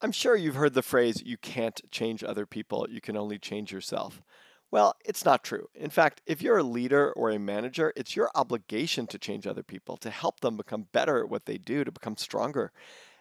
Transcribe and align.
I'm 0.00 0.12
sure 0.12 0.36
you've 0.36 0.56
heard 0.56 0.74
the 0.74 0.82
phrase, 0.82 1.22
you 1.24 1.36
can't 1.38 1.80
change 1.90 2.22
other 2.22 2.46
people, 2.46 2.86
you 2.90 3.00
can 3.00 3.16
only 3.16 3.38
change 3.38 3.72
yourself. 3.72 4.22
Well, 4.70 4.94
it's 5.04 5.24
not 5.24 5.44
true. 5.44 5.68
In 5.74 5.90
fact, 5.90 6.20
if 6.26 6.42
you're 6.42 6.58
a 6.58 6.62
leader 6.62 7.12
or 7.12 7.30
a 7.30 7.38
manager, 7.38 7.92
it's 7.96 8.16
your 8.16 8.30
obligation 8.34 9.06
to 9.06 9.18
change 9.18 9.46
other 9.46 9.62
people, 9.62 9.96
to 9.98 10.10
help 10.10 10.40
them 10.40 10.56
become 10.56 10.88
better 10.92 11.20
at 11.20 11.30
what 11.30 11.46
they 11.46 11.56
do, 11.56 11.84
to 11.84 11.92
become 11.92 12.16
stronger. 12.16 12.72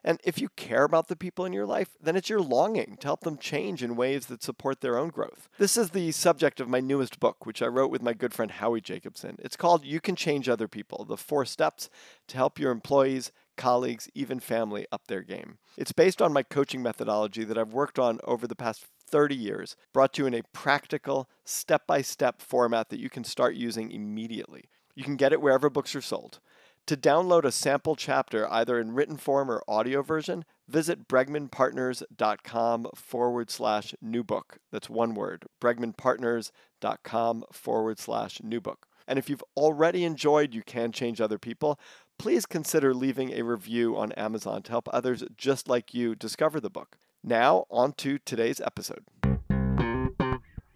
And 0.04 0.20
if 0.24 0.40
you 0.40 0.50
care 0.50 0.84
about 0.84 1.08
the 1.08 1.16
people 1.16 1.46
in 1.46 1.54
your 1.54 1.66
life, 1.66 1.96
then 2.02 2.16
it's 2.16 2.30
your 2.30 2.42
longing 2.42 2.98
to 3.00 3.08
help 3.08 3.22
them 3.22 3.38
change 3.38 3.82
in 3.82 3.96
ways 3.96 4.28
that 4.28 4.44
support 4.44 4.82
their 4.82 4.98
own 4.98 5.10
growth. 5.10 5.50
This 5.58 5.78
is 5.78 5.92
the 5.92 6.12
subject 6.12 6.60
of 6.60 6.70
my 6.70 6.80
newest 6.80 7.20
book, 7.20 7.46
which 7.46 7.62
I 7.62 7.68
wrote 7.68 7.90
with 7.90 8.04
my 8.04 8.14
good 8.14 8.34
friend 8.34 8.52
Howie 8.52 8.82
Jacobson. 8.82 9.38
It's 9.40 9.56
called 9.56 9.84
You 9.84 10.00
Can 10.00 10.16
Change 10.16 10.48
Other 10.48 10.68
People 10.68 11.06
The 11.06 11.18
Four 11.18 11.46
Steps 11.46 11.90
to 12.28 12.38
Help 12.38 12.60
Your 12.60 12.72
Employees 12.72 13.32
colleagues, 13.58 14.10
even 14.14 14.40
family 14.40 14.86
up 14.92 15.08
their 15.08 15.22
game. 15.22 15.58
It's 15.78 15.92
based 15.92 16.22
on 16.22 16.34
my 16.34 16.44
coaching 16.44 16.82
methodology 16.82 17.44
that 17.44 17.58
I've 17.58 17.74
worked 17.74 18.00
on 18.00 18.20
over 18.24 18.48
the 18.48 18.56
past 18.56 18.86
30 19.08 19.36
years, 19.36 19.76
brought 19.94 20.14
to 20.14 20.24
you 20.24 20.28
in 20.28 20.34
a 20.34 20.44
practical, 20.54 21.30
step 21.44 21.88
by 21.88 22.02
step 22.02 22.42
format 22.42 22.90
that 22.90 23.00
you 23.00 23.10
can 23.10 23.24
start 23.24 23.56
using 23.56 23.92
immediately. 23.92 24.66
You 24.96 25.04
can 25.04 25.16
get 25.16 25.34
it 25.34 25.42
wherever 25.42 25.70
books 25.70 25.96
are 25.96 26.02
sold. 26.02 26.40
To 26.88 26.96
download 26.96 27.46
a 27.46 27.52
sample 27.52 27.96
chapter, 27.96 28.52
either 28.52 28.80
in 28.80 28.94
written 28.94 29.18
form 29.18 29.50
or 29.50 29.64
audio 29.68 30.04
version, 30.04 30.46
visit 30.68 31.08
bregmanpartners.com 31.08 32.88
forward 32.94 33.50
slash 33.50 33.96
new 34.02 34.24
book. 34.24 34.58
That's 34.72 34.90
one 34.90 35.16
word, 35.16 35.46
bregmanpartners.com 35.60 37.46
forward 37.52 38.00
slash 38.00 38.42
new 38.44 38.62
book. 38.62 38.86
And 39.08 39.20
if 39.20 39.30
you've 39.30 39.44
already 39.58 40.04
enjoyed 40.04 40.54
You 40.54 40.64
Can 40.64 40.92
Change 40.92 41.22
Other 41.22 41.38
People, 41.40 41.80
please 42.18 42.46
consider 42.46 42.94
leaving 42.94 43.32
a 43.34 43.44
review 43.44 43.98
on 43.98 44.12
Amazon 44.14 44.62
to 44.64 44.72
help 44.72 44.88
others 44.92 45.24
just 45.38 45.68
like 45.68 45.94
you 45.94 46.16
discover 46.16 46.60
the 46.60 46.70
book. 46.70 46.98
Now, 47.24 47.66
on 47.70 47.94
to 47.94 48.20
today's 48.20 48.62
episode. 48.62 49.04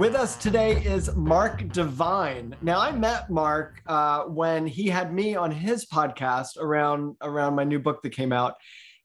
With 0.00 0.14
us 0.14 0.34
today 0.36 0.82
is 0.82 1.14
Mark 1.14 1.70
Divine. 1.74 2.56
Now, 2.62 2.80
I 2.80 2.90
met 2.90 3.28
Mark 3.28 3.82
uh, 3.86 4.22
when 4.22 4.66
he 4.66 4.86
had 4.86 5.12
me 5.12 5.36
on 5.36 5.50
his 5.50 5.84
podcast 5.84 6.56
around 6.56 7.16
around 7.20 7.54
my 7.54 7.64
new 7.64 7.78
book 7.78 8.00
that 8.00 8.16
came 8.16 8.32
out, 8.32 8.54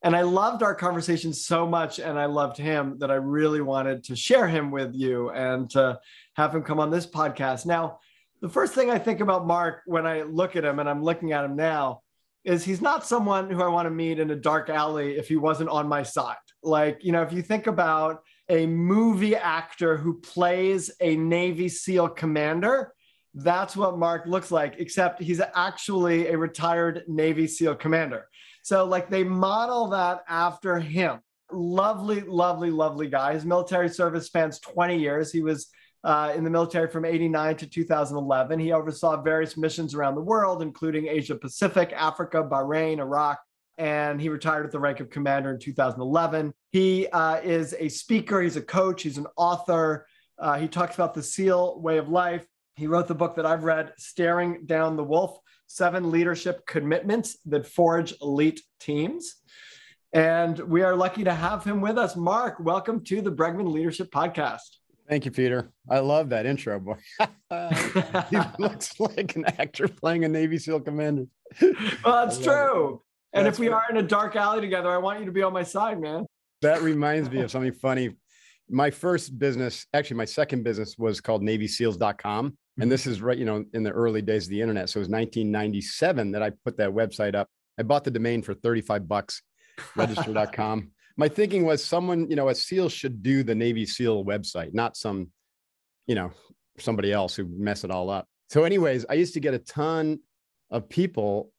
and 0.03 0.15
I 0.15 0.21
loved 0.21 0.63
our 0.63 0.73
conversation 0.73 1.33
so 1.33 1.67
much, 1.67 1.99
and 1.99 2.17
I 2.17 2.27
loved 2.27 2.55
him 2.55 2.97
that 2.99 3.11
I 3.11 3.15
really 3.15 3.59
wanted 3.59 4.05
to 4.05 4.15
share 4.15 4.47
him 4.47 4.71
with 4.71 4.95
you 4.95 5.31
and 5.31 5.69
to 5.71 5.99
have 6.37 6.55
him 6.55 6.63
come 6.63 6.79
on 6.79 6.91
this 6.91 7.05
podcast. 7.05 7.65
Now, 7.65 7.99
the 8.39 8.47
first 8.47 8.73
thing 8.73 8.89
I 8.89 8.97
think 8.97 9.19
about 9.19 9.45
Mark 9.45 9.81
when 9.87 10.07
I 10.07 10.21
look 10.21 10.55
at 10.55 10.63
him, 10.63 10.79
and 10.79 10.89
I'm 10.89 11.03
looking 11.03 11.33
at 11.33 11.43
him 11.43 11.57
now, 11.57 12.03
is 12.45 12.63
he's 12.63 12.79
not 12.79 13.05
someone 13.05 13.49
who 13.49 13.61
I 13.61 13.67
want 13.67 13.85
to 13.87 13.91
meet 13.91 14.17
in 14.17 14.31
a 14.31 14.35
dark 14.37 14.69
alley 14.69 15.17
if 15.17 15.27
he 15.27 15.35
wasn't 15.35 15.71
on 15.71 15.89
my 15.89 16.03
side. 16.03 16.37
Like, 16.63 16.99
you 17.01 17.11
know, 17.11 17.21
if 17.21 17.33
you 17.33 17.41
think 17.41 17.67
about 17.67 18.21
a 18.49 18.65
movie 18.65 19.35
actor 19.35 19.97
who 19.97 20.19
plays 20.19 20.91
a 21.01 21.15
Navy 21.15 21.69
SEAL 21.69 22.09
commander. 22.09 22.93
That's 23.33 23.75
what 23.75 23.97
Mark 23.97 24.25
looks 24.27 24.51
like, 24.51 24.75
except 24.77 25.21
he's 25.21 25.41
actually 25.53 26.27
a 26.27 26.37
retired 26.37 27.03
Navy 27.07 27.47
SEAL 27.47 27.75
commander. 27.75 28.27
So, 28.63 28.85
like, 28.85 29.09
they 29.09 29.23
model 29.23 29.87
that 29.89 30.23
after 30.27 30.79
him. 30.79 31.19
Lovely, 31.51 32.21
lovely, 32.21 32.71
lovely 32.71 33.07
guy. 33.07 33.33
His 33.33 33.45
military 33.45 33.89
service 33.89 34.25
spans 34.25 34.59
20 34.59 34.97
years. 34.97 35.31
He 35.31 35.41
was 35.41 35.67
uh, 36.03 36.33
in 36.35 36.43
the 36.43 36.49
military 36.49 36.87
from 36.87 37.03
89 37.03 37.57
to 37.57 37.67
2011. 37.67 38.59
He 38.59 38.71
oversaw 38.71 39.21
various 39.21 39.57
missions 39.57 39.95
around 39.95 40.15
the 40.15 40.21
world, 40.21 40.61
including 40.61 41.07
Asia 41.07 41.35
Pacific, 41.35 41.91
Africa, 41.93 42.43
Bahrain, 42.43 42.99
Iraq, 42.99 43.39
and 43.77 44.21
he 44.21 44.29
retired 44.29 44.65
at 44.65 44.71
the 44.71 44.79
rank 44.79 44.99
of 44.99 45.09
commander 45.09 45.51
in 45.51 45.59
2011. 45.59 46.53
He 46.71 47.07
uh, 47.07 47.39
is 47.43 47.75
a 47.77 47.89
speaker, 47.89 48.41
he's 48.41 48.55
a 48.55 48.61
coach, 48.61 49.03
he's 49.03 49.17
an 49.17 49.27
author. 49.35 50.07
Uh, 50.37 50.57
he 50.57 50.67
talks 50.67 50.95
about 50.95 51.13
the 51.13 51.23
SEAL 51.23 51.79
way 51.81 51.97
of 51.97 52.09
life. 52.09 52.45
He 52.75 52.87
wrote 52.87 53.07
the 53.07 53.15
book 53.15 53.35
that 53.35 53.45
I've 53.45 53.63
read, 53.63 53.93
Staring 53.97 54.65
Down 54.65 54.97
the 54.97 55.03
Wolf 55.03 55.39
Seven 55.67 56.11
Leadership 56.11 56.65
Commitments 56.65 57.37
That 57.45 57.65
Forge 57.65 58.13
Elite 58.21 58.61
Teams. 58.79 59.35
And 60.13 60.57
we 60.59 60.81
are 60.83 60.95
lucky 60.95 61.23
to 61.23 61.33
have 61.33 61.63
him 61.63 61.81
with 61.81 61.97
us. 61.97 62.15
Mark, 62.15 62.59
welcome 62.59 63.03
to 63.05 63.21
the 63.21 63.31
Bregman 63.31 63.71
Leadership 63.71 64.11
Podcast. 64.11 64.59
Thank 65.09 65.25
you, 65.25 65.31
Peter. 65.31 65.71
I 65.89 65.99
love 65.99 66.29
that 66.29 66.45
intro, 66.45 66.79
boy. 66.79 66.95
he 68.29 68.37
looks 68.59 68.99
like 68.99 69.35
an 69.35 69.45
actor 69.45 69.87
playing 69.87 70.25
a 70.25 70.27
Navy 70.27 70.57
SEAL 70.57 70.81
commander. 70.81 71.25
Well, 71.61 72.25
that's 72.25 72.39
true. 72.39 73.01
And 73.35 73.47
if 73.47 73.59
we 73.59 73.67
are 73.67 73.83
in 73.89 73.97
a 73.97 74.03
dark 74.03 74.35
alley 74.35 74.61
together, 74.61 74.89
I 74.89 74.97
want 74.97 75.19
you 75.19 75.25
to 75.25 75.31
be 75.31 75.43
on 75.43 75.51
my 75.51 75.63
side, 75.63 75.99
man. 75.99 76.25
That 76.61 76.81
reminds 76.81 77.29
me 77.29 77.41
of 77.41 77.51
something 77.51 77.73
funny. 77.73 78.11
My 78.69 78.89
first 78.89 79.37
business, 79.37 79.85
actually, 79.93 80.17
my 80.17 80.25
second 80.25 80.63
business 80.63 80.95
was 80.97 81.21
called 81.21 81.43
NavySeals.com. 81.43 82.57
And 82.79 82.91
this 82.91 83.01
mm-hmm. 83.01 83.11
is 83.11 83.21
right, 83.21 83.37
you 83.37 83.45
know, 83.45 83.65
in 83.73 83.83
the 83.83 83.91
early 83.91 84.21
days 84.21 84.45
of 84.45 84.49
the 84.49 84.61
internet. 84.61 84.89
So 84.89 84.97
it 84.97 85.01
was 85.01 85.09
1997 85.09 86.31
that 86.31 86.41
I 86.41 86.51
put 86.63 86.77
that 86.77 86.89
website 86.89 87.35
up. 87.35 87.49
I 87.77 87.83
bought 87.83 88.05
the 88.05 88.11
domain 88.11 88.41
for 88.41 88.53
35 88.53 89.07
bucks, 89.07 89.41
register.com. 89.95 90.91
my 91.17 91.27
thinking 91.27 91.65
was 91.65 91.83
someone, 91.83 92.29
you 92.29 92.35
know, 92.35 92.49
a 92.49 92.55
SEAL 92.55 92.89
should 92.89 93.21
do 93.21 93.43
the 93.43 93.55
Navy 93.55 93.85
SEAL 93.85 94.25
website, 94.25 94.73
not 94.73 94.97
some, 94.97 95.29
you 96.07 96.15
know, 96.15 96.31
somebody 96.79 97.11
else 97.11 97.35
who 97.35 97.45
mess 97.45 97.83
it 97.83 97.91
all 97.91 98.09
up. 98.09 98.27
So, 98.49 98.63
anyways, 98.63 99.05
I 99.09 99.13
used 99.13 99.33
to 99.33 99.39
get 99.39 99.53
a 99.53 99.59
ton 99.59 100.19
of 100.71 100.89
people, 100.89 101.51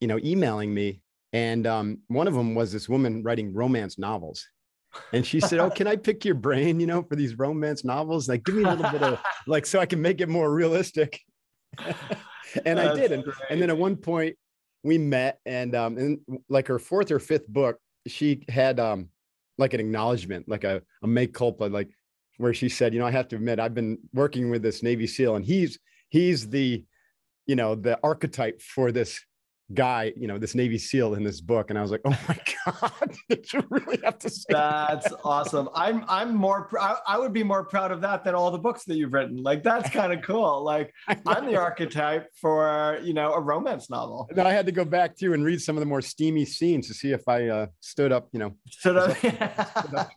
you 0.00 0.08
know, 0.08 0.18
emailing 0.18 0.72
me 0.72 1.00
and 1.32 1.66
um, 1.66 1.98
one 2.08 2.26
of 2.26 2.34
them 2.34 2.54
was 2.54 2.72
this 2.72 2.88
woman 2.88 3.22
writing 3.22 3.52
romance 3.52 3.98
novels. 3.98 4.46
And 5.12 5.26
she 5.26 5.40
said, 5.40 5.58
Oh, 5.58 5.70
can 5.74 5.86
I 5.86 5.96
pick 5.96 6.24
your 6.24 6.34
brain, 6.34 6.80
you 6.80 6.86
know, 6.86 7.02
for 7.02 7.16
these 7.16 7.38
romance 7.38 7.84
novels? 7.84 8.28
Like, 8.28 8.44
give 8.44 8.54
me 8.54 8.64
a 8.64 8.74
little 8.74 8.90
bit 8.90 9.02
of, 9.02 9.20
like, 9.46 9.66
so 9.66 9.78
I 9.78 9.86
can 9.86 10.00
make 10.00 10.20
it 10.20 10.28
more 10.28 10.52
realistic. 10.52 11.20
and 11.78 11.94
That's 12.78 12.90
I 12.90 12.94
did. 12.94 13.12
And, 13.12 13.24
and, 13.50 13.60
then 13.60 13.70
at 13.70 13.76
one 13.76 13.96
point 13.96 14.36
we 14.82 14.96
met, 14.96 15.38
and, 15.44 15.74
um, 15.74 15.98
and 15.98 16.20
like 16.48 16.66
her 16.68 16.78
fourth 16.78 17.10
or 17.10 17.18
fifth 17.18 17.46
book, 17.46 17.78
she 18.06 18.44
had 18.48 18.80
um, 18.80 19.08
like 19.58 19.74
an 19.74 19.80
acknowledgement, 19.80 20.48
like 20.48 20.64
a, 20.64 20.82
a 21.02 21.06
mea 21.06 21.26
culpa, 21.26 21.64
like 21.64 21.90
where 22.38 22.54
she 22.54 22.70
said, 22.70 22.94
You 22.94 23.00
know, 23.00 23.06
I 23.06 23.10
have 23.10 23.28
to 23.28 23.36
admit, 23.36 23.60
I've 23.60 23.74
been 23.74 23.98
working 24.14 24.48
with 24.48 24.62
this 24.62 24.82
Navy 24.82 25.06
SEAL, 25.06 25.36
and 25.36 25.44
he's, 25.44 25.78
he's 26.08 26.48
the, 26.48 26.84
you 27.46 27.56
know, 27.56 27.74
the 27.74 27.98
archetype 28.02 28.62
for 28.62 28.92
this 28.92 29.20
guy, 29.74 30.12
you 30.16 30.26
know, 30.26 30.38
this 30.38 30.54
Navy 30.54 30.78
SEAL 30.78 31.14
in 31.14 31.24
this 31.24 31.40
book, 31.40 31.70
and 31.70 31.78
I 31.78 31.82
was 31.82 31.90
like, 31.90 32.00
oh 32.04 32.18
my 32.28 32.38
god, 32.64 33.16
did 33.28 33.52
you 33.52 33.62
really 33.68 33.98
have 34.04 34.18
to 34.20 34.30
say? 34.30 34.44
That's 34.48 35.10
that? 35.10 35.18
awesome. 35.24 35.68
I'm 35.74 36.04
I'm 36.08 36.34
more 36.34 36.68
I, 36.80 36.96
I, 37.06 37.18
would 37.18 37.32
be 37.32 37.42
more 37.42 37.64
proud 37.64 37.92
of 37.92 38.00
that 38.02 38.24
than 38.24 38.34
all 38.34 38.50
the 38.50 38.58
books 38.58 38.84
that 38.84 38.96
you've 38.96 39.12
written. 39.12 39.42
Like 39.42 39.62
that's 39.62 39.90
kind 39.90 40.12
of 40.12 40.22
cool. 40.22 40.62
Like 40.64 40.92
I'm 41.26 41.46
the 41.46 41.56
archetype 41.56 42.28
for 42.40 42.98
you 43.02 43.14
know 43.14 43.32
a 43.32 43.40
romance 43.40 43.90
novel. 43.90 44.26
And 44.30 44.38
then 44.38 44.46
I 44.46 44.52
had 44.52 44.66
to 44.66 44.72
go 44.72 44.84
back 44.84 45.16
to 45.18 45.34
and 45.34 45.44
read 45.44 45.60
some 45.60 45.76
of 45.76 45.80
the 45.80 45.86
more 45.86 46.02
steamy 46.02 46.44
scenes 46.44 46.88
to 46.88 46.94
see 46.94 47.12
if 47.12 47.28
I 47.28 47.48
uh, 47.48 47.66
stood 47.80 48.12
up. 48.12 48.28
You 48.32 48.40
know, 48.40 48.54
stood 48.68 48.96
up. 48.96 49.16
stood 49.16 49.42
up 49.94 50.10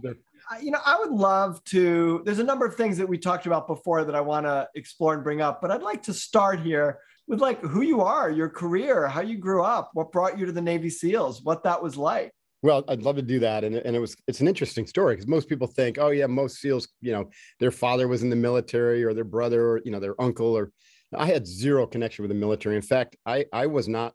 you 0.62 0.72
know, 0.72 0.80
I 0.86 1.00
would 1.00 1.12
love 1.12 1.64
to. 1.66 2.22
There's 2.26 2.40
a 2.40 2.44
number 2.44 2.66
of 2.66 2.76
things 2.76 2.98
that 2.98 3.08
we 3.08 3.18
talked 3.18 3.46
about 3.46 3.68
before 3.68 4.04
that 4.04 4.16
I 4.16 4.22
want 4.22 4.46
to 4.46 4.68
explore 4.76 5.14
and 5.14 5.24
bring 5.24 5.42
up, 5.42 5.62
but 5.62 5.72
I'd 5.72 5.82
like 5.82 6.04
to 6.04 6.14
start 6.14 6.60
here 6.60 7.00
with 7.32 7.40
like 7.40 7.62
who 7.62 7.82
you 7.82 8.02
are, 8.02 8.30
your 8.30 8.50
career, 8.50 9.08
how 9.08 9.22
you 9.22 9.38
grew 9.38 9.64
up, 9.64 9.92
what 9.94 10.12
brought 10.12 10.38
you 10.38 10.46
to 10.46 10.52
the 10.52 10.62
Navy 10.62 10.90
SEALs, 10.90 11.42
what 11.42 11.64
that 11.64 11.82
was 11.82 11.96
like. 11.96 12.34
Well, 12.62 12.84
I'd 12.90 13.04
love 13.04 13.16
to 13.16 13.24
do 13.24 13.40
that, 13.40 13.64
and 13.64 13.76
and 13.76 13.96
it 13.96 14.00
was 14.00 14.16
it's 14.28 14.42
an 14.42 14.48
interesting 14.48 14.86
story 14.86 15.16
because 15.16 15.28
most 15.28 15.48
people 15.48 15.66
think, 15.66 15.98
oh 15.98 16.10
yeah, 16.10 16.28
most 16.28 16.58
SEALs, 16.60 16.90
you 17.00 17.14
know, 17.14 17.30
their 17.60 17.72
father 17.72 18.08
was 18.08 18.22
in 18.22 18.30
the 18.30 18.36
military 18.36 19.04
or 19.04 19.16
their 19.16 19.24
brother 19.24 19.66
or 19.66 19.82
you 19.84 19.92
know 19.92 20.00
their 20.00 20.22
uncle 20.22 20.56
or. 20.56 20.72
I 21.14 21.26
had 21.26 21.46
zero 21.46 21.86
connection 21.86 22.24
with 22.24 22.30
the 22.30 22.36
military. 22.36 22.78
In 22.78 22.82
fact, 22.82 23.18
I 23.26 23.46
I 23.52 23.68
was 23.68 23.90
not 23.90 24.14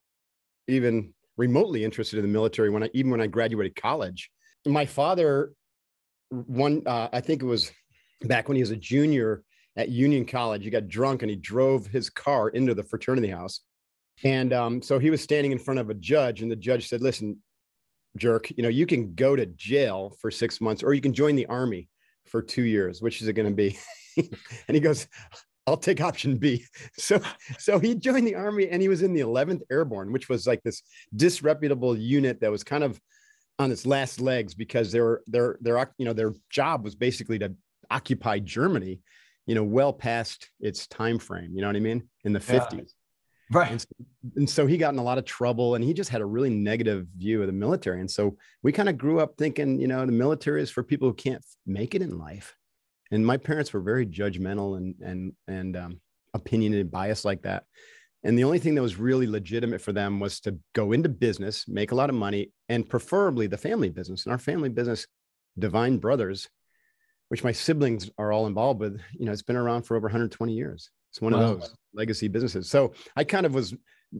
even 0.66 1.12
remotely 1.36 1.84
interested 1.84 2.16
in 2.18 2.22
the 2.22 2.32
military 2.32 2.70
when 2.70 2.84
I 2.84 2.90
even 2.94 3.10
when 3.10 3.20
I 3.20 3.26
graduated 3.26 3.76
college. 3.76 4.30
My 4.64 4.86
father, 4.86 5.52
one 6.30 6.82
uh, 6.86 7.08
I 7.12 7.20
think 7.20 7.42
it 7.42 7.46
was 7.46 7.70
back 8.22 8.48
when 8.48 8.56
he 8.56 8.62
was 8.62 8.70
a 8.70 8.76
junior 8.76 9.42
at 9.76 9.88
Union 9.88 10.24
College. 10.24 10.64
He 10.64 10.70
got 10.70 10.88
drunk 10.88 11.22
and 11.22 11.30
he 11.30 11.36
drove 11.36 11.86
his 11.86 12.10
car 12.10 12.48
into 12.50 12.74
the 12.74 12.82
fraternity 12.82 13.28
house. 13.28 13.60
And 14.24 14.52
um, 14.52 14.82
so 14.82 14.98
he 14.98 15.10
was 15.10 15.20
standing 15.20 15.52
in 15.52 15.58
front 15.58 15.78
of 15.78 15.90
a 15.90 15.94
judge, 15.94 16.40
and 16.40 16.50
the 16.50 16.56
judge 16.56 16.88
said, 16.88 17.02
Listen, 17.02 17.38
jerk. 18.16 18.50
You 18.56 18.62
know, 18.62 18.68
you 18.68 18.86
can 18.86 19.14
go 19.14 19.36
to 19.36 19.46
jail 19.46 20.14
for 20.20 20.30
six 20.30 20.60
months 20.60 20.82
or 20.82 20.94
you 20.94 21.00
can 21.00 21.12
join 21.12 21.36
the 21.36 21.46
army 21.46 21.88
for 22.24 22.42
two 22.42 22.62
years. 22.62 23.00
Which 23.00 23.22
is 23.22 23.28
it 23.28 23.34
going 23.34 23.48
to 23.48 23.54
be? 23.54 23.78
and 24.16 24.74
he 24.74 24.80
goes, 24.80 25.06
I'll 25.66 25.76
take 25.76 26.00
option 26.00 26.36
B. 26.36 26.64
So, 26.98 27.20
so 27.58 27.78
he 27.78 27.94
joined 27.94 28.26
the 28.26 28.34
army 28.34 28.68
and 28.70 28.80
he 28.80 28.88
was 28.88 29.02
in 29.02 29.12
the 29.12 29.20
11th 29.20 29.62
Airborne, 29.70 30.12
which 30.12 30.28
was 30.28 30.46
like 30.46 30.62
this 30.62 30.82
disreputable 31.14 31.96
unit 31.96 32.40
that 32.40 32.50
was 32.50 32.64
kind 32.64 32.82
of 32.82 33.00
on 33.58 33.70
its 33.70 33.86
last 33.86 34.20
legs 34.20 34.54
because 34.54 34.92
their 34.92 35.20
their 35.26 35.56
their 35.60 35.90
you 35.98 36.04
know 36.04 36.12
their 36.12 36.34
job 36.50 36.84
was 36.84 36.94
basically 36.94 37.38
to 37.38 37.54
occupy 37.90 38.38
Germany, 38.38 39.00
you 39.46 39.54
know, 39.54 39.64
well 39.64 39.92
past 39.92 40.50
its 40.60 40.86
time 40.86 41.18
frame. 41.18 41.52
You 41.54 41.62
know 41.62 41.68
what 41.68 41.76
I 41.76 41.80
mean? 41.80 42.08
In 42.24 42.32
the 42.32 42.40
50s. 42.40 42.90
Right. 43.50 43.70
And 43.70 43.80
so, 43.80 43.86
and 44.36 44.50
so, 44.50 44.66
he 44.66 44.76
got 44.76 44.92
in 44.92 44.98
a 44.98 45.04
lot 45.04 45.18
of 45.18 45.24
trouble 45.24 45.76
and 45.76 45.84
he 45.84 45.94
just 45.94 46.10
had 46.10 46.20
a 46.20 46.26
really 46.26 46.50
negative 46.50 47.06
view 47.16 47.40
of 47.40 47.46
the 47.46 47.52
military. 47.52 48.00
And 48.00 48.10
so 48.10 48.36
we 48.62 48.72
kind 48.72 48.88
of 48.88 48.98
grew 48.98 49.20
up 49.20 49.34
thinking, 49.38 49.80
you 49.80 49.86
know, 49.86 50.04
the 50.04 50.10
military 50.10 50.62
is 50.62 50.70
for 50.70 50.82
people 50.82 51.08
who 51.08 51.14
can't 51.14 51.44
make 51.64 51.94
it 51.94 52.02
in 52.02 52.18
life. 52.18 52.56
And 53.12 53.24
my 53.24 53.36
parents 53.36 53.72
were 53.72 53.80
very 53.80 54.04
judgmental 54.04 54.76
and 54.76 54.96
and 55.00 55.32
and 55.46 55.76
um, 55.76 56.00
opinionated, 56.34 56.90
biased 56.90 57.24
like 57.24 57.42
that. 57.42 57.64
And 58.24 58.36
the 58.36 58.42
only 58.42 58.58
thing 58.58 58.74
that 58.74 58.82
was 58.82 58.98
really 58.98 59.28
legitimate 59.28 59.80
for 59.80 59.92
them 59.92 60.18
was 60.18 60.40
to 60.40 60.58
go 60.74 60.90
into 60.90 61.08
business, 61.08 61.68
make 61.68 61.92
a 61.92 61.94
lot 61.94 62.10
of 62.10 62.16
money, 62.16 62.50
and 62.68 62.88
preferably 62.88 63.46
the 63.46 63.56
family 63.56 63.90
business. 63.90 64.24
And 64.24 64.32
our 64.32 64.38
family 64.38 64.68
business, 64.68 65.06
Divine 65.56 65.98
Brothers, 65.98 66.48
which 67.28 67.44
my 67.44 67.52
siblings 67.52 68.08
are 68.18 68.32
all 68.32 68.46
involved 68.46 68.80
with, 68.80 69.00
you 69.12 69.26
know, 69.26 69.32
it's 69.32 69.42
been 69.42 69.56
around 69.56 69.82
for 69.82 69.96
over 69.96 70.06
120 70.06 70.52
years. 70.52 70.90
It's 71.10 71.20
one 71.20 71.32
wow. 71.32 71.40
of 71.40 71.60
those 71.60 71.74
legacy 71.94 72.28
businesses. 72.28 72.68
So 72.68 72.92
I 73.16 73.24
kind 73.24 73.46
of 73.46 73.54
was 73.54 73.74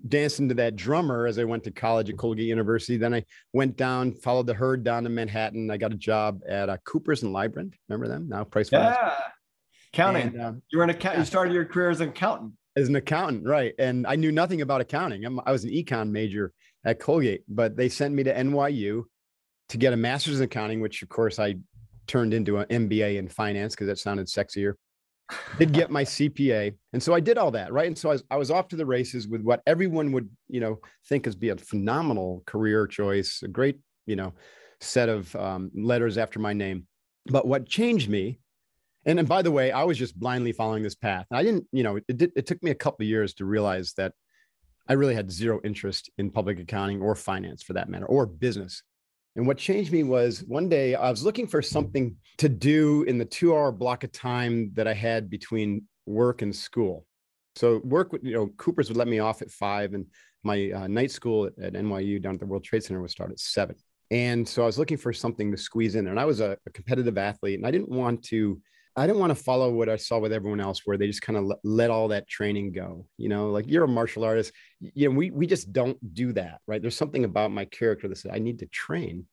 dancing 0.09 0.49
to 0.49 0.55
that 0.55 0.77
drummer 0.77 1.27
as 1.27 1.39
I 1.39 1.45
went 1.45 1.65
to 1.65 1.71
college 1.71 2.11
at 2.11 2.17
Colgate 2.17 2.47
University. 2.47 2.97
Then 2.97 3.15
I 3.15 3.25
went 3.53 3.77
down, 3.77 4.13
followed 4.15 4.47
the 4.47 4.55
herd 4.55 4.83
down 4.83 5.05
to 5.05 5.09
Manhattan. 5.09 5.71
I 5.71 5.77
got 5.77 5.93
a 5.93 5.97
job 5.97 6.41
at 6.49 6.69
uh, 6.69 6.77
Coopers 6.85 7.23
and 7.23 7.35
Lybrand. 7.35 7.75
Remember 7.89 8.09
them? 8.09 8.29
Now 8.29 8.45
Price. 8.45 8.71
Yeah, 8.73 9.15
accounting. 9.93 10.29
And, 10.29 10.43
um, 10.43 10.63
you 10.71 10.79
were 10.79 10.85
an 10.85 10.91
account. 10.91 11.19
You 11.19 11.25
started 11.25 11.55
your 11.55 11.65
career 11.65 11.91
as 11.91 12.01
an 12.01 12.09
accountant. 12.09 12.53
As 12.77 12.89
an 12.89 12.97
accountant, 12.97 13.47
right? 13.47 13.75
And 13.79 14.07
I 14.07 14.17
knew 14.17 14.33
nothing 14.33 14.61
about 14.61 14.81
accounting. 14.81 15.25
I'm, 15.25 15.41
I 15.47 15.53
was 15.53 15.65
an 15.65 15.71
econ 15.71 16.11
major 16.11 16.53
at 16.85 17.01
Colgate, 17.01 17.43
but 17.49 17.77
they 17.77 17.89
sent 17.89 18.15
me 18.15 18.23
to 18.25 18.35
NYU 18.35 19.05
to 19.71 19.79
get 19.79 19.93
a 19.93 19.97
master's 19.97 20.39
in 20.39 20.45
accounting, 20.45 20.81
which 20.81 21.03
of 21.03 21.09
course 21.09 21.39
I 21.39 21.57
turned 22.07 22.35
into 22.35 22.59
an 22.59 22.89
MBA 22.89 23.17
in 23.17 23.29
finance 23.29 23.75
because 23.75 23.89
that 23.89 23.99
sounded 23.99 24.27
sexier 24.27 24.75
did 25.59 25.73
get 25.73 25.91
my 25.91 26.05
CPA. 26.05 26.75
And 26.93 27.03
so 27.03 27.15
I 27.15 27.21
did 27.21 27.39
all 27.39 27.51
that, 27.53 27.73
right? 27.73 27.87
And 27.87 27.97
so 27.99 28.11
I 28.11 28.13
was, 28.13 28.25
I 28.31 28.37
was 28.37 28.51
off 28.51 28.69
to 28.69 28.77
the 28.77 28.87
races 28.87 29.29
with 29.29 29.43
what 29.43 29.63
everyone 29.67 30.13
would, 30.13 30.29
you 30.49 30.61
know, 30.61 30.79
think 31.09 31.27
is 31.27 31.35
be 31.35 31.51
a 31.51 31.57
phenomenal 31.57 32.43
career 32.47 32.87
choice, 32.87 33.43
a 33.43 33.49
great, 33.49 33.79
you 34.07 34.17
know, 34.17 34.33
set 34.81 35.09
of 35.09 35.35
um, 35.37 35.71
letters 35.75 36.19
after 36.19 36.39
my 36.39 36.53
name. 36.53 36.87
But 37.27 37.47
what 37.47 37.69
changed 37.69 38.09
me, 38.09 38.39
and, 39.05 39.19
and 39.19 39.29
by 39.29 39.43
the 39.43 39.51
way, 39.51 39.73
I 39.73 39.85
was 39.85 39.99
just 39.99 40.19
blindly 40.19 40.53
following 40.53 40.83
this 40.83 40.95
path. 40.95 41.27
I 41.31 41.43
didn't, 41.43 41.65
you 41.73 41.83
know, 41.83 41.97
it, 42.09 42.17
did, 42.17 42.33
it 42.37 42.47
took 42.47 42.63
me 42.63 42.71
a 42.71 42.75
couple 42.75 43.05
of 43.05 43.09
years 43.09 43.35
to 43.35 43.45
realize 43.45 43.93
that 43.97 44.13
I 44.89 44.93
really 44.93 45.15
had 45.15 45.31
zero 45.31 45.61
interest 45.65 46.11
in 46.19 46.31
public 46.31 46.61
accounting 46.61 47.03
or 47.03 47.15
finance 47.17 47.63
for 47.63 47.73
that 47.73 47.89
matter, 47.89 48.07
or 48.07 48.27
business. 48.27 48.83
And 49.37 49.47
what 49.47 49.59
changed 49.59 49.93
me 49.93 50.03
was 50.03 50.43
one 50.49 50.69
day 50.69 50.95
I 50.95 51.11
was 51.11 51.23
looking 51.23 51.47
for 51.47 51.61
something 51.61 52.17
to 52.39 52.49
do 52.49 53.03
in 53.03 53.19
the 53.19 53.25
two 53.25 53.55
hour 53.55 53.71
block 53.71 54.03
of 54.03 54.11
time 54.11 54.71
that 54.75 54.89
I 54.89 54.95
had 54.95 55.29
between 55.29 55.83
work 56.07 56.41
and 56.41 56.55
school. 56.55 57.07
So 57.55 57.81
work, 57.85 58.11
you 58.23 58.33
know, 58.33 58.49
Cooper's 58.57 58.89
would 58.89 58.97
let 58.97 59.09
me 59.09 59.19
off 59.19 59.43
at 59.43 59.51
five, 59.51 59.95
and 59.95 60.07
my 60.43 60.71
uh, 60.71 60.87
night 60.87 61.11
school 61.11 61.47
at, 61.47 61.53
at, 61.59 61.73
NYU 61.75 62.21
down 62.21 62.35
at 62.35 62.41
the 62.41 62.47
World 62.47 62.65
Trade 62.65 62.85
Center 62.85 63.01
would 63.01 63.11
start 63.11 63.31
at 63.31 63.39
seven. 63.39 63.77
And 64.11 64.47
so 64.47 64.63
I 64.63 64.67
was 64.67 64.79
looking 64.79 64.97
for 64.97 65.13
something 65.13 65.51
to 65.51 65.59
squeeze 65.59 65.97
in. 65.97 66.07
And 66.07 66.21
I 66.21 66.25
was 66.25 66.41
a, 66.41 66.57
a 66.67 66.71
competitive 66.71 67.19
athlete, 67.19 67.59
and 67.59 67.67
I 67.67 67.71
didn't 67.71 67.91
want 67.91 68.23
to 68.25 68.61
I 68.97 69.07
didn't 69.07 69.21
want 69.21 69.37
to 69.37 69.43
follow 69.43 69.71
what 69.71 69.91
I 69.91 69.97
saw 69.97 70.19
with 70.19 70.33
everyone 70.33 70.61
else, 70.61 70.83
where 70.85 70.97
they 70.97 71.07
just 71.07 71.21
kind 71.21 71.37
of 71.37 71.45
let, 71.45 71.59
let, 71.63 71.91
all 71.91 72.09
that 72.09 72.29
training 72.29 72.73
go. 72.73 73.07
You 73.19 73.29
know, 73.29 73.51
like 73.51 73.67
you're 73.69 73.85
a 73.85 73.89
martial 73.89 74.25
artist. 74.25 74.53
You 74.81 75.09
know, 75.11 75.17
we 75.17 75.31
we 75.31 75.47
just 75.47 75.73
don't 75.73 75.99
do 76.15 76.33
that, 76.33 76.61
right? 76.67 76.81
There's 76.81 76.97
something 76.97 77.25
about 77.25 77.51
my 77.51 77.67
character 77.67 78.09
that 78.09 78.17
said 78.17 78.33
I 78.35 78.39
need 78.39 78.61
to 78.61 78.67
train. 78.67 79.27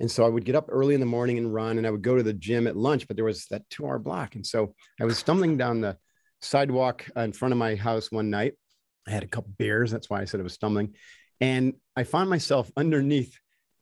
And 0.00 0.08
so 0.08 0.24
I 0.24 0.28
would 0.28 0.44
get 0.44 0.54
up 0.54 0.66
early 0.68 0.94
in 0.94 1.00
the 1.00 1.06
morning 1.06 1.38
and 1.38 1.52
run, 1.52 1.76
and 1.76 1.86
I 1.86 1.90
would 1.90 2.02
go 2.02 2.16
to 2.16 2.22
the 2.22 2.32
gym 2.32 2.68
at 2.68 2.76
lunch, 2.76 3.08
but 3.08 3.16
there 3.16 3.24
was 3.24 3.46
that 3.46 3.68
two 3.68 3.84
hour 3.84 3.98
block. 3.98 4.36
And 4.36 4.46
so 4.46 4.74
I 5.00 5.04
was 5.04 5.18
stumbling 5.18 5.56
down 5.56 5.80
the 5.80 5.96
sidewalk 6.40 7.04
in 7.16 7.32
front 7.32 7.52
of 7.52 7.58
my 7.58 7.74
house 7.74 8.12
one 8.12 8.30
night. 8.30 8.54
I 9.08 9.10
had 9.10 9.24
a 9.24 9.28
couple 9.28 9.52
beers. 9.58 9.90
That's 9.90 10.08
why 10.08 10.20
I 10.20 10.24
said 10.24 10.38
I 10.38 10.44
was 10.44 10.52
stumbling. 10.52 10.94
And 11.40 11.74
I 11.96 12.04
found 12.04 12.30
myself 12.30 12.70
underneath 12.76 13.36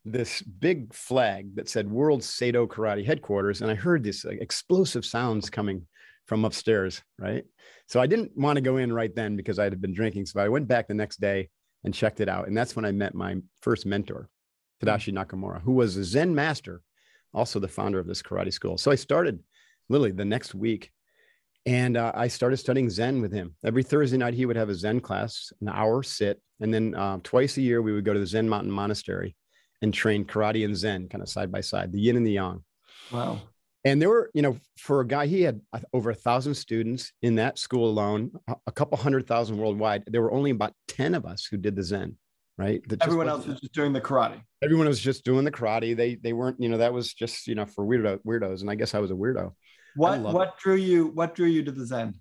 this 0.07 0.41
big 0.41 0.95
flag 0.95 1.57
that 1.57 1.69
said 1.69 1.91
World 1.91 2.21
Seido 2.21 2.67
Karate 2.67 3.05
Headquarters, 3.05 3.61
and 3.61 3.71
I 3.71 3.75
heard 3.75 4.03
these 4.03 4.25
like, 4.25 4.41
explosive 4.41 5.05
sounds 5.05 5.51
coming 5.51 5.87
from 6.27 6.45
upstairs. 6.45 7.03
Right, 7.19 7.45
so 7.89 8.01
I 8.01 8.07
didn't 8.07 8.37
want 8.37 8.57
to 8.57 8.63
go 8.63 8.77
in 8.77 8.93
right 8.93 9.15
then 9.15 9.37
because 9.37 9.59
I 9.59 9.65
had 9.65 9.81
been 9.81 9.93
drinking. 9.93 10.27
So 10.27 10.41
I 10.41 10.49
went 10.49 10.69
back 10.69 10.87
the 10.87 10.95
next 10.95 11.21
day 11.21 11.51
and 11.85 11.93
checked 11.93 12.21
it 12.21 12.29
out, 12.29 12.47
and 12.47 12.57
that's 12.57 12.77
when 12.77 12.85
I 12.85 12.93
met 12.93 13.15
my 13.15 13.37
first 13.61 13.85
mentor, 13.85 14.29
Tadashi 14.83 15.13
Nakamura, 15.13 15.61
who 15.63 15.73
was 15.73 15.97
a 15.97 16.05
Zen 16.05 16.35
master, 16.35 16.83
also 17.35 17.59
the 17.59 17.69
founder 17.69 17.99
of 17.99 18.07
this 18.07 18.23
karate 18.23 18.53
school. 18.53 18.79
So 18.79 18.91
I 18.91 18.95
started 18.95 19.41
literally 19.89 20.13
the 20.13 20.25
next 20.25 20.55
week. 20.55 20.91
And 21.69 21.97
uh, 21.97 22.13
I 22.15 22.29
started 22.29 22.59
studying 22.59 22.89
Zen 22.89 23.21
with 23.21 23.33
him. 23.33 23.57
Every 23.65 23.83
Thursday 23.83 24.17
night, 24.17 24.35
he 24.35 24.47
would 24.47 24.55
have 24.55 24.69
a 24.69 24.75
Zen 24.77 25.01
class, 25.01 25.53
an 25.61 25.69
hour 25.69 26.05
sit. 26.05 26.41
And 26.61 26.73
then 26.73 26.95
uh, 26.95 27.19
twice 27.25 27.57
a 27.57 27.61
year, 27.61 27.83
we 27.83 27.93
would 27.93 28.05
go 28.05 28.15
to 28.15 28.21
the 28.21 28.27
Zen 28.27 28.49
Mountain 28.49 28.71
Monastery 28.71 29.35
and 29.83 29.93
trained 29.93 30.29
karate 30.29 30.65
and 30.65 30.77
Zen 30.77 31.09
kind 31.09 31.23
of 31.23 31.29
side 31.29 31.53
by 31.53 31.61
side, 31.61 31.93
the 31.93 32.01
yin 32.01 32.17
and 32.17 32.27
the 32.27 32.33
yang. 32.33 32.63
Wow. 33.13 33.41
And 33.85 34.03
there 34.03 34.09
were, 34.09 34.31
you 34.35 34.43
know, 34.43 34.59
for 34.79 35.01
a 35.01 35.07
guy, 35.07 35.27
he 35.27 35.43
had 35.43 35.61
over 35.93 36.11
a 36.11 36.15
thousand 36.15 36.55
students 36.55 37.13
in 37.23 37.37
that 37.37 37.57
school 37.57 37.89
alone, 37.89 38.33
a 38.67 38.73
couple 38.73 38.99
hundred 38.99 39.29
thousand 39.29 39.59
worldwide. 39.59 40.03
There 40.09 40.23
were 40.23 40.33
only 40.33 40.51
about 40.51 40.73
10 40.89 41.15
of 41.15 41.25
us 41.25 41.47
who 41.49 41.57
did 41.57 41.77
the 41.77 41.85
Zen, 41.85 42.17
right? 42.59 42.81
That 42.89 43.03
Everyone 43.03 43.29
else 43.29 43.47
was 43.47 43.61
just 43.61 43.73
doing 43.73 43.93
the 43.93 44.01
karate. 44.01 44.41
Everyone 44.61 44.89
was 44.89 44.99
just 44.99 45.25
doing 45.25 45.45
the 45.45 45.53
karate. 45.53 45.97
They 45.97 46.17
they 46.17 46.33
weren't, 46.33 46.61
you 46.61 46.69
know, 46.69 46.79
that 46.79 46.93
was 46.93 47.15
just, 47.15 47.47
you 47.47 47.55
know, 47.55 47.65
for 47.65 47.87
weirdo 47.87 48.19
weirdos. 48.27 48.63
And 48.63 48.71
I 48.71 48.75
guess 48.75 48.93
I 48.93 48.99
was 48.99 49.13
a 49.13 49.15
weirdo. 49.15 49.53
What 49.95 50.21
what 50.21 50.49
it. 50.49 50.55
drew 50.61 50.75
you, 50.75 51.07
what 51.15 51.37
drew 51.37 51.47
you 51.47 51.63
to 51.63 51.71
the 51.71 51.87
Zen? 51.87 52.15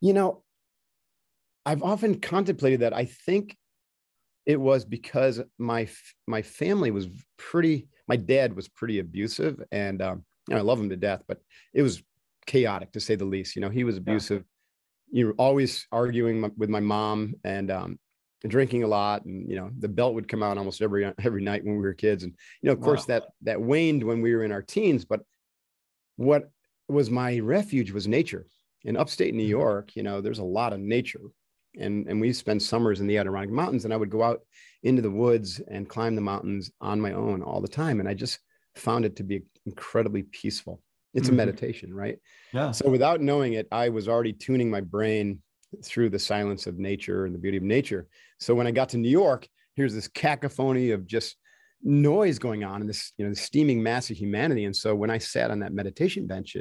You 0.00 0.12
know, 0.12 0.44
I've 1.66 1.82
often 1.82 2.20
contemplated 2.20 2.80
that. 2.80 2.92
I 2.92 3.06
think 3.06 3.56
it 4.46 4.60
was 4.60 4.84
because 4.84 5.40
my 5.58 5.88
my 6.26 6.42
family 6.42 6.90
was 6.90 7.08
pretty 7.38 7.88
my 8.08 8.16
dad 8.16 8.54
was 8.54 8.68
pretty 8.68 8.98
abusive 8.98 9.62
and 9.72 10.02
um, 10.02 10.24
you 10.48 10.54
know, 10.54 10.60
I 10.60 10.64
love 10.64 10.78
him 10.78 10.90
to 10.90 10.96
death, 10.96 11.22
but 11.26 11.38
it 11.72 11.82
was 11.82 12.02
chaotic 12.46 12.92
to 12.92 13.00
say 13.00 13.14
the 13.14 13.24
least. 13.24 13.56
You 13.56 13.62
know, 13.62 13.70
he 13.70 13.84
was 13.84 13.96
abusive. 13.96 14.44
Yeah. 15.10 15.18
You 15.18 15.28
know, 15.28 15.34
always 15.38 15.86
arguing 15.92 16.50
with 16.56 16.68
my 16.68 16.80
mom 16.80 17.34
and 17.44 17.70
um, 17.70 17.98
drinking 18.46 18.82
a 18.82 18.88
lot, 18.88 19.24
and 19.24 19.48
you 19.48 19.56
know, 19.56 19.70
the 19.78 19.88
belt 19.88 20.14
would 20.14 20.28
come 20.28 20.42
out 20.42 20.58
almost 20.58 20.82
every 20.82 21.10
every 21.22 21.42
night 21.42 21.64
when 21.64 21.76
we 21.76 21.82
were 21.82 21.94
kids. 21.94 22.24
And 22.24 22.32
you 22.62 22.68
know, 22.68 22.72
of 22.72 22.80
wow. 22.80 22.84
course, 22.84 23.06
that 23.06 23.24
that 23.42 23.60
waned 23.60 24.02
when 24.02 24.20
we 24.20 24.34
were 24.34 24.44
in 24.44 24.52
our 24.52 24.62
teens. 24.62 25.04
But 25.04 25.20
what 26.16 26.50
was 26.88 27.10
my 27.10 27.38
refuge 27.38 27.92
was 27.92 28.06
nature. 28.06 28.46
In 28.82 28.98
upstate 28.98 29.32
New 29.32 29.42
mm-hmm. 29.42 29.50
York, 29.50 29.96
you 29.96 30.02
know, 30.02 30.20
there's 30.20 30.40
a 30.40 30.44
lot 30.44 30.74
of 30.74 30.80
nature 30.80 31.30
and 31.78 32.06
and 32.06 32.20
we 32.20 32.32
spend 32.32 32.62
summers 32.62 33.00
in 33.00 33.06
the 33.06 33.18
Adirondack 33.18 33.50
Mountains, 33.50 33.84
and 33.84 33.94
I 33.94 33.96
would 33.96 34.10
go 34.10 34.22
out 34.22 34.40
into 34.82 35.02
the 35.02 35.10
woods 35.10 35.60
and 35.68 35.88
climb 35.88 36.14
the 36.14 36.20
mountains 36.20 36.70
on 36.80 37.00
my 37.00 37.12
own 37.12 37.42
all 37.42 37.60
the 37.60 37.68
time, 37.68 38.00
and 38.00 38.08
I 38.08 38.14
just 38.14 38.38
found 38.76 39.04
it 39.04 39.16
to 39.16 39.22
be 39.22 39.42
incredibly 39.66 40.24
peaceful. 40.24 40.82
It's 41.14 41.26
mm-hmm. 41.26 41.34
a 41.34 41.36
meditation, 41.36 41.94
right? 41.94 42.18
Yeah. 42.52 42.72
So 42.72 42.90
without 42.90 43.20
knowing 43.20 43.52
it, 43.54 43.68
I 43.70 43.88
was 43.88 44.08
already 44.08 44.32
tuning 44.32 44.70
my 44.70 44.80
brain 44.80 45.40
through 45.84 46.10
the 46.10 46.18
silence 46.18 46.66
of 46.66 46.78
nature 46.78 47.24
and 47.24 47.34
the 47.34 47.38
beauty 47.38 47.56
of 47.56 47.62
nature. 47.62 48.06
So 48.38 48.54
when 48.54 48.66
I 48.66 48.70
got 48.70 48.88
to 48.90 48.98
New 48.98 49.10
York, 49.10 49.48
here's 49.76 49.94
this 49.94 50.08
cacophony 50.08 50.90
of 50.90 51.06
just 51.06 51.36
noise 51.82 52.38
going 52.38 52.64
on 52.64 52.80
and 52.80 52.88
this, 52.88 53.12
you 53.16 53.24
know, 53.24 53.30
the 53.30 53.36
steaming 53.36 53.82
mass 53.82 54.10
of 54.10 54.16
humanity. 54.16 54.64
And 54.64 54.74
so 54.74 54.94
when 54.94 55.10
I 55.10 55.18
sat 55.18 55.50
on 55.50 55.60
that 55.60 55.72
meditation 55.72 56.26
bench, 56.26 56.56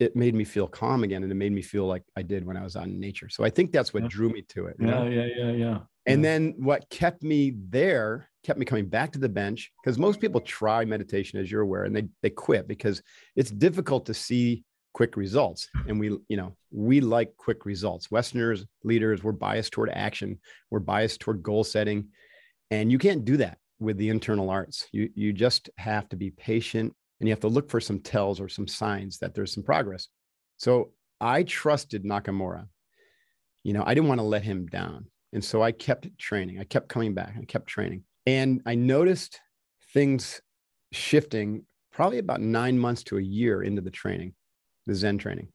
it 0.00 0.14
made 0.14 0.34
me 0.34 0.44
feel 0.44 0.68
calm 0.68 1.02
again 1.02 1.22
and 1.22 1.32
it 1.32 1.34
made 1.34 1.52
me 1.52 1.62
feel 1.62 1.86
like 1.86 2.02
I 2.16 2.22
did 2.22 2.46
when 2.46 2.56
I 2.56 2.62
was 2.62 2.76
out 2.76 2.86
in 2.86 3.00
nature. 3.00 3.28
So 3.28 3.44
I 3.44 3.50
think 3.50 3.72
that's 3.72 3.92
what 3.92 4.04
yeah. 4.04 4.08
drew 4.10 4.28
me 4.30 4.42
to 4.50 4.66
it. 4.66 4.76
Yeah, 4.78 4.86
know? 4.86 5.06
yeah, 5.08 5.26
yeah, 5.36 5.50
yeah. 5.52 5.78
And 6.06 6.24
then 6.24 6.54
what 6.56 6.88
kept 6.88 7.22
me 7.22 7.52
there, 7.68 8.30
kept 8.42 8.58
me 8.58 8.64
coming 8.64 8.86
back 8.86 9.12
to 9.12 9.18
the 9.18 9.28
bench, 9.28 9.70
because 9.82 9.98
most 9.98 10.20
people 10.20 10.40
try 10.40 10.84
meditation, 10.84 11.38
as 11.38 11.50
you're 11.50 11.60
aware, 11.60 11.84
and 11.84 11.94
they 11.94 12.08
they 12.22 12.30
quit 12.30 12.66
because 12.66 13.02
it's 13.36 13.50
difficult 13.50 14.06
to 14.06 14.14
see 14.14 14.64
quick 14.94 15.16
results. 15.16 15.68
And 15.86 16.00
we, 16.00 16.16
you 16.28 16.36
know, 16.38 16.56
we 16.70 17.00
like 17.02 17.36
quick 17.36 17.66
results. 17.66 18.10
Westerners, 18.10 18.64
leaders, 18.84 19.22
we're 19.22 19.32
biased 19.32 19.72
toward 19.72 19.90
action, 19.90 20.38
we're 20.70 20.80
biased 20.80 21.20
toward 21.20 21.42
goal 21.42 21.62
setting. 21.62 22.08
And 22.70 22.90
you 22.90 22.98
can't 22.98 23.24
do 23.24 23.36
that 23.38 23.58
with 23.78 23.98
the 23.98 24.08
internal 24.08 24.48
arts. 24.48 24.86
You 24.92 25.10
you 25.14 25.32
just 25.32 25.68
have 25.76 26.08
to 26.08 26.16
be 26.16 26.30
patient 26.30 26.94
and 27.20 27.28
you 27.28 27.32
have 27.32 27.40
to 27.40 27.48
look 27.48 27.70
for 27.70 27.80
some 27.80 28.00
tells 28.00 28.40
or 28.40 28.48
some 28.48 28.68
signs 28.68 29.18
that 29.18 29.34
there's 29.34 29.52
some 29.52 29.64
progress. 29.64 30.08
So 30.56 30.92
I 31.20 31.42
trusted 31.42 32.04
Nakamura. 32.04 32.66
You 33.64 33.72
know, 33.72 33.82
I 33.84 33.94
didn't 33.94 34.08
want 34.08 34.20
to 34.20 34.26
let 34.26 34.42
him 34.42 34.66
down. 34.66 35.06
And 35.32 35.44
so 35.44 35.62
I 35.62 35.72
kept 35.72 36.06
training. 36.18 36.58
I 36.58 36.64
kept 36.64 36.88
coming 36.88 37.14
back. 37.14 37.34
I 37.40 37.44
kept 37.44 37.66
training. 37.66 38.04
And 38.26 38.62
I 38.66 38.74
noticed 38.74 39.40
things 39.92 40.40
shifting 40.92 41.64
probably 41.92 42.18
about 42.18 42.40
nine 42.40 42.78
months 42.78 43.02
to 43.04 43.18
a 43.18 43.22
year 43.22 43.62
into 43.62 43.82
the 43.82 43.90
training, 43.90 44.34
the 44.86 44.94
Zen 44.94 45.18
training. 45.18 45.48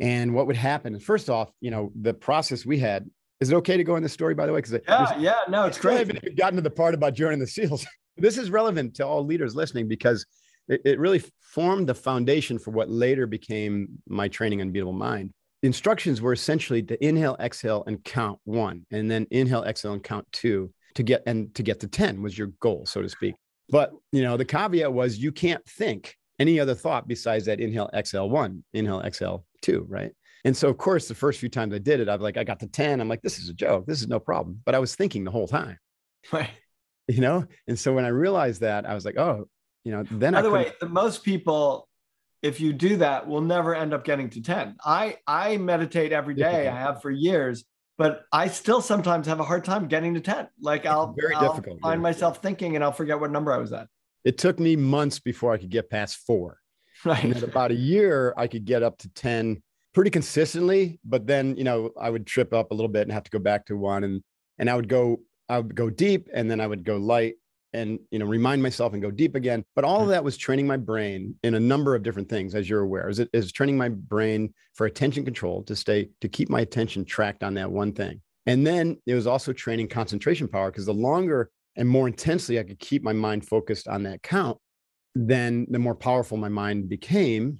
And 0.00 0.34
what 0.34 0.46
would 0.46 0.56
happen? 0.56 0.98
First 1.00 1.28
off, 1.28 1.50
you 1.60 1.70
know, 1.70 1.90
the 2.00 2.14
process 2.14 2.64
we 2.64 2.78
had. 2.78 3.08
Is 3.40 3.50
it 3.50 3.54
okay 3.56 3.76
to 3.76 3.84
go 3.84 3.96
in 3.96 4.02
the 4.02 4.08
story, 4.08 4.34
by 4.34 4.46
the 4.46 4.52
way? 4.52 4.60
Because 4.60 4.80
yeah, 4.86 5.18
yeah, 5.18 5.38
no, 5.48 5.66
it's 5.66 5.78
great. 5.78 5.94
I 5.94 5.98
haven't 5.98 6.36
gotten 6.36 6.56
to 6.56 6.62
the 6.62 6.70
part 6.70 6.94
about 6.94 7.14
joining 7.14 7.38
the 7.38 7.46
SEALs. 7.46 7.86
this 8.16 8.36
is 8.36 8.50
relevant 8.50 8.94
to 8.96 9.06
all 9.06 9.24
leaders 9.24 9.54
listening 9.54 9.86
because 9.88 10.26
it, 10.68 10.82
it 10.84 10.98
really 10.98 11.22
formed 11.40 11.88
the 11.88 11.94
foundation 11.94 12.58
for 12.58 12.70
what 12.70 12.90
later 12.90 13.26
became 13.26 13.88
my 14.08 14.28
training 14.28 14.60
Unbeatable 14.60 14.92
Mind. 14.92 15.32
instructions 15.62 16.20
were 16.20 16.32
essentially 16.32 16.82
to 16.84 17.04
inhale, 17.04 17.36
exhale, 17.40 17.84
and 17.86 18.02
count 18.04 18.38
one, 18.44 18.86
and 18.90 19.10
then 19.10 19.26
inhale, 19.30 19.64
exhale, 19.64 19.92
and 19.92 20.04
count 20.04 20.26
two 20.32 20.72
to 20.94 21.02
get 21.02 21.22
and 21.26 21.54
to 21.54 21.62
get 21.62 21.80
to 21.80 21.88
10 21.88 22.22
was 22.22 22.36
your 22.36 22.48
goal, 22.60 22.84
so 22.86 23.02
to 23.02 23.08
speak. 23.08 23.34
But 23.70 23.92
you 24.12 24.22
know, 24.22 24.36
the 24.36 24.44
caveat 24.44 24.92
was 24.92 25.18
you 25.18 25.32
can't 25.32 25.64
think 25.66 26.16
any 26.38 26.60
other 26.60 26.74
thought 26.74 27.08
besides 27.08 27.46
that 27.46 27.60
inhale, 27.60 27.90
exhale 27.92 28.30
one, 28.30 28.64
inhale, 28.72 29.00
exhale 29.00 29.44
two, 29.62 29.86
right? 29.88 30.12
And 30.44 30.56
so, 30.56 30.68
of 30.68 30.78
course, 30.78 31.08
the 31.08 31.14
first 31.14 31.40
few 31.40 31.48
times 31.48 31.74
I 31.74 31.78
did 31.78 32.00
it, 32.00 32.08
I 32.08 32.14
was 32.14 32.22
like, 32.22 32.36
I 32.36 32.44
got 32.44 32.60
to 32.60 32.68
10. 32.68 33.00
I'm 33.00 33.08
like, 33.08 33.22
this 33.22 33.38
is 33.38 33.48
a 33.48 33.54
joke. 33.54 33.86
This 33.86 34.00
is 34.00 34.08
no 34.08 34.20
problem. 34.20 34.60
But 34.64 34.74
I 34.74 34.78
was 34.78 34.94
thinking 34.94 35.24
the 35.24 35.30
whole 35.30 35.48
time. 35.48 35.78
Right. 36.32 36.50
You 37.06 37.20
know? 37.20 37.46
And 37.66 37.78
so 37.78 37.94
when 37.94 38.04
I 38.04 38.08
realized 38.08 38.60
that, 38.60 38.84
I 38.84 38.94
was 38.94 39.04
like, 39.04 39.16
oh, 39.16 39.46
you 39.88 39.94
know, 39.94 40.04
then 40.10 40.34
by 40.34 40.40
I 40.40 40.42
the 40.42 40.50
way, 40.50 40.72
the 40.82 40.88
most 40.88 41.24
people, 41.24 41.88
if 42.42 42.60
you 42.60 42.74
do 42.74 42.98
that, 42.98 43.26
will 43.26 43.40
never 43.40 43.74
end 43.74 43.94
up 43.94 44.04
getting 44.04 44.28
to 44.28 44.42
10. 44.42 44.76
I 44.84 45.16
I 45.26 45.56
meditate 45.56 46.12
every 46.12 46.34
day. 46.34 46.68
I 46.68 46.78
have 46.78 47.00
for 47.00 47.10
years, 47.10 47.64
but 47.96 48.24
I 48.30 48.48
still 48.48 48.82
sometimes 48.82 49.26
have 49.28 49.40
a 49.40 49.44
hard 49.44 49.64
time 49.64 49.88
getting 49.88 50.12
to 50.12 50.20
10. 50.20 50.48
Like 50.60 50.84
I'll 50.84 51.14
very 51.18 51.34
I'll 51.34 51.48
difficult. 51.48 51.80
Find 51.80 52.02
myself 52.02 52.42
thinking 52.42 52.74
and 52.74 52.84
I'll 52.84 52.92
forget 52.92 53.18
what 53.18 53.30
number 53.30 53.50
I 53.50 53.56
was 53.56 53.72
at. 53.72 53.88
It 54.24 54.36
took 54.36 54.60
me 54.60 54.76
months 54.76 55.20
before 55.20 55.54
I 55.54 55.56
could 55.56 55.70
get 55.70 55.88
past 55.88 56.18
four. 56.18 56.58
Right. 57.02 57.24
And 57.24 57.42
about 57.42 57.70
a 57.70 57.76
year, 57.76 58.34
I 58.36 58.46
could 58.46 58.66
get 58.66 58.82
up 58.82 58.98
to 58.98 59.08
10 59.08 59.62
pretty 59.94 60.10
consistently, 60.10 61.00
but 61.02 61.26
then, 61.26 61.56
you 61.56 61.64
know, 61.64 61.92
I 61.98 62.10
would 62.10 62.26
trip 62.26 62.52
up 62.52 62.72
a 62.72 62.74
little 62.74 62.90
bit 62.90 63.02
and 63.02 63.12
have 63.12 63.24
to 63.24 63.30
go 63.30 63.38
back 63.38 63.64
to 63.66 63.76
one 63.76 64.04
and 64.04 64.22
and 64.58 64.68
I 64.68 64.74
would 64.76 64.88
go 64.88 65.20
I 65.48 65.60
would 65.60 65.74
go 65.74 65.88
deep 65.88 66.28
and 66.34 66.50
then 66.50 66.60
I 66.60 66.66
would 66.66 66.84
go 66.84 66.98
light 66.98 67.36
and 67.72 67.98
you 68.10 68.18
know 68.18 68.26
remind 68.26 68.62
myself 68.62 68.92
and 68.92 69.02
go 69.02 69.10
deep 69.10 69.34
again. 69.34 69.64
But 69.74 69.84
all 69.84 70.00
of 70.00 70.06
mm. 70.06 70.10
that 70.10 70.24
was 70.24 70.36
training 70.36 70.66
my 70.66 70.76
brain 70.76 71.34
in 71.42 71.54
a 71.54 71.60
number 71.60 71.94
of 71.94 72.02
different 72.02 72.28
things 72.28 72.54
as 72.54 72.68
you're 72.68 72.80
aware. 72.80 73.08
Is 73.08 73.18
it 73.18 73.28
is 73.32 73.52
training 73.52 73.76
my 73.76 73.88
brain 73.88 74.54
for 74.74 74.86
attention 74.86 75.24
control 75.24 75.62
to 75.64 75.76
stay 75.76 76.10
to 76.20 76.28
keep 76.28 76.48
my 76.48 76.60
attention 76.60 77.04
tracked 77.04 77.42
on 77.42 77.54
that 77.54 77.70
one 77.70 77.92
thing. 77.92 78.20
And 78.46 78.66
then 78.66 78.96
it 79.06 79.14
was 79.14 79.26
also 79.26 79.52
training 79.52 79.88
concentration 79.88 80.48
power 80.48 80.70
because 80.70 80.86
the 80.86 80.94
longer 80.94 81.50
and 81.76 81.88
more 81.88 82.08
intensely 82.08 82.58
i 82.58 82.62
could 82.62 82.78
keep 82.78 83.02
my 83.02 83.12
mind 83.12 83.46
focused 83.46 83.86
on 83.88 84.02
that 84.04 84.22
count 84.22 84.58
then 85.14 85.66
the 85.70 85.78
more 85.78 85.94
powerful 85.94 86.36
my 86.36 86.48
mind 86.48 86.88
became. 86.88 87.58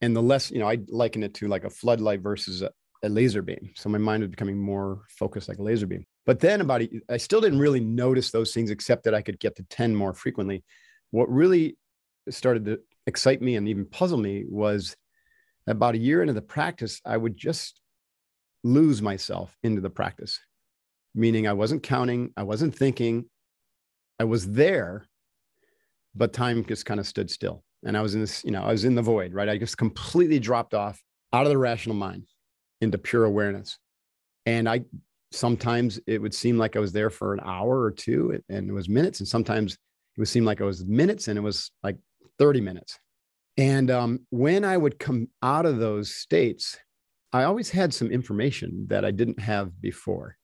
And 0.00 0.16
the 0.16 0.22
less 0.22 0.50
you 0.50 0.58
know 0.58 0.68
i 0.68 0.78
liken 0.88 1.22
it 1.22 1.34
to 1.34 1.48
like 1.48 1.64
a 1.64 1.70
floodlight 1.70 2.20
versus 2.20 2.62
a, 2.62 2.70
a 3.04 3.08
laser 3.08 3.42
beam. 3.42 3.72
So 3.76 3.88
my 3.88 3.98
mind 3.98 4.22
was 4.22 4.30
becoming 4.30 4.58
more 4.58 5.02
focused 5.08 5.48
like 5.48 5.58
a 5.58 5.62
laser 5.62 5.86
beam 5.86 6.04
but 6.26 6.40
then 6.40 6.60
about 6.60 6.82
I 7.08 7.16
still 7.16 7.40
didn't 7.40 7.58
really 7.58 7.80
notice 7.80 8.30
those 8.30 8.54
things 8.54 8.70
except 8.70 9.04
that 9.04 9.14
I 9.14 9.22
could 9.22 9.40
get 9.40 9.56
to 9.56 9.64
10 9.64 9.94
more 9.94 10.14
frequently. 10.14 10.64
What 11.10 11.28
really 11.28 11.76
started 12.30 12.64
to 12.66 12.80
excite 13.06 13.42
me 13.42 13.56
and 13.56 13.68
even 13.68 13.84
puzzle 13.86 14.18
me 14.18 14.44
was 14.48 14.96
about 15.66 15.94
a 15.94 15.98
year 15.98 16.22
into 16.22 16.32
the 16.32 16.42
practice, 16.42 17.00
I 17.04 17.16
would 17.16 17.36
just 17.36 17.80
lose 18.64 19.02
myself 19.02 19.56
into 19.62 19.80
the 19.80 19.90
practice, 19.90 20.40
meaning 21.14 21.46
I 21.46 21.52
wasn't 21.52 21.82
counting, 21.82 22.30
I 22.36 22.44
wasn't 22.44 22.74
thinking, 22.74 23.26
I 24.18 24.24
was 24.24 24.52
there, 24.52 25.06
but 26.14 26.32
time 26.32 26.64
just 26.64 26.86
kind 26.86 27.00
of 27.00 27.06
stood 27.06 27.30
still. 27.30 27.64
And 27.84 27.96
I 27.96 28.02
was 28.02 28.14
in 28.14 28.20
this, 28.20 28.44
you 28.44 28.52
know, 28.52 28.62
I 28.62 28.70
was 28.70 28.84
in 28.84 28.94
the 28.94 29.02
void, 29.02 29.34
right? 29.34 29.48
I 29.48 29.58
just 29.58 29.76
completely 29.76 30.38
dropped 30.38 30.74
off 30.74 31.02
out 31.32 31.44
of 31.44 31.50
the 31.50 31.58
rational 31.58 31.96
mind 31.96 32.26
into 32.80 32.98
pure 32.98 33.24
awareness. 33.24 33.78
And 34.46 34.68
I 34.68 34.84
sometimes 35.34 36.00
it 36.06 36.20
would 36.20 36.34
seem 36.34 36.58
like 36.58 36.76
I 36.76 36.80
was 36.80 36.92
there 36.92 37.10
for 37.10 37.32
an 37.32 37.40
hour 37.44 37.80
or 37.80 37.90
two 37.90 38.40
and 38.48 38.68
it 38.68 38.72
was 38.72 38.88
minutes. 38.88 39.20
And 39.20 39.28
sometimes 39.28 39.74
it 39.74 40.20
would 40.20 40.28
seem 40.28 40.44
like 40.44 40.60
it 40.60 40.64
was 40.64 40.84
minutes 40.84 41.28
and 41.28 41.38
it 41.38 41.42
was 41.42 41.70
like 41.82 41.96
30 42.38 42.60
minutes. 42.60 42.98
And 43.56 43.90
um, 43.90 44.20
when 44.30 44.64
I 44.64 44.76
would 44.76 44.98
come 44.98 45.28
out 45.42 45.66
of 45.66 45.78
those 45.78 46.14
states, 46.14 46.78
I 47.32 47.44
always 47.44 47.70
had 47.70 47.92
some 47.92 48.10
information 48.10 48.86
that 48.88 49.04
I 49.04 49.10
didn't 49.10 49.40
have 49.40 49.80
before. 49.80 50.36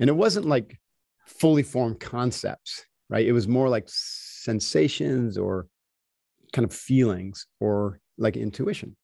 And 0.00 0.08
it 0.08 0.16
wasn't 0.16 0.46
like 0.46 0.78
fully 1.26 1.62
formed 1.62 2.00
concepts, 2.00 2.84
right? 3.08 3.26
It 3.26 3.32
was 3.32 3.48
more 3.48 3.68
like 3.68 3.84
sensations 3.86 5.38
or 5.38 5.66
kind 6.52 6.64
of 6.64 6.72
feelings 6.72 7.46
or 7.60 8.00
like 8.18 8.36
intuition. 8.36 8.96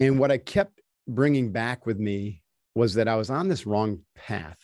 And 0.00 0.18
what 0.18 0.30
I 0.30 0.38
kept 0.38 0.80
bringing 1.08 1.52
back 1.52 1.84
with 1.84 1.98
me 1.98 2.42
was 2.74 2.94
that 2.94 3.08
I 3.08 3.16
was 3.16 3.30
on 3.30 3.48
this 3.48 3.66
wrong 3.66 4.00
path. 4.14 4.58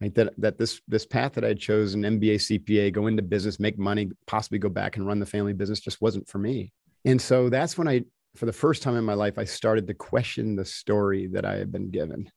Right? 0.00 0.14
That 0.14 0.34
that 0.38 0.58
this 0.58 0.80
this 0.88 1.06
path 1.06 1.32
that 1.34 1.44
I 1.44 1.48
had 1.48 1.58
chosen, 1.58 2.02
MBA, 2.02 2.34
CPA, 2.34 2.92
go 2.92 3.06
into 3.06 3.22
business, 3.22 3.60
make 3.60 3.78
money, 3.78 4.10
possibly 4.26 4.58
go 4.58 4.68
back 4.68 4.96
and 4.96 5.06
run 5.06 5.20
the 5.20 5.26
family 5.26 5.52
business, 5.52 5.80
just 5.80 6.02
wasn't 6.02 6.28
for 6.28 6.38
me. 6.38 6.72
And 7.04 7.20
so 7.20 7.48
that's 7.48 7.78
when 7.78 7.88
I, 7.88 8.04
for 8.34 8.46
the 8.46 8.52
first 8.52 8.82
time 8.82 8.96
in 8.96 9.04
my 9.04 9.14
life, 9.14 9.38
I 9.38 9.44
started 9.44 9.86
to 9.86 9.94
question 9.94 10.56
the 10.56 10.64
story 10.64 11.28
that 11.28 11.44
I 11.44 11.56
had 11.56 11.70
been 11.70 11.90
given. 11.90 12.30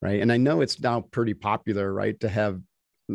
Right. 0.00 0.20
And 0.20 0.32
I 0.32 0.36
know 0.36 0.60
it's 0.60 0.80
now 0.80 1.00
pretty 1.00 1.34
popular, 1.34 1.92
right, 1.92 2.18
to 2.20 2.28
have 2.28 2.60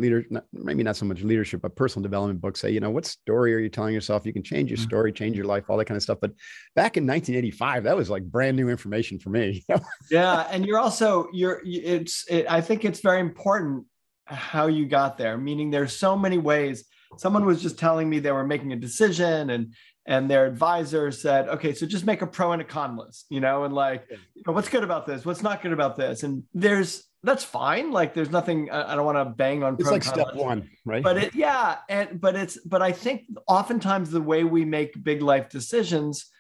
leader, 0.02 0.26
not, 0.30 0.46
maybe 0.54 0.84
not 0.84 0.96
so 0.96 1.06
much 1.06 1.22
leadership, 1.22 1.62
but 1.62 1.76
personal 1.76 2.04
development 2.04 2.42
books 2.42 2.60
say, 2.60 2.70
you 2.70 2.80
know, 2.80 2.90
what 2.90 3.06
story 3.06 3.54
are 3.56 3.60
you 3.60 3.70
telling 3.70 3.94
yourself? 3.94 4.26
You 4.26 4.34
can 4.34 4.44
change 4.44 4.70
your 4.70 4.78
mm-hmm. 4.78 4.88
story, 4.88 5.12
change 5.12 5.36
your 5.36 5.46
life, 5.46 5.66
all 5.70 5.78
that 5.78 5.86
kind 5.86 5.96
of 5.96 6.04
stuff. 6.04 6.20
But 6.22 6.32
back 6.76 6.98
in 6.98 7.06
1985, 7.06 7.84
that 7.84 7.98
was 7.98 8.10
like 8.10 8.24
brand 8.24 8.58
new 8.58 8.70
information 8.70 9.20
for 9.20 9.30
me. 9.30 9.66
yeah, 10.12 10.48
and 10.52 10.66
you're 10.66 10.80
also 10.80 11.28
you're 11.34 11.62
it's 11.66 12.26
it, 12.30 12.46
I 12.50 12.62
think 12.62 12.86
it's 12.86 13.02
very 13.02 13.20
important 13.20 13.86
how 14.26 14.68
you 14.68 14.86
got 14.86 15.18
there. 15.18 15.38
Meaning, 15.38 15.72
there's 15.72 15.96
so 15.96 16.18
many 16.18 16.38
ways. 16.38 16.86
Someone 17.18 17.46
was 17.46 17.62
just 17.62 17.80
telling 17.80 18.10
me 18.10 18.20
they 18.20 18.32
were 18.32 18.46
making 18.46 18.74
a 18.74 18.76
decision 18.76 19.50
and 19.50 19.74
and 20.08 20.32
their 20.32 20.46
advisor 20.46 21.12
said, 21.12 21.50
okay, 21.50 21.74
so 21.74 21.86
just 21.86 22.06
make 22.06 22.22
a 22.22 22.28
pro 22.28 22.54
and 22.54 22.62
a 22.62 22.66
con 22.66 22.96
list, 22.96 23.26
you 23.30 23.42
know, 23.42 23.66
and 23.66 23.74
like, 23.74 24.06
you 24.10 24.44
know, 24.48 24.54
what's 24.54 24.70
good 24.70 24.84
about 24.84 25.06
this? 25.06 25.26
What's 25.26 25.44
not 25.44 25.62
good 25.62 25.74
about 25.74 25.98
this? 25.98 26.24
And 26.24 26.44
there's 26.54 27.04
that's 27.24 27.44
fine. 27.44 27.92
Like 27.92 28.14
there's 28.14 28.30
nothing 28.30 28.72
I 28.72 28.96
don't 28.96 29.06
want 29.06 29.18
to 29.18 29.26
bang 29.26 29.64
on. 29.64 29.76
It's 29.78 29.92
like 29.92 30.04
step 30.04 30.34
one, 30.34 30.70
right? 30.86 31.04
But 31.04 31.18
it, 31.18 31.36
yeah, 31.36 31.80
and 31.90 32.22
but 32.22 32.36
it's 32.36 32.58
but 32.66 32.82
I 32.82 32.94
think 32.94 33.24
oftentimes 33.48 34.10
the 34.10 34.22
way 34.22 34.46
we 34.46 34.64
make 34.64 35.04
big 35.04 35.22
life 35.22 35.50
decisions 35.50 36.32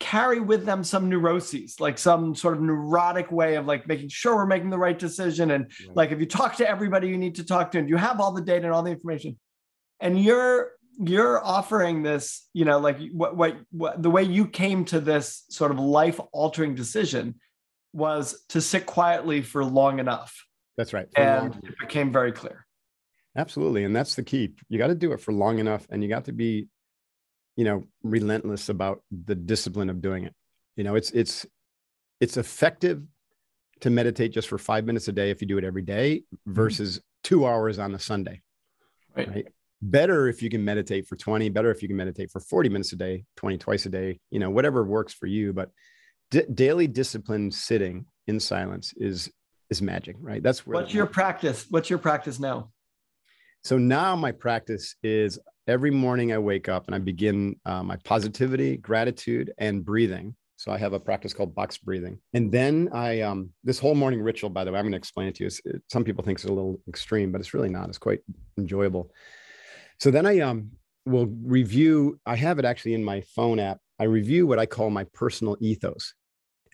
carry 0.00 0.40
with 0.40 0.66
them 0.66 0.82
some 0.82 1.08
neuroses, 1.08 1.78
like 1.78 1.98
some 1.98 2.34
sort 2.34 2.54
of 2.54 2.62
neurotic 2.62 3.30
way 3.30 3.54
of 3.54 3.66
like 3.66 3.86
making 3.86 4.08
sure 4.08 4.34
we're 4.34 4.46
making 4.46 4.70
the 4.70 4.78
right 4.78 4.98
decision. 4.98 5.52
And 5.52 5.70
right. 5.86 5.96
like 5.96 6.10
if 6.10 6.18
you 6.18 6.26
talk 6.26 6.56
to 6.56 6.68
everybody 6.68 7.08
you 7.08 7.16
need 7.16 7.36
to 7.36 7.44
talk 7.44 7.70
to, 7.70 7.78
and 7.78 7.88
you 7.88 7.96
have 7.96 8.20
all 8.20 8.32
the 8.32 8.42
data 8.42 8.64
and 8.64 8.74
all 8.74 8.82
the 8.82 8.90
information, 8.90 9.38
and 10.00 10.20
you're 10.20 10.72
you're 10.98 11.44
offering 11.44 12.02
this, 12.02 12.48
you 12.52 12.64
know, 12.64 12.78
like 12.78 12.98
what 13.12 13.36
what, 13.36 13.56
what 13.70 14.02
the 14.02 14.10
way 14.10 14.22
you 14.22 14.46
came 14.46 14.84
to 14.86 15.00
this 15.00 15.44
sort 15.48 15.70
of 15.70 15.78
life 15.78 16.20
altering 16.32 16.74
decision 16.74 17.36
was 17.92 18.44
to 18.48 18.60
sit 18.60 18.86
quietly 18.86 19.42
for 19.42 19.64
long 19.64 19.98
enough. 19.98 20.44
That's 20.76 20.92
right. 20.92 21.06
And 21.16 21.54
it 21.62 21.78
became 21.78 22.12
very 22.12 22.32
clear. 22.32 22.66
Absolutely. 23.36 23.84
And 23.84 23.94
that's 23.94 24.14
the 24.14 24.22
key. 24.22 24.54
You 24.68 24.78
got 24.78 24.88
to 24.88 24.94
do 24.94 25.12
it 25.12 25.20
for 25.20 25.32
long 25.32 25.58
enough 25.58 25.86
and 25.90 26.02
you 26.02 26.08
got 26.08 26.24
to 26.26 26.32
be, 26.32 26.66
you 27.56 27.64
know, 27.64 27.84
relentless 28.02 28.68
about 28.68 29.02
the 29.10 29.34
discipline 29.34 29.90
of 29.90 30.00
doing 30.00 30.24
it. 30.24 30.34
You 30.76 30.84
know, 30.84 30.96
it's 30.96 31.10
it's 31.12 31.46
it's 32.20 32.36
effective 32.36 33.02
to 33.80 33.90
meditate 33.90 34.32
just 34.32 34.48
for 34.48 34.58
five 34.58 34.84
minutes 34.84 35.08
a 35.08 35.12
day 35.12 35.30
if 35.30 35.40
you 35.40 35.46
do 35.46 35.58
it 35.58 35.64
every 35.64 35.82
day 35.82 36.22
mm-hmm. 36.34 36.52
versus 36.52 37.00
two 37.22 37.46
hours 37.46 37.78
on 37.78 37.94
a 37.94 37.98
Sunday. 37.98 38.40
Right. 39.16 39.28
right. 39.28 39.46
Better 39.84 40.28
if 40.28 40.40
you 40.40 40.48
can 40.48 40.64
meditate 40.64 41.06
for 41.06 41.14
20, 41.14 41.50
better 41.50 41.70
if 41.70 41.82
you 41.82 41.88
can 41.88 41.96
meditate 41.96 42.30
for 42.30 42.40
40 42.40 42.70
minutes 42.70 42.92
a 42.92 42.96
day, 42.96 43.24
20 43.36 43.58
twice 43.58 43.84
a 43.84 43.90
day, 43.90 44.18
you 44.30 44.38
know, 44.38 44.48
whatever 44.48 44.82
works 44.82 45.12
for 45.12 45.26
you. 45.26 45.52
But 45.52 45.70
d- 46.30 46.46
daily 46.54 46.86
discipline 46.86 47.50
sitting 47.50 48.06
in 48.26 48.40
silence 48.40 48.94
is 48.96 49.30
is 49.68 49.82
magic, 49.82 50.16
right? 50.20 50.42
That's 50.42 50.66
where. 50.66 50.80
What's 50.80 50.94
your 50.94 51.06
practice? 51.06 51.66
What's 51.68 51.90
your 51.90 51.98
practice 51.98 52.40
now? 52.40 52.70
So 53.62 53.76
now 53.76 54.16
my 54.16 54.32
practice 54.32 54.96
is 55.02 55.38
every 55.66 55.90
morning 55.90 56.32
I 56.32 56.38
wake 56.38 56.68
up 56.68 56.86
and 56.86 56.94
I 56.94 56.98
begin 56.98 57.56
uh, 57.66 57.82
my 57.82 57.96
positivity, 58.04 58.78
gratitude, 58.78 59.52
and 59.58 59.84
breathing. 59.84 60.34
So 60.56 60.72
I 60.72 60.78
have 60.78 60.94
a 60.94 61.00
practice 61.00 61.34
called 61.34 61.54
box 61.54 61.76
breathing, 61.76 62.18
and 62.32 62.50
then 62.50 62.88
I 62.94 63.20
um, 63.20 63.50
this 63.64 63.78
whole 63.78 63.94
morning 63.94 64.22
ritual. 64.22 64.48
By 64.48 64.64
the 64.64 64.72
way, 64.72 64.78
I'm 64.78 64.84
going 64.84 64.92
to 64.92 64.98
explain 64.98 65.28
it 65.28 65.34
to 65.34 65.44
you. 65.44 65.50
It, 65.66 65.82
some 65.90 66.04
people 66.04 66.24
think 66.24 66.38
it's 66.38 66.46
a 66.46 66.52
little 66.52 66.80
extreme, 66.88 67.32
but 67.32 67.42
it's 67.42 67.52
really 67.52 67.68
not. 67.68 67.90
It's 67.90 67.98
quite 67.98 68.20
enjoyable. 68.56 69.10
So 70.00 70.10
then 70.10 70.26
I 70.26 70.40
um 70.40 70.72
will 71.06 71.26
review. 71.26 72.18
I 72.24 72.36
have 72.36 72.58
it 72.58 72.64
actually 72.64 72.94
in 72.94 73.04
my 73.04 73.20
phone 73.22 73.58
app. 73.58 73.78
I 73.98 74.04
review 74.04 74.46
what 74.46 74.58
I 74.58 74.66
call 74.66 74.90
my 74.90 75.04
personal 75.12 75.56
ethos. 75.60 76.14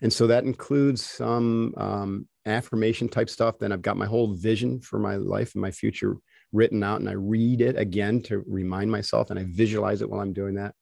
And 0.01 0.11
so 0.11 0.27
that 0.27 0.45
includes 0.45 1.05
some 1.05 1.73
um, 1.77 2.27
affirmation 2.45 3.07
type 3.07 3.29
stuff. 3.29 3.59
Then 3.59 3.71
I've 3.71 3.83
got 3.83 3.97
my 3.97 4.07
whole 4.07 4.33
vision 4.33 4.81
for 4.81 4.97
my 4.97 5.17
life 5.17 5.53
and 5.53 5.61
my 5.61 5.71
future 5.71 6.17
written 6.51 6.83
out 6.83 6.99
and 6.99 7.09
I 7.09 7.13
read 7.13 7.61
it 7.61 7.77
again 7.77 8.21
to 8.23 8.43
remind 8.47 8.91
myself 8.91 9.29
and 9.29 9.39
I 9.39 9.45
visualize 9.47 10.01
it 10.01 10.09
while 10.09 10.21
I'm 10.21 10.33
doing 10.33 10.55
that. 10.55 10.73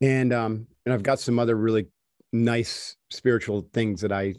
And 0.00 0.32
um, 0.32 0.66
and 0.84 0.92
I've 0.92 1.02
got 1.02 1.20
some 1.20 1.38
other 1.38 1.56
really 1.56 1.86
nice 2.32 2.96
spiritual 3.10 3.68
things 3.72 4.02
that 4.02 4.12
I 4.12 4.34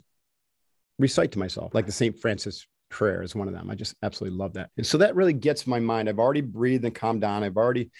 recite 0.98 1.32
to 1.32 1.38
myself, 1.38 1.74
like 1.74 1.86
the 1.86 1.92
St. 1.92 2.18
Francis 2.18 2.66
prayer 2.88 3.22
is 3.22 3.34
one 3.34 3.48
of 3.48 3.54
them. 3.54 3.70
I 3.70 3.74
just 3.74 3.94
absolutely 4.02 4.38
love 4.38 4.54
that. 4.54 4.70
And 4.76 4.86
so 4.86 4.98
that 4.98 5.14
really 5.14 5.32
gets 5.32 5.66
my 5.66 5.78
mind. 5.78 6.08
I've 6.08 6.18
already 6.18 6.40
breathed 6.40 6.84
and 6.84 6.94
calmed 6.94 7.20
down. 7.20 7.42
I've 7.42 7.56
already 7.56 7.90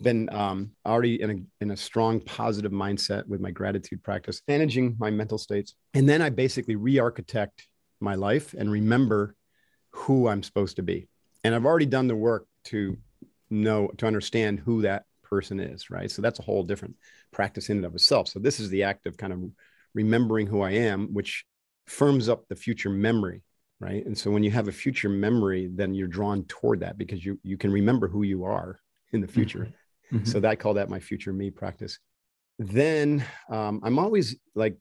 been 0.00 0.28
um, 0.32 0.72
already 0.84 1.20
in 1.22 1.30
a, 1.30 1.62
in 1.64 1.70
a 1.70 1.76
strong 1.76 2.20
positive 2.20 2.72
mindset 2.72 3.26
with 3.26 3.40
my 3.40 3.50
gratitude 3.50 4.02
practice, 4.02 4.42
managing 4.48 4.96
my 4.98 5.10
mental 5.10 5.38
states. 5.38 5.74
And 5.94 6.08
then 6.08 6.20
I 6.22 6.30
basically 6.30 6.76
re 6.76 6.98
architect 6.98 7.66
my 8.00 8.14
life 8.14 8.54
and 8.56 8.70
remember 8.70 9.36
who 9.90 10.28
I'm 10.28 10.42
supposed 10.42 10.76
to 10.76 10.82
be. 10.82 11.08
And 11.44 11.54
I've 11.54 11.66
already 11.66 11.86
done 11.86 12.08
the 12.08 12.16
work 12.16 12.46
to 12.64 12.96
know, 13.50 13.88
to 13.98 14.06
understand 14.06 14.60
who 14.60 14.82
that 14.82 15.04
person 15.22 15.60
is, 15.60 15.90
right? 15.90 16.10
So 16.10 16.22
that's 16.22 16.38
a 16.38 16.42
whole 16.42 16.62
different 16.62 16.96
practice 17.32 17.68
in 17.68 17.78
and 17.78 17.86
of 17.86 17.94
itself. 17.94 18.28
So 18.28 18.38
this 18.38 18.60
is 18.60 18.70
the 18.70 18.82
act 18.84 19.06
of 19.06 19.16
kind 19.16 19.32
of 19.32 19.40
remembering 19.94 20.46
who 20.46 20.62
I 20.62 20.72
am, 20.72 21.08
which 21.12 21.44
firms 21.86 22.28
up 22.28 22.46
the 22.48 22.56
future 22.56 22.90
memory, 22.90 23.42
right? 23.82 24.06
And 24.06 24.16
so 24.16 24.30
when 24.30 24.44
you 24.44 24.50
have 24.52 24.68
a 24.68 24.72
future 24.72 25.08
memory, 25.08 25.68
then 25.72 25.92
you're 25.92 26.06
drawn 26.06 26.44
toward 26.44 26.80
that 26.80 26.96
because 26.96 27.24
you 27.24 27.38
you 27.42 27.56
can 27.58 27.72
remember 27.72 28.06
who 28.06 28.22
you 28.22 28.44
are 28.44 28.78
in 29.12 29.20
the 29.20 29.26
future. 29.26 29.66
Mm-hmm. 30.10 30.16
Mm-hmm. 30.16 30.26
So 30.26 30.40
that 30.40 30.50
I 30.50 30.56
call 30.56 30.74
that 30.74 30.88
my 30.88 31.00
future 31.00 31.32
me 31.32 31.50
practice. 31.50 31.98
Then 32.58 33.24
um, 33.50 33.80
I'm 33.82 33.98
always 33.98 34.36
like 34.54 34.76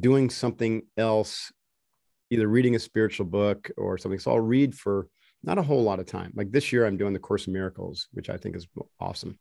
doing 0.00 0.30
something 0.30 0.82
else, 0.96 1.52
either 2.30 2.48
reading 2.48 2.74
a 2.74 2.78
spiritual 2.78 3.26
book 3.26 3.70
or 3.76 3.98
something. 3.98 4.18
So 4.18 4.30
I'll 4.30 4.40
read 4.40 4.74
for 4.74 5.08
not 5.42 5.58
a 5.58 5.62
whole 5.62 5.82
lot 5.82 6.00
of 6.00 6.06
time. 6.06 6.32
Like 6.34 6.50
this 6.52 6.72
year, 6.72 6.86
I'm 6.86 6.96
doing 6.96 7.12
the 7.12 7.18
Course 7.18 7.46
in 7.46 7.52
Miracles, 7.52 8.08
which 8.12 8.30
I 8.30 8.36
think 8.36 8.56
is 8.56 8.66
awesome. 9.00 9.38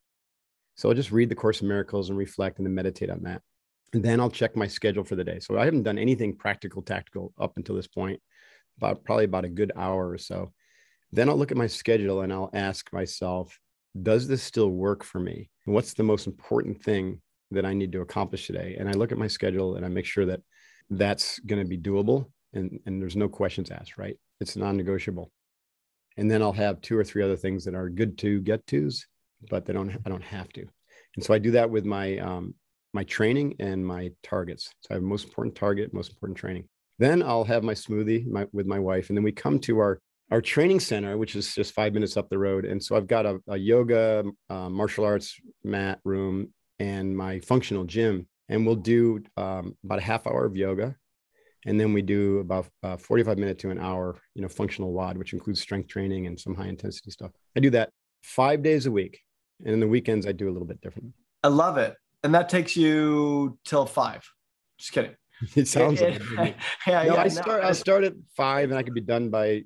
So 0.76 0.90
I'll 0.90 0.96
just 0.96 1.12
read 1.12 1.30
the 1.30 1.36
Course 1.36 1.62
in 1.62 1.68
Miracles 1.68 2.10
and 2.10 2.18
reflect 2.18 2.58
and 2.58 2.66
then 2.66 2.76
meditate 2.76 3.10
on 3.10 3.24
that. 3.24 3.42
And 3.94 4.04
then 4.04 4.20
I'll 4.20 4.30
check 4.30 4.56
my 4.56 4.68
schedule 4.68 5.04
for 5.04 5.16
the 5.16 5.24
day. 5.24 5.40
So 5.40 5.58
I 5.58 5.66
haven't 5.66 5.84
done 5.84 5.98
anything 5.98 6.36
practical, 6.36 6.82
tactical 6.82 7.34
up 7.40 7.54
until 7.56 7.76
this 7.76 7.88
point, 7.88 8.20
about 8.78 9.04
probably 9.04 9.26
about 9.26 9.46
a 9.46 9.50
good 9.50 9.72
hour 9.76 10.10
or 10.10 10.18
so. 10.18 10.52
Then 11.12 11.30
I'll 11.30 11.38
look 11.38 11.52
at 11.52 11.58
my 11.58 11.68
schedule 11.68 12.22
and 12.22 12.34
I'll 12.34 12.50
ask 12.54 12.92
myself, 12.92 13.58
does 14.02 14.28
this 14.28 14.44
still 14.44 14.70
work 14.70 15.04
for 15.04 15.20
me? 15.20 15.50
What's 15.66 15.94
the 15.94 16.04
most 16.04 16.28
important 16.28 16.84
thing 16.84 17.22
that 17.52 17.66
I 17.66 17.74
need 17.74 17.92
to 17.94 18.02
accomplish 18.02 18.48
today? 18.48 18.76
And 18.78 18.90
I 18.90 18.94
look 18.94 19.12
at 19.12 19.18
my 19.18 19.28
schedule 19.28 19.76
and 19.76 19.86
I 19.86 19.90
make 19.90 20.06
sure 20.06 20.26
that 20.26 20.42
that's 20.90 21.40
going 21.40 21.62
to 21.62 21.68
be 21.68 21.78
doable 21.78 22.30
and, 22.54 22.80
and 22.86 23.02
there's 23.02 23.16
no 23.16 23.30
questions 23.30 23.72
asked, 23.72 23.98
right? 23.98 24.18
It's 24.40 24.56
non 24.56 24.78
negotiable. 24.78 25.32
And 26.18 26.30
then 26.30 26.42
I'll 26.42 26.54
have 26.54 26.82
two 26.82 26.98
or 26.98 27.04
three 27.04 27.24
other 27.24 27.36
things 27.36 27.66
that 27.66 27.76
are 27.76 27.90
good 27.90 28.18
to 28.20 28.40
get 28.42 28.66
tos, 28.68 29.06
but 29.50 29.66
they 29.66 29.74
don't, 29.74 29.92
I 30.06 30.10
don't 30.10 30.24
have 30.24 30.50
to. 30.50 30.66
And 31.16 31.24
so 31.24 31.34
I 31.34 31.40
do 31.40 31.52
that 31.52 31.70
with 31.70 31.86
my, 31.86 32.18
um, 32.20 32.56
my 32.94 33.04
training 33.04 33.56
and 33.60 33.86
my 33.86 34.12
targets. 34.24 34.74
So 34.82 34.88
I 34.92 34.94
have 34.96 35.04
most 35.04 35.26
important 35.26 35.56
target, 35.56 35.94
most 35.94 36.12
important 36.12 36.38
training. 36.38 36.68
Then 37.00 37.22
I'll 37.22 37.44
have 37.44 37.64
my 37.64 37.74
smoothie 37.74 38.28
my, 38.28 38.46
with 38.54 38.66
my 38.66 38.80
wife. 38.80 39.10
And 39.10 39.18
then 39.18 39.24
we 39.24 39.32
come 39.32 39.60
to 39.60 39.80
our 39.80 40.00
our 40.32 40.42
training 40.42 40.80
center, 40.80 41.18
which 41.18 41.36
is 41.36 41.54
just 41.54 41.74
five 41.74 41.94
minutes 41.94 42.18
up 42.18 42.30
the 42.30 42.38
road. 42.38 42.66
And 42.66 42.84
so 42.84 42.96
I've 42.96 43.08
got 43.08 43.26
a, 43.26 43.40
a 43.48 43.58
yoga, 43.58 44.24
uh, 44.50 44.70
martial 44.70 45.06
arts 45.06 45.36
mat 45.64 46.00
room 46.04 46.52
and 46.80 47.16
my 47.16 47.40
functional 47.40 47.84
gym. 47.84 48.28
And 48.50 48.66
we'll 48.66 48.76
do 48.76 49.24
um, 49.38 49.76
about 49.84 50.00
a 50.00 50.04
half 50.04 50.28
hour 50.28 50.46
of 50.46 50.56
yoga. 50.56 50.96
And 51.68 51.80
then 51.80 51.94
we 51.94 52.02
do 52.02 52.40
about 52.40 52.68
uh, 52.84 52.98
45 52.98 53.38
minutes 53.38 53.62
to 53.62 53.72
an 53.72 53.80
hour, 53.80 54.20
you 54.36 54.42
know, 54.42 54.48
functional 54.48 54.94
WOD, 54.94 55.18
which 55.18 55.34
includes 55.34 55.62
strength 55.62 55.90
training 55.90 56.28
and 56.28 56.40
some 56.40 56.54
high 56.54 56.68
intensity 56.68 57.10
stuff. 57.12 57.32
I 57.56 57.60
do 57.60 57.72
that 57.72 57.90
five 58.22 58.62
days 58.62 58.86
a 58.86 58.92
week. 58.92 59.20
And 59.64 59.74
in 59.74 59.80
the 59.80 59.88
weekends, 59.88 60.28
I 60.28 60.32
do 60.32 60.48
a 60.50 60.52
little 60.52 60.68
bit 60.68 60.82
different. 60.82 61.14
I 61.44 61.48
love 61.48 61.78
it. 61.78 61.96
And 62.24 62.36
that 62.36 62.50
takes 62.50 62.76
you 62.76 63.58
till 63.66 63.86
five. 63.86 64.24
Just 64.78 64.92
kidding. 64.92 65.16
It 65.56 65.68
sounds 65.68 66.02
it, 66.02 66.22
like 66.36 66.50
it. 66.50 66.56
yeah, 66.88 67.04
no, 67.04 67.16
yeah, 67.16 67.22
I 67.22 67.28
start 67.28 67.62
no. 67.62 67.68
I 67.68 67.72
start 67.74 68.04
at 68.04 68.14
five 68.38 68.70
and 68.70 68.80
I 68.80 68.84
could 68.84 68.94
be 68.94 69.02
done 69.02 69.30
by 69.30 69.64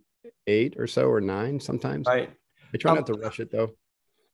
eight 0.48 0.76
or 0.78 0.88
so 0.88 1.08
or 1.08 1.22
nine 1.22 1.60
sometimes. 1.60 2.08
Right. 2.08 2.32
I 2.74 2.78
try 2.78 2.92
um, 2.92 2.98
not 2.98 3.08
to 3.08 3.14
rush 3.14 3.40
it 3.40 3.52
though. 3.52 3.72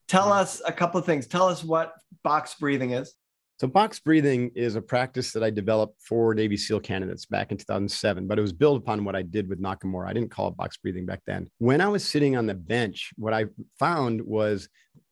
Tell 0.08 0.32
us 0.32 0.62
a 0.66 0.72
couple 0.72 1.00
of 1.00 1.06
things. 1.06 1.28
Tell 1.28 1.48
us 1.48 1.64
what 1.64 1.94
box 2.24 2.56
breathing 2.56 2.92
is. 2.92 3.16
So 3.58 3.68
box 3.68 4.00
breathing 4.00 4.52
is 4.54 4.76
a 4.76 4.82
practice 4.82 5.32
that 5.32 5.42
I 5.42 5.50
developed 5.50 6.02
for 6.02 6.34
Navy 6.34 6.58
SEAL 6.58 6.82
candidates 6.82 7.26
back 7.26 7.52
in 7.52 7.58
2007, 7.58 8.28
but 8.28 8.38
it 8.38 8.42
was 8.42 8.52
built 8.52 8.78
upon 8.78 9.06
what 9.06 9.16
I 9.16 9.22
did 9.22 9.48
with 9.48 9.62
Nakamura. 9.62 10.10
I 10.10 10.14
didn't 10.14 10.30
call 10.30 10.50
it 10.50 10.58
box 10.58 10.76
breathing 10.76 11.06
back 11.06 11.22
then. 11.26 11.48
When 11.60 11.80
I 11.80 11.88
was 11.88 12.04
sitting 12.04 12.36
on 12.36 12.48
the 12.48 12.54
bench, 12.54 13.14
what 13.16 13.34
I 13.34 13.46
found 13.80 14.22
was 14.22 14.68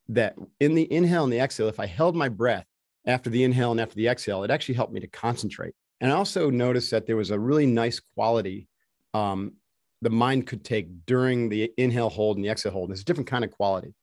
that 0.09 0.35
in 0.59 0.75
the 0.75 0.91
inhale 0.91 1.23
and 1.23 1.31
the 1.31 1.39
exhale, 1.39 1.69
if 1.69 1.79
I 1.79 1.85
held 1.85 2.17
my 2.17 2.27
breath 2.27 2.65
after 3.07 3.29
the 3.29 3.45
inhale 3.45 3.71
and 3.71 3.79
after 3.79 3.95
the 3.95 4.09
exhale, 4.09 4.43
it 4.43 4.51
actually 4.51 4.75
helped 4.75 4.93
me 4.93 4.99
to 4.99 5.07
concentrate. 5.07 5.73
And 6.03 6.11
I 6.11 6.15
also 6.15 6.49
noticed 6.49 6.91
that 6.91 7.07
there 7.07 7.15
was 7.15 7.31
a 7.31 7.39
really 7.39 7.65
nice 7.65 8.01
quality 8.01 8.67
um, 9.13 9.53
the 10.01 10.09
mind 10.09 10.45
could 10.47 10.65
take 10.65 11.05
during 11.05 11.47
the 11.47 11.71
inhale 11.77 12.09
hold 12.09 12.35
and 12.35 12.43
the 12.43 12.49
exhale 12.49 12.73
hold. 12.73 12.91
It's 12.91 13.01
a 13.01 13.05
different 13.05 13.29
kind 13.29 13.45
of 13.45 13.51
quality. 13.51 13.95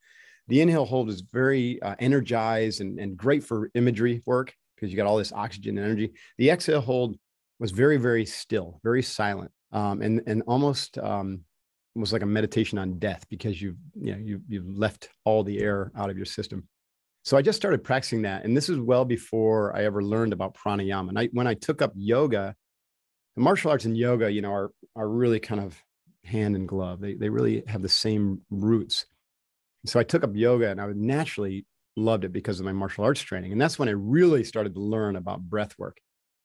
The 0.49 0.63
inhale 0.63 0.87
hold 0.87 1.11
is 1.11 1.21
very 1.21 1.81
uh, 1.83 1.97
energized 1.99 2.81
and, 2.81 2.99
and 2.99 3.19
great 3.19 3.45
for 3.45 3.71
imagery 3.75 4.23
work 4.25 4.55
because 4.75 4.91
you 4.91 4.97
got 4.97 5.07
all 5.07 5.19
this 5.19 5.35
oxygen 5.35 5.77
and 5.77 5.85
energy. 5.85 6.13
The 6.39 6.49
exhale 6.49 6.81
hold 6.81 7.19
was 7.59 7.71
very, 7.71 7.99
very 7.99 8.25
still, 8.25 8.81
very 8.83 9.03
silent, 9.03 9.51
um, 9.71 10.01
and 10.01 10.23
and 10.27 10.43
almost 10.47 10.97
um, 10.97 11.41
was 11.95 12.15
like 12.15 12.23
a 12.23 12.27
meditation 12.27 12.79
on 12.79 12.99
death 12.99 13.27
because 13.29 13.61
you've 13.61 13.77
you 13.95 14.13
know 14.13 14.19
you 14.19 14.41
you've 14.49 14.79
left 14.79 15.11
all 15.27 15.45
the 15.45 15.61
air 15.61 15.93
out 15.95 16.09
of 16.09 16.17
your 16.17 16.25
system. 16.25 16.67
So 17.31 17.37
I 17.37 17.43
just 17.43 17.55
started 17.55 17.85
practicing 17.85 18.23
that, 18.23 18.45
and 18.45 18.57
this 18.57 18.69
is 18.69 18.81
well 18.81 19.05
before 19.05 19.73
I 19.77 19.85
ever 19.85 20.03
learned 20.03 20.33
about 20.33 20.57
pranayama. 20.57 21.11
And 21.11 21.17
I, 21.17 21.29
when 21.33 21.47
I 21.47 21.55
took 21.55 21.81
up 21.81 21.93
yoga, 21.95 22.57
the 23.37 23.41
martial 23.41 23.71
arts 23.71 23.85
and 23.85 23.97
yoga, 23.97 24.29
you 24.33 24.43
know, 24.43 24.51
are 24.51 24.73
are 24.97 25.09
really 25.09 25.39
kind 25.39 25.61
of 25.61 25.81
hand 26.25 26.57
in 26.57 26.67
glove. 26.67 27.01
They, 27.01 27.15
they 27.15 27.29
really 27.29 27.63
have 27.69 27.83
the 27.83 27.89
same 27.89 28.41
roots. 28.51 29.07
So 29.87 30.01
I 30.01 30.03
took 30.03 30.25
up 30.25 30.35
yoga 30.35 30.71
and 30.73 30.81
I 30.81 30.89
naturally 30.93 31.67
loved 31.97 32.25
it 32.25 32.33
because 32.33 32.59
of 32.59 32.67
my 32.67 32.73
martial 32.73 33.05
arts 33.05 33.21
training. 33.21 33.53
And 33.53 33.61
that's 33.61 33.79
when 33.79 33.89
I 33.89 33.93
really 33.93 34.43
started 34.43 34.75
to 34.75 34.81
learn 34.81 35.15
about 35.15 35.41
breath 35.41 35.79
work. 35.79 35.99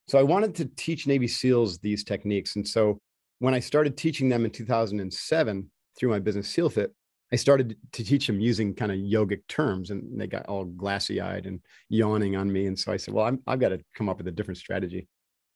So 0.08 0.19
I 0.19 0.24
wanted 0.24 0.54
to 0.54 0.65
teach 0.65 1.08
Navy 1.08 1.28
SEALs 1.28 1.80
these 1.80 2.04
techniques. 2.04 2.58
And 2.58 2.67
so 2.67 3.00
when 3.39 3.56
I 3.56 3.60
started 3.60 3.98
teaching 3.98 4.30
them 4.30 4.45
in 4.45 4.52
2007 4.52 5.71
through 5.98 6.10
my 6.10 6.19
business 6.19 6.48
SEALFIT, 6.48 6.91
I 7.33 7.38
started 7.38 7.75
to 7.93 8.03
teach 8.03 8.27
them 8.27 8.39
using 8.39 8.75
kind 8.75 8.91
of 8.91 8.97
yogic 8.97 9.41
terms 9.47 9.89
and 9.89 10.19
they 10.19 10.27
got 10.27 10.45
all 10.45 10.65
glassy 10.65 11.19
eyed 11.19 11.47
and 11.47 11.59
yawning 11.89 12.35
on 12.35 12.51
me. 12.51 12.67
And 12.67 12.77
so 12.77 12.91
I 12.91 12.97
said, 12.97 13.13
well, 13.13 13.25
i 13.25 13.51
have 13.51 13.59
got 13.59 13.69
to 13.69 13.81
come 13.95 14.09
up 14.09 14.17
with 14.17 14.27
a 14.27 14.31
different 14.31 14.59
strategy. 14.59 15.07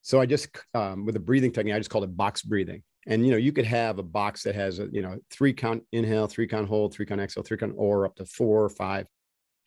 So 0.02 0.20
I 0.20 0.26
just, 0.26 0.50
um, 0.74 1.06
with 1.06 1.16
a 1.16 1.20
breathing 1.20 1.52
technique, 1.52 1.76
I 1.76 1.78
just 1.78 1.90
called 1.90 2.06
it 2.06 2.18
box 2.18 2.42
breathing. 2.42 2.84
And 3.08 3.26
you 3.26 3.32
know, 3.32 3.38
you 3.38 3.52
could 3.52 3.66
have 3.66 3.98
a 3.98 4.04
box 4.04 4.44
that 4.44 4.56
has 4.56 4.80
a 4.80 4.88
you 4.92 5.02
know 5.02 5.18
three 5.32 5.54
count 5.54 5.84
inhale, 5.92 6.28
three 6.28 6.48
count 6.48 6.68
hold, 6.68 6.94
three 6.94 7.06
count 7.06 7.22
exhale, 7.22 7.44
three 7.44 7.58
count 7.58 7.74
or 7.78 8.06
up 8.06 8.16
to 8.16 8.26
four 8.26 8.64
or 8.64 8.70
five. 8.70 9.08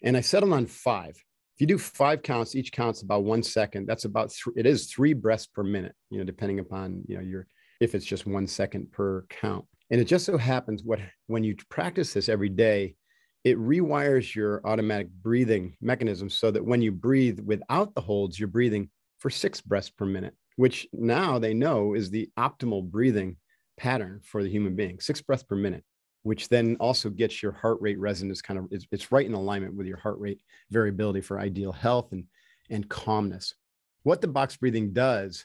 And 0.02 0.16
I 0.16 0.20
set 0.20 0.40
them 0.40 0.52
on 0.52 0.66
five. 0.66 1.10
If 1.10 1.60
you 1.60 1.66
do 1.66 1.78
five 1.78 2.22
counts, 2.22 2.54
each 2.54 2.72
counts 2.72 3.02
about 3.02 3.24
one 3.24 3.42
second. 3.42 3.86
That's 3.86 4.04
about 4.04 4.32
three, 4.32 4.54
it 4.56 4.66
is 4.66 4.86
three 4.86 5.12
breaths 5.12 5.46
per 5.46 5.62
minute, 5.62 5.94
you 6.10 6.18
know, 6.18 6.24
depending 6.24 6.60
upon, 6.60 7.02
you 7.06 7.16
know, 7.16 7.22
your 7.22 7.46
if 7.80 7.94
it's 7.94 8.06
just 8.06 8.26
one 8.26 8.46
second 8.46 8.92
per 8.92 9.26
count. 9.28 9.64
And 9.92 10.00
it 10.00 10.06
just 10.06 10.24
so 10.24 10.36
happens 10.36 10.82
what 10.82 10.98
when 11.28 11.44
you 11.44 11.54
practice 11.68 12.12
this 12.12 12.28
every 12.28 12.48
day, 12.48 12.96
it 13.44 13.56
rewires 13.58 14.34
your 14.34 14.60
automatic 14.66 15.08
breathing 15.22 15.76
mechanism 15.80 16.28
so 16.28 16.50
that 16.50 16.64
when 16.64 16.82
you 16.82 16.90
breathe 16.90 17.38
without 17.38 17.94
the 17.94 18.00
holds, 18.00 18.40
you're 18.40 18.48
breathing 18.48 18.90
for 19.18 19.30
six 19.30 19.60
breaths 19.60 19.90
per 19.90 20.06
minute 20.06 20.34
which 20.56 20.86
now 20.92 21.38
they 21.38 21.54
know 21.54 21.94
is 21.94 22.10
the 22.10 22.30
optimal 22.38 22.88
breathing 22.88 23.36
pattern 23.76 24.20
for 24.22 24.42
the 24.42 24.50
human 24.50 24.76
being, 24.76 25.00
six 25.00 25.20
breaths 25.20 25.42
per 25.42 25.56
minute, 25.56 25.84
which 26.22 26.48
then 26.48 26.76
also 26.78 27.08
gets 27.10 27.42
your 27.42 27.52
heart 27.52 27.78
rate 27.80 27.98
resonance 27.98 28.42
kind 28.42 28.58
of, 28.58 28.66
it's, 28.70 28.86
it's 28.92 29.12
right 29.12 29.26
in 29.26 29.34
alignment 29.34 29.74
with 29.74 29.86
your 29.86 29.96
heart 29.96 30.18
rate 30.18 30.40
variability 30.70 31.20
for 31.20 31.40
ideal 31.40 31.72
health 31.72 32.12
and, 32.12 32.24
and 32.70 32.88
calmness. 32.88 33.54
What 34.02 34.20
the 34.20 34.28
box 34.28 34.56
breathing 34.56 34.92
does, 34.92 35.44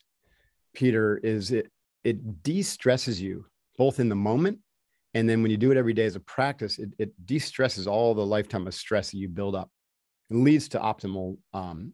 Peter, 0.74 1.18
is 1.18 1.52
it, 1.52 1.72
it 2.04 2.44
de-stresses 2.44 3.22
you 3.22 3.46
both 3.78 4.00
in 4.00 4.10
the 4.10 4.16
moment 4.16 4.60
and 5.18 5.28
then 5.28 5.42
when 5.42 5.52
you 5.52 5.58
do 5.58 5.72
it 5.72 5.78
every 5.78 5.94
day 5.94 6.06
as 6.06 6.16
a 6.16 6.20
practice, 6.20 6.78
it, 6.78 6.92
it 7.00 7.26
de-stresses 7.26 7.88
all 7.88 8.14
the 8.14 8.26
lifetime 8.26 8.68
of 8.68 8.74
stress 8.76 9.10
that 9.12 9.18
you 9.18 9.28
build 9.28 9.56
up. 9.56 9.72
It 10.30 10.36
leads 10.36 10.68
to 10.70 10.80
optimal 10.80 11.38
um, 11.54 11.94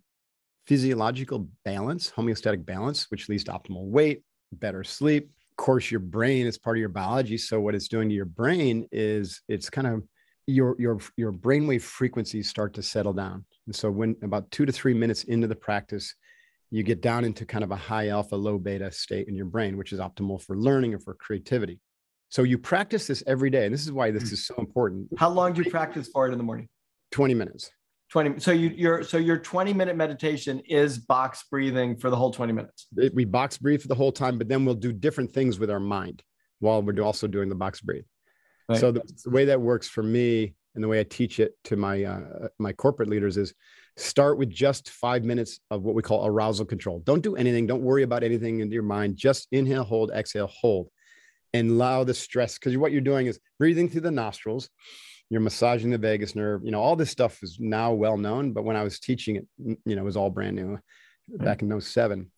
physiological 0.67 1.48
balance, 1.63 2.12
homeostatic 2.12 2.65
balance, 2.65 3.10
which 3.12 3.30
leads 3.30 3.43
to 3.46 3.52
optimal 3.52 3.86
weight, 3.86 4.24
better 4.52 4.84
sleep. 4.84 5.30
Of 5.52 5.58
course, 5.58 5.91
your 5.91 6.00
brain 6.02 6.48
is 6.48 6.58
part 6.58 6.76
of 6.76 6.82
your 6.82 6.89
biology. 6.89 7.38
So 7.38 7.62
what 7.62 7.76
it's 7.76 7.88
doing 7.88 8.10
to 8.10 8.15
your 8.15 8.26
brain 8.26 8.88
is 8.91 9.41
it's 9.48 9.69
kind 9.69 9.88
of 9.88 10.04
your 10.46 10.76
your 10.78 11.00
your 11.15 11.32
brainwave 11.32 11.82
frequencies 11.82 12.50
start 12.50 12.74
to 12.74 12.84
settle 12.84 13.13
down. 13.13 13.46
And 13.67 13.76
so 13.76 13.89
when 13.89 14.17
about 14.22 14.52
two 14.52 14.65
to 14.65 14.72
three 14.74 14.93
minutes 14.93 15.24
into 15.24 15.48
the 15.48 15.56
practice, 15.56 16.13
you 16.74 16.82
get 16.82 17.02
down 17.02 17.24
into 17.24 17.46
kind 17.46 17.64
of 17.64 17.70
a 17.70 17.76
high 17.76 18.08
alpha, 18.08 18.36
low 18.36 18.58
beta 18.58 18.92
state 18.92 19.28
in 19.28 19.36
your 19.36 19.46
brain, 19.46 19.78
which 19.78 19.94
is 19.94 20.00
optimal 20.00 20.42
for 20.42 20.58
learning 20.58 20.96
or 20.96 21.00
for 21.00 21.14
creativity. 21.14 21.80
So 22.30 22.42
you 22.42 22.58
practice 22.58 23.06
this 23.06 23.22
every 23.28 23.52
day. 23.52 23.66
And 23.66 23.74
this 23.74 23.84
is 23.84 23.92
why 23.92 24.10
this 24.10 24.30
hmm. 24.30 24.34
is 24.34 24.48
so 24.48 24.56
important. 24.58 25.08
How 25.16 25.30
long 25.30 25.54
do 25.54 25.62
you 25.62 25.70
practice 25.70 26.10
for 26.12 26.28
it 26.28 26.32
in 26.32 26.40
the 26.40 26.44
morning? 26.44 26.68
20 27.12 27.36
minutes. 27.36 27.70
20 28.10 28.40
so 28.40 28.52
you 28.52 28.70
your 28.70 29.04
so 29.04 29.18
your 29.18 29.38
20 29.38 29.74
minute 29.74 29.96
meditation 29.96 30.60
is 30.68 31.00
box 31.00 31.46
breathing 31.50 31.96
for 31.96 32.12
the 32.12 32.16
whole 32.16 32.30
20 32.30 32.54
minutes 32.54 32.86
it, 32.98 33.12
we 33.16 33.26
box 33.26 33.58
breathe 33.58 33.82
for 33.82 33.88
the 33.88 33.96
whole 33.96 34.12
time 34.12 34.38
but 34.38 34.48
then 34.48 34.66
we'll 34.66 34.76
do 34.76 34.94
different 34.94 35.32
things 35.32 35.58
with 35.58 35.72
our 35.72 35.80
mind 35.80 36.22
while 36.60 36.84
we're 36.84 37.02
also 37.02 37.26
doing 37.26 37.50
the 37.50 37.56
box 37.56 37.82
breathe 37.82 38.04
right. 38.70 38.80
so 38.80 38.92
the, 38.92 39.02
the, 39.24 39.32
way 39.32 39.46
that 39.46 39.60
works 39.60 39.88
for 39.88 40.04
me 40.04 40.54
and 40.76 40.84
the 40.84 40.88
way 40.88 41.00
i 41.00 41.04
teach 41.04 41.40
it 41.40 41.54
to 41.64 41.76
my 41.76 42.04
uh, 42.04 42.48
my 42.60 42.74
corporate 42.74 43.10
leaders 43.10 43.38
is 43.38 43.54
start 43.96 44.38
with 44.38 44.50
just 44.50 44.90
five 44.90 45.24
minutes 45.24 45.60
of 45.70 45.84
what 45.84 45.96
we 45.96 46.02
call 46.02 46.26
arousal 46.26 46.66
control 46.66 47.00
don't 47.06 47.22
do 47.22 47.36
anything 47.36 47.68
don't 47.68 47.84
worry 47.84 48.04
about 48.04 48.24
anything 48.24 48.60
in 48.60 48.72
your 48.72 48.84
mind 48.84 49.16
just 49.16 49.48
inhale 49.52 49.84
hold 49.84 50.12
exhale 50.12 50.48
hold 50.48 50.90
and 51.54 51.70
allow 51.70 52.04
the 52.04 52.14
stress 52.14 52.58
because 52.58 52.76
what 52.78 52.92
you're 52.92 53.02
doing 53.02 53.28
is 53.28 53.40
breathing 53.60 53.88
through 53.88 54.02
the 54.02 54.12
nostrils 54.12 54.70
you're 55.34 55.42
massaging 55.42 55.90
the 55.90 55.98
vagus 55.98 56.36
nerve. 56.36 56.64
You 56.64 56.70
know, 56.70 56.80
all 56.80 56.96
this 56.96 57.10
stuff 57.10 57.42
is 57.42 57.58
now 57.60 57.92
well 57.92 58.18
known, 58.18 58.54
but 58.54 58.64
when 58.64 58.76
I 58.76 58.84
was 58.84 59.00
teaching 59.00 59.38
it, 59.38 59.48
you 59.84 59.96
know, 59.96 60.02
it 60.02 60.06
was 60.06 60.16
all 60.16 60.30
brand 60.30 60.56
new 60.56 60.78
back 61.28 61.64
in 61.64 61.82
07. 61.82 62.32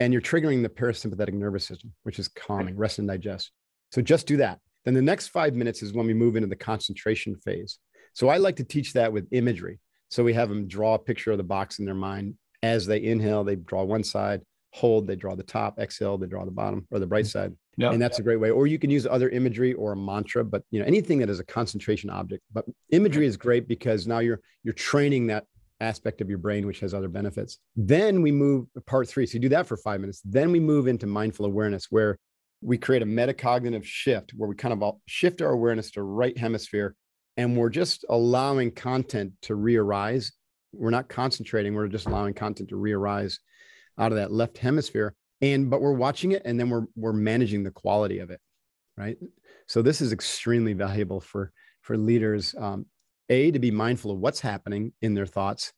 And 0.00 0.12
you're 0.12 0.22
triggering 0.22 0.62
the 0.62 0.70
parasympathetic 0.70 1.34
nervous 1.34 1.66
system, 1.66 1.92
which 2.04 2.18
is 2.18 2.28
calming, 2.28 2.78
rest 2.78 2.98
and 2.98 3.06
digest. 3.06 3.50
So 3.92 4.00
just 4.00 4.26
do 4.26 4.38
that. 4.38 4.58
Then 4.84 4.94
the 4.94 5.02
next 5.02 5.28
five 5.28 5.54
minutes 5.54 5.82
is 5.82 5.92
when 5.92 6.06
we 6.06 6.14
move 6.14 6.36
into 6.36 6.48
the 6.48 6.56
concentration 6.56 7.36
phase. 7.36 7.78
So 8.14 8.28
I 8.28 8.38
like 8.38 8.56
to 8.56 8.64
teach 8.64 8.92
that 8.94 9.12
with 9.12 9.28
imagery. 9.32 9.78
So 10.10 10.24
we 10.24 10.32
have 10.34 10.48
them 10.48 10.66
draw 10.66 10.94
a 10.94 10.98
picture 10.98 11.30
of 11.32 11.38
the 11.38 11.44
box 11.44 11.78
in 11.78 11.84
their 11.84 11.94
mind. 11.94 12.34
As 12.62 12.86
they 12.86 13.02
inhale, 13.02 13.44
they 13.44 13.56
draw 13.56 13.84
one 13.84 14.04
side, 14.04 14.42
hold, 14.72 15.06
they 15.06 15.16
draw 15.16 15.34
the 15.34 15.42
top, 15.42 15.78
exhale, 15.78 16.18
they 16.18 16.26
draw 16.26 16.44
the 16.44 16.50
bottom 16.50 16.86
or 16.90 16.98
the 16.98 17.06
bright 17.06 17.24
mm. 17.24 17.30
side. 17.30 17.52
Yep. 17.76 17.92
And 17.92 18.02
that's 18.02 18.18
a 18.18 18.22
great 18.22 18.36
way. 18.36 18.50
Or 18.50 18.66
you 18.66 18.78
can 18.78 18.90
use 18.90 19.06
other 19.06 19.30
imagery 19.30 19.72
or 19.72 19.92
a 19.92 19.96
mantra, 19.96 20.44
but 20.44 20.62
you 20.70 20.80
know, 20.80 20.86
anything 20.86 21.18
that 21.20 21.30
is 21.30 21.40
a 21.40 21.44
concentration 21.44 22.10
object. 22.10 22.42
But 22.52 22.66
imagery 22.90 23.24
is 23.24 23.36
great 23.36 23.66
because 23.68 24.06
now 24.06 24.18
you're 24.18 24.40
you're 24.64 24.74
training 24.74 25.28
that 25.28 25.44
aspect 25.80 26.20
of 26.20 26.28
your 26.28 26.38
brain, 26.38 26.66
which 26.66 26.80
has 26.80 26.92
other 26.92 27.08
benefits. 27.08 27.58
Then 27.74 28.20
we 28.20 28.32
move 28.32 28.66
part 28.86 29.08
three. 29.08 29.24
So 29.24 29.34
you 29.34 29.40
do 29.40 29.48
that 29.50 29.66
for 29.66 29.78
five 29.78 30.00
minutes. 30.00 30.20
Then 30.24 30.52
we 30.52 30.60
move 30.60 30.88
into 30.88 31.06
mindful 31.06 31.46
awareness, 31.46 31.86
where 31.88 32.18
we 32.60 32.78
create 32.78 33.02
a 33.02 33.06
metacognitive 33.06 33.84
shift 33.84 34.32
where 34.36 34.48
we 34.48 34.54
kind 34.54 34.80
of 34.80 34.94
shift 35.06 35.40
our 35.42 35.50
awareness 35.50 35.90
to 35.92 36.02
right 36.02 36.36
hemisphere 36.36 36.94
and 37.36 37.56
we're 37.56 37.70
just 37.70 38.04
allowing 38.08 38.70
content 38.70 39.32
to 39.42 39.54
re-arise. 39.54 40.32
We're 40.72 40.90
not 40.90 41.08
concentrating, 41.08 41.74
we're 41.74 41.88
just 41.88 42.06
allowing 42.06 42.34
content 42.34 42.68
to 42.68 42.76
re-arise 42.76 43.40
out 43.98 44.12
of 44.12 44.18
that 44.18 44.32
left 44.32 44.58
hemisphere 44.58 45.14
and 45.42 45.70
but 45.70 45.80
we're 45.80 45.92
watching 45.92 46.32
it 46.32 46.42
and 46.44 46.58
then 46.58 46.70
we're 46.70 46.86
we're 46.96 47.12
managing 47.12 47.62
the 47.62 47.70
quality 47.70 48.18
of 48.18 48.30
it 48.30 48.40
right 48.96 49.16
so 49.66 49.82
this 49.82 50.00
is 50.00 50.12
extremely 50.12 50.72
valuable 50.72 51.20
for 51.20 51.52
for 51.82 51.96
leaders 51.96 52.54
um, 52.58 52.86
a 53.28 53.50
to 53.50 53.58
be 53.58 53.70
mindful 53.70 54.10
of 54.10 54.18
what's 54.18 54.40
happening 54.40 54.92
in 55.02 55.14
their 55.14 55.26
thoughts 55.26 55.72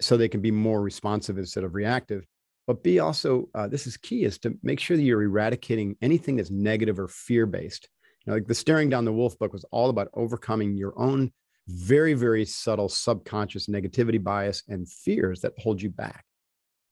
so 0.00 0.16
they 0.16 0.28
can 0.28 0.40
be 0.40 0.50
more 0.50 0.80
responsive 0.80 1.38
instead 1.38 1.64
of 1.64 1.74
reactive 1.74 2.24
but 2.66 2.82
b 2.82 2.98
also 2.98 3.48
uh, 3.54 3.66
this 3.66 3.86
is 3.86 3.96
key 3.96 4.24
is 4.24 4.38
to 4.38 4.56
make 4.62 4.80
sure 4.80 4.96
that 4.96 5.02
you're 5.02 5.22
eradicating 5.22 5.96
anything 6.02 6.36
that's 6.36 6.50
negative 6.50 6.98
or 6.98 7.08
fear 7.08 7.46
based 7.46 7.88
you 8.24 8.30
know, 8.30 8.36
like 8.36 8.46
the 8.46 8.54
staring 8.54 8.88
down 8.90 9.04
the 9.04 9.12
wolf 9.12 9.38
book 9.38 9.52
was 9.52 9.64
all 9.70 9.90
about 9.90 10.08
overcoming 10.14 10.76
your 10.76 10.98
own 10.98 11.32
very 11.68 12.14
very 12.14 12.44
subtle 12.44 12.88
subconscious 12.88 13.66
negativity 13.66 14.22
bias 14.22 14.62
and 14.68 14.88
fears 14.88 15.40
that 15.40 15.52
hold 15.58 15.80
you 15.80 15.90
back 15.90 16.24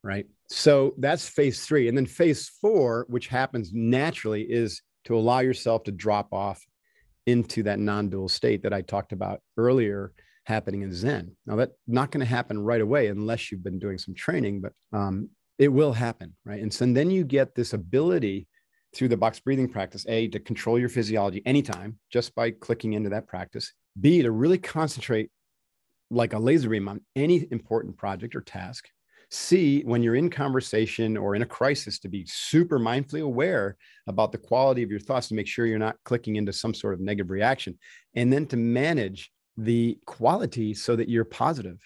right? 0.04 0.26
So 0.50 0.94
that's 0.98 1.26
phase 1.28 1.64
three. 1.64 1.88
And 1.88 1.96
then 1.96 2.06
phase 2.06 2.48
four, 2.60 3.06
which 3.08 3.26
happens 3.26 3.72
naturally, 3.72 4.42
is 4.42 4.82
to 5.06 5.16
allow 5.16 5.40
yourself 5.40 5.82
to 5.84 5.92
drop 5.92 6.32
off 6.32 6.62
into 7.26 7.62
that 7.64 7.80
non 7.80 8.10
dual 8.10 8.28
state 8.28 8.62
that 8.62 8.72
I 8.72 8.82
talked 8.82 9.12
about 9.12 9.40
earlier 9.56 10.12
happening 10.44 10.82
in 10.82 10.92
Zen. 10.92 11.34
Now, 11.46 11.56
that's 11.56 11.72
not 11.88 12.10
going 12.10 12.20
to 12.20 12.30
happen 12.30 12.62
right 12.62 12.82
away 12.82 13.08
unless 13.08 13.50
you've 13.50 13.64
been 13.64 13.78
doing 13.78 13.96
some 13.96 14.14
training, 14.14 14.60
but 14.60 14.72
um, 14.92 15.30
it 15.58 15.68
will 15.68 15.92
happen, 15.92 16.34
right? 16.44 16.60
And 16.60 16.72
so 16.72 16.84
and 16.84 16.96
then 16.96 17.10
you 17.10 17.24
get 17.24 17.54
this 17.54 17.72
ability 17.72 18.46
through 18.94 19.08
the 19.08 19.16
box 19.16 19.40
breathing 19.40 19.68
practice, 19.68 20.04
A, 20.08 20.28
to 20.28 20.38
control 20.38 20.78
your 20.78 20.88
physiology 20.88 21.42
anytime 21.46 21.98
just 22.10 22.34
by 22.34 22.50
clicking 22.50 22.92
into 22.92 23.10
that 23.10 23.26
practice, 23.26 23.72
B, 24.00 24.22
to 24.22 24.30
really 24.30 24.58
concentrate 24.58 25.30
like 26.10 26.32
a 26.32 26.38
laser 26.38 26.68
beam 26.68 26.88
on 26.88 27.00
any 27.16 27.46
important 27.50 27.96
project 27.96 28.36
or 28.36 28.40
task, 28.40 28.88
C, 29.30 29.82
when 29.84 30.02
you're 30.02 30.14
in 30.14 30.30
conversation 30.30 31.16
or 31.16 31.34
in 31.34 31.42
a 31.42 31.46
crisis, 31.46 31.98
to 32.00 32.08
be 32.08 32.24
super 32.26 32.78
mindfully 32.78 33.22
aware 33.22 33.76
about 34.06 34.30
the 34.30 34.38
quality 34.38 34.82
of 34.82 34.90
your 34.90 35.00
thoughts 35.00 35.28
to 35.28 35.34
make 35.34 35.48
sure 35.48 35.66
you're 35.66 35.78
not 35.78 35.96
clicking 36.04 36.36
into 36.36 36.52
some 36.52 36.74
sort 36.74 36.94
of 36.94 37.00
negative 37.00 37.30
reaction. 37.30 37.76
And 38.14 38.32
then 38.32 38.46
to 38.46 38.56
manage 38.56 39.32
the 39.56 39.98
quality 40.06 40.74
so 40.74 40.94
that 40.96 41.08
you're 41.08 41.24
positive 41.24 41.78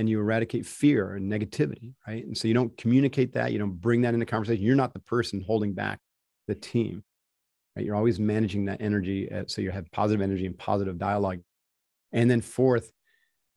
and 0.00 0.08
you 0.08 0.18
eradicate 0.18 0.64
fear 0.64 1.16
and 1.16 1.30
negativity, 1.30 1.92
right? 2.08 2.24
And 2.24 2.36
so 2.36 2.48
you 2.48 2.54
don't 2.54 2.74
communicate 2.78 3.34
that, 3.34 3.52
you 3.52 3.58
don't 3.58 3.78
bring 3.78 4.00
that 4.00 4.14
into 4.14 4.24
conversation. 4.24 4.64
You're 4.64 4.74
not 4.74 4.94
the 4.94 5.00
person 5.00 5.44
holding 5.46 5.74
back 5.74 6.00
the 6.48 6.54
team, 6.54 7.04
right? 7.76 7.84
You're 7.84 7.96
always 7.96 8.18
managing 8.18 8.64
that 8.64 8.80
energy 8.80 9.30
uh, 9.30 9.44
so 9.46 9.60
you 9.60 9.70
have 9.70 9.92
positive 9.92 10.22
energy 10.22 10.46
and 10.46 10.56
positive 10.56 10.96
dialogue. 10.96 11.40
And 12.12 12.30
then 12.30 12.40
fourth, 12.40 12.90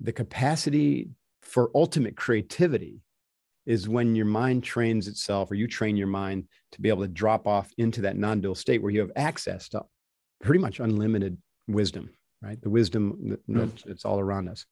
the 0.01 0.11
capacity 0.11 1.11
for 1.41 1.71
ultimate 1.73 2.17
creativity 2.17 2.99
is 3.65 3.87
when 3.87 4.13
your 4.13 4.25
mind 4.25 4.65
trains 4.65 5.07
itself 5.07 5.49
or 5.49 5.55
you 5.55 5.65
train 5.65 5.95
your 5.95 6.07
mind 6.07 6.49
to 6.73 6.81
be 6.81 6.89
able 6.89 7.03
to 7.03 7.07
drop 7.07 7.47
off 7.47 7.71
into 7.77 8.01
that 8.01 8.17
non-dual 8.17 8.55
state 8.55 8.81
where 8.81 8.91
you 8.91 8.99
have 8.99 9.11
access 9.15 9.69
to 9.69 9.81
pretty 10.41 10.59
much 10.59 10.81
unlimited 10.81 11.37
wisdom 11.69 12.09
right 12.41 12.61
the 12.61 12.69
wisdom 12.69 13.37
that, 13.47 13.71
that's 13.85 14.03
all 14.03 14.19
around 14.19 14.49
us 14.49 14.65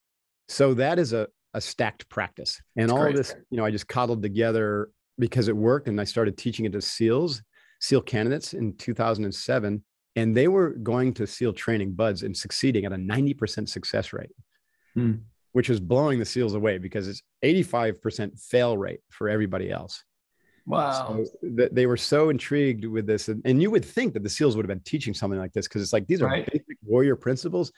so 0.50 0.74
that 0.74 1.00
is 1.00 1.14
a, 1.14 1.30
a 1.54 1.62
stacked 1.62 2.08
practice 2.10 2.62
and 2.76 2.90
that's 2.90 2.98
all 2.98 3.04
great. 3.04 3.16
this 3.16 3.36
you 3.50 3.58
know 3.58 3.66
i 3.66 3.72
just 3.72 3.88
coddled 3.88 4.22
together 4.22 4.90
because 5.20 5.48
it 5.48 5.56
worked 5.56 5.88
and 5.88 6.00
i 6.00 6.04
started 6.04 6.38
teaching 6.38 6.66
it 6.66 6.72
to 6.72 6.82
seals 6.82 7.42
seal 7.80 8.02
candidates 8.02 8.54
in 8.54 8.76
2007 8.78 9.84
and 10.16 10.36
they 10.36 10.48
were 10.48 10.72
going 10.72 11.14
to 11.14 11.26
seal 11.26 11.54
training 11.54 11.94
BUD/S 11.94 12.22
and 12.24 12.36
succeeding 12.36 12.84
at 12.84 12.92
a 12.92 12.98
90% 12.98 13.68
success 13.68 14.14
rate 14.14 14.32
hmm 14.94 15.14
which 15.54 15.70
was 15.70 15.80
blowing 15.80 16.20
the 16.20 16.26
seals 16.26 16.54
away 16.54 16.78
because 16.78 17.08
it's 17.08 17.22
85% 17.44 18.40
fail 18.40 18.78
rate 18.78 19.02
for 19.10 19.30
everybody 19.30 19.70
else. 19.70 20.04
Wow. 20.66 21.24
So 21.42 21.50
th- 21.58 21.72
they 21.72 21.86
were 21.86 21.98
so 21.98 22.30
intrigued 22.30 22.86
with 22.86 23.06
this. 23.06 23.28
And, 23.28 23.42
and, 23.46 23.62
you 23.62 23.72
would 23.72 23.84
think 23.84 24.14
that 24.14 24.24
the 24.24 24.30
SEALs 24.30 24.56
would 24.56 24.64
have 24.64 24.70
been 24.70 24.84
teaching 24.86 25.14
something 25.14 25.40
like 25.40 25.54
this 25.54 25.68
because 25.68 25.82
it's 25.82 25.92
like 25.92 26.08
these 26.08 26.22
are 26.22 26.28
right. 26.28 26.46
basic 26.46 26.78
warrior 26.84 27.16
principles, 27.16 27.72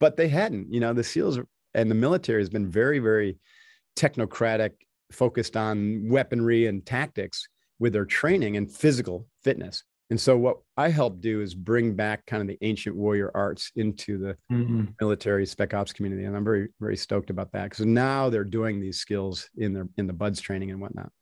but 0.00 0.16
they 0.16 0.28
hadn't. 0.28 0.72
You 0.72 0.80
know, 0.80 0.92
the 0.92 1.04
SEALs 1.04 1.38
and 1.74 1.90
the 1.90 1.94
military 1.94 2.40
has 2.40 2.50
been 2.50 2.70
very, 2.70 2.98
very 2.98 3.38
technocratic, 3.96 4.72
focused 5.12 5.56
on 5.56 6.08
weaponry 6.08 6.66
and 6.66 6.84
tactics 6.86 7.48
with 7.78 7.92
their 7.92 8.04
training 8.04 8.56
and 8.56 8.70
physical 8.70 9.26
fitness. 9.42 9.82
And 10.10 10.20
so 10.20 10.36
what 10.36 10.58
I 10.76 10.88
help 10.88 11.20
do 11.20 11.40
is 11.40 11.54
bring 11.54 11.94
back 11.94 12.26
kind 12.26 12.40
of 12.40 12.48
the 12.48 12.58
ancient 12.62 12.96
warrior 12.96 13.30
arts 13.32 13.70
into 13.76 14.18
the 14.18 14.36
mm-hmm. 14.52 14.86
military 15.00 15.46
spec 15.46 15.72
ops 15.72 15.92
community. 15.92 16.24
And 16.24 16.36
I'm 16.36 16.44
very, 16.44 16.68
very 16.80 16.96
stoked 16.96 17.30
about 17.30 17.52
that. 17.52 17.70
Because 17.70 17.86
now 17.86 18.28
they're 18.28 18.42
doing 18.42 18.80
these 18.80 18.98
skills 18.98 19.48
in 19.56 19.72
their 19.72 19.88
in 19.98 20.08
the 20.08 20.12
BUD/S 20.12 20.40
training 20.40 20.72
and 20.72 20.80
whatnot. 20.80 21.12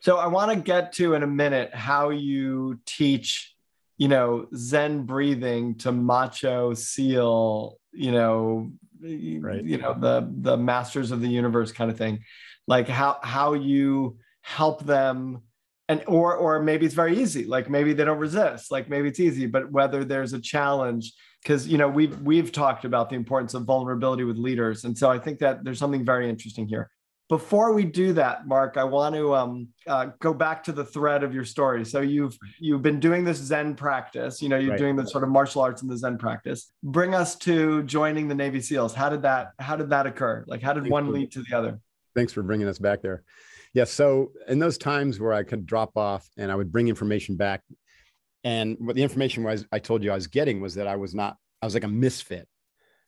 So 0.00 0.16
I 0.16 0.26
want 0.28 0.52
to 0.52 0.56
get 0.56 0.94
to 0.94 1.12
in 1.12 1.22
a 1.22 1.26
minute 1.26 1.74
how 1.74 2.08
you 2.08 2.80
teach, 2.86 3.54
you 3.98 4.08
know, 4.08 4.46
Zen 4.56 5.04
breathing 5.04 5.76
to 5.78 5.92
macho 5.92 6.72
seal, 6.72 7.76
you 7.92 8.10
know, 8.10 8.72
right. 9.02 9.64
you 9.64 9.78
know, 9.78 9.94
the 9.94 10.30
the 10.40 10.56
masters 10.56 11.10
of 11.10 11.20
the 11.20 11.28
universe 11.28 11.72
kind 11.72 11.90
of 11.90 11.96
thing. 11.96 12.20
Like 12.66 12.88
how 12.88 13.18
how 13.22 13.54
you 13.54 14.18
help 14.42 14.84
them 14.84 15.42
and 15.88 16.02
or 16.06 16.36
or 16.36 16.62
maybe 16.62 16.86
it's 16.86 16.94
very 16.94 17.18
easy 17.18 17.44
like 17.44 17.68
maybe 17.68 17.92
they 17.92 18.04
don't 18.04 18.18
resist 18.18 18.70
like 18.70 18.88
maybe 18.88 19.08
it's 19.08 19.20
easy 19.20 19.46
but 19.46 19.70
whether 19.70 20.04
there's 20.04 20.32
a 20.32 20.40
challenge 20.40 21.12
because 21.42 21.66
you 21.66 21.76
know 21.76 21.88
we've 21.88 22.18
we've 22.22 22.52
talked 22.52 22.84
about 22.84 23.10
the 23.10 23.16
importance 23.16 23.54
of 23.54 23.64
vulnerability 23.64 24.24
with 24.24 24.38
leaders 24.38 24.84
and 24.84 24.96
so 24.96 25.10
i 25.10 25.18
think 25.18 25.38
that 25.40 25.64
there's 25.64 25.78
something 25.78 26.04
very 26.04 26.30
interesting 26.30 26.66
here 26.66 26.90
before 27.30 27.72
we 27.72 27.84
do 27.84 28.12
that 28.12 28.46
mark 28.46 28.76
i 28.76 28.84
want 28.84 29.14
to 29.14 29.34
um, 29.34 29.68
uh, 29.86 30.08
go 30.18 30.34
back 30.34 30.62
to 30.62 30.72
the 30.72 30.84
thread 30.84 31.22
of 31.22 31.32
your 31.32 31.44
story 31.44 31.84
so 31.84 32.00
you've 32.00 32.36
you've 32.58 32.82
been 32.82 33.00
doing 33.00 33.24
this 33.24 33.38
zen 33.38 33.74
practice 33.74 34.42
you 34.42 34.48
know 34.50 34.58
you're 34.58 34.72
right. 34.72 34.78
doing 34.78 34.96
the 34.96 35.06
sort 35.06 35.24
of 35.24 35.30
martial 35.30 35.62
arts 35.62 35.80
and 35.80 35.90
the 35.90 35.96
zen 35.96 36.18
practice 36.18 36.72
bring 36.82 37.14
us 37.14 37.36
to 37.36 37.82
joining 37.84 38.28
the 38.28 38.34
navy 38.34 38.60
seals 38.60 38.94
how 38.94 39.08
did 39.08 39.22
that 39.22 39.52
how 39.58 39.76
did 39.76 39.88
that 39.88 40.06
occur 40.06 40.44
like 40.46 40.60
how 40.60 40.74
did 40.74 40.86
one 40.90 41.10
lead 41.10 41.32
to 41.32 41.42
the 41.48 41.56
other 41.56 41.80
thanks 42.14 42.32
for 42.32 42.42
bringing 42.42 42.68
us 42.68 42.78
back 42.78 43.00
there 43.00 43.22
yeah. 43.72 43.84
So 43.84 44.32
in 44.48 44.58
those 44.58 44.78
times 44.78 45.20
where 45.20 45.32
I 45.32 45.42
could 45.42 45.66
drop 45.66 45.96
off 45.96 46.28
and 46.36 46.50
I 46.50 46.56
would 46.56 46.72
bring 46.72 46.88
information 46.88 47.36
back, 47.36 47.62
and 48.42 48.76
what 48.80 48.96
the 48.96 49.02
information 49.02 49.44
was 49.44 49.66
I 49.70 49.78
told 49.78 50.02
you 50.02 50.10
I 50.10 50.14
was 50.14 50.26
getting 50.26 50.60
was 50.60 50.74
that 50.74 50.86
I 50.86 50.96
was 50.96 51.14
not, 51.14 51.36
I 51.62 51.66
was 51.66 51.74
like 51.74 51.84
a 51.84 51.88
misfit. 51.88 52.48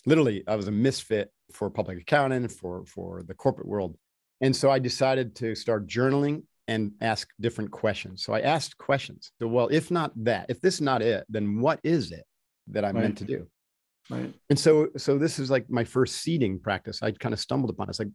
Literally, 0.04 0.44
I 0.46 0.56
was 0.56 0.68
a 0.68 0.72
misfit 0.72 1.30
for 1.52 1.70
public 1.70 2.00
accounting, 2.00 2.48
for 2.48 2.84
for 2.86 3.22
the 3.26 3.34
corporate 3.34 3.68
world. 3.68 3.96
And 4.42 4.54
so 4.54 4.70
I 4.70 4.78
decided 4.78 5.34
to 5.36 5.54
start 5.54 5.86
journaling 5.86 6.42
and 6.68 6.92
ask 7.00 7.28
different 7.40 7.70
questions. 7.70 8.22
So 8.24 8.32
I 8.34 8.40
asked 8.40 8.76
questions. 8.76 9.32
So, 9.40 9.46
well, 9.48 9.68
if 9.68 9.90
not 9.90 10.12
that, 10.24 10.46
if 10.48 10.60
this 10.60 10.74
is 10.74 10.80
not 10.80 11.00
it, 11.00 11.24
then 11.28 11.60
what 11.60 11.80
is 11.82 12.12
it? 12.12 12.24
that 12.68 12.84
I'm 12.84 12.94
Right. 12.94 13.02
meant 13.02 13.18
to 13.18 13.24
do. 13.24 13.48
Right. 14.08 14.32
And 14.48 14.58
so, 14.58 14.88
so 14.96 15.18
this 15.18 15.40
is 15.40 15.50
like 15.50 15.68
my 15.68 15.82
first 15.82 16.16
seeding 16.18 16.60
practice. 16.60 17.02
I 17.02 17.10
kind 17.10 17.32
of 17.32 17.40
stumbled 17.40 17.70
upon. 17.70 17.88
it. 17.88 17.90
It's 17.90 17.98
like 17.98 18.08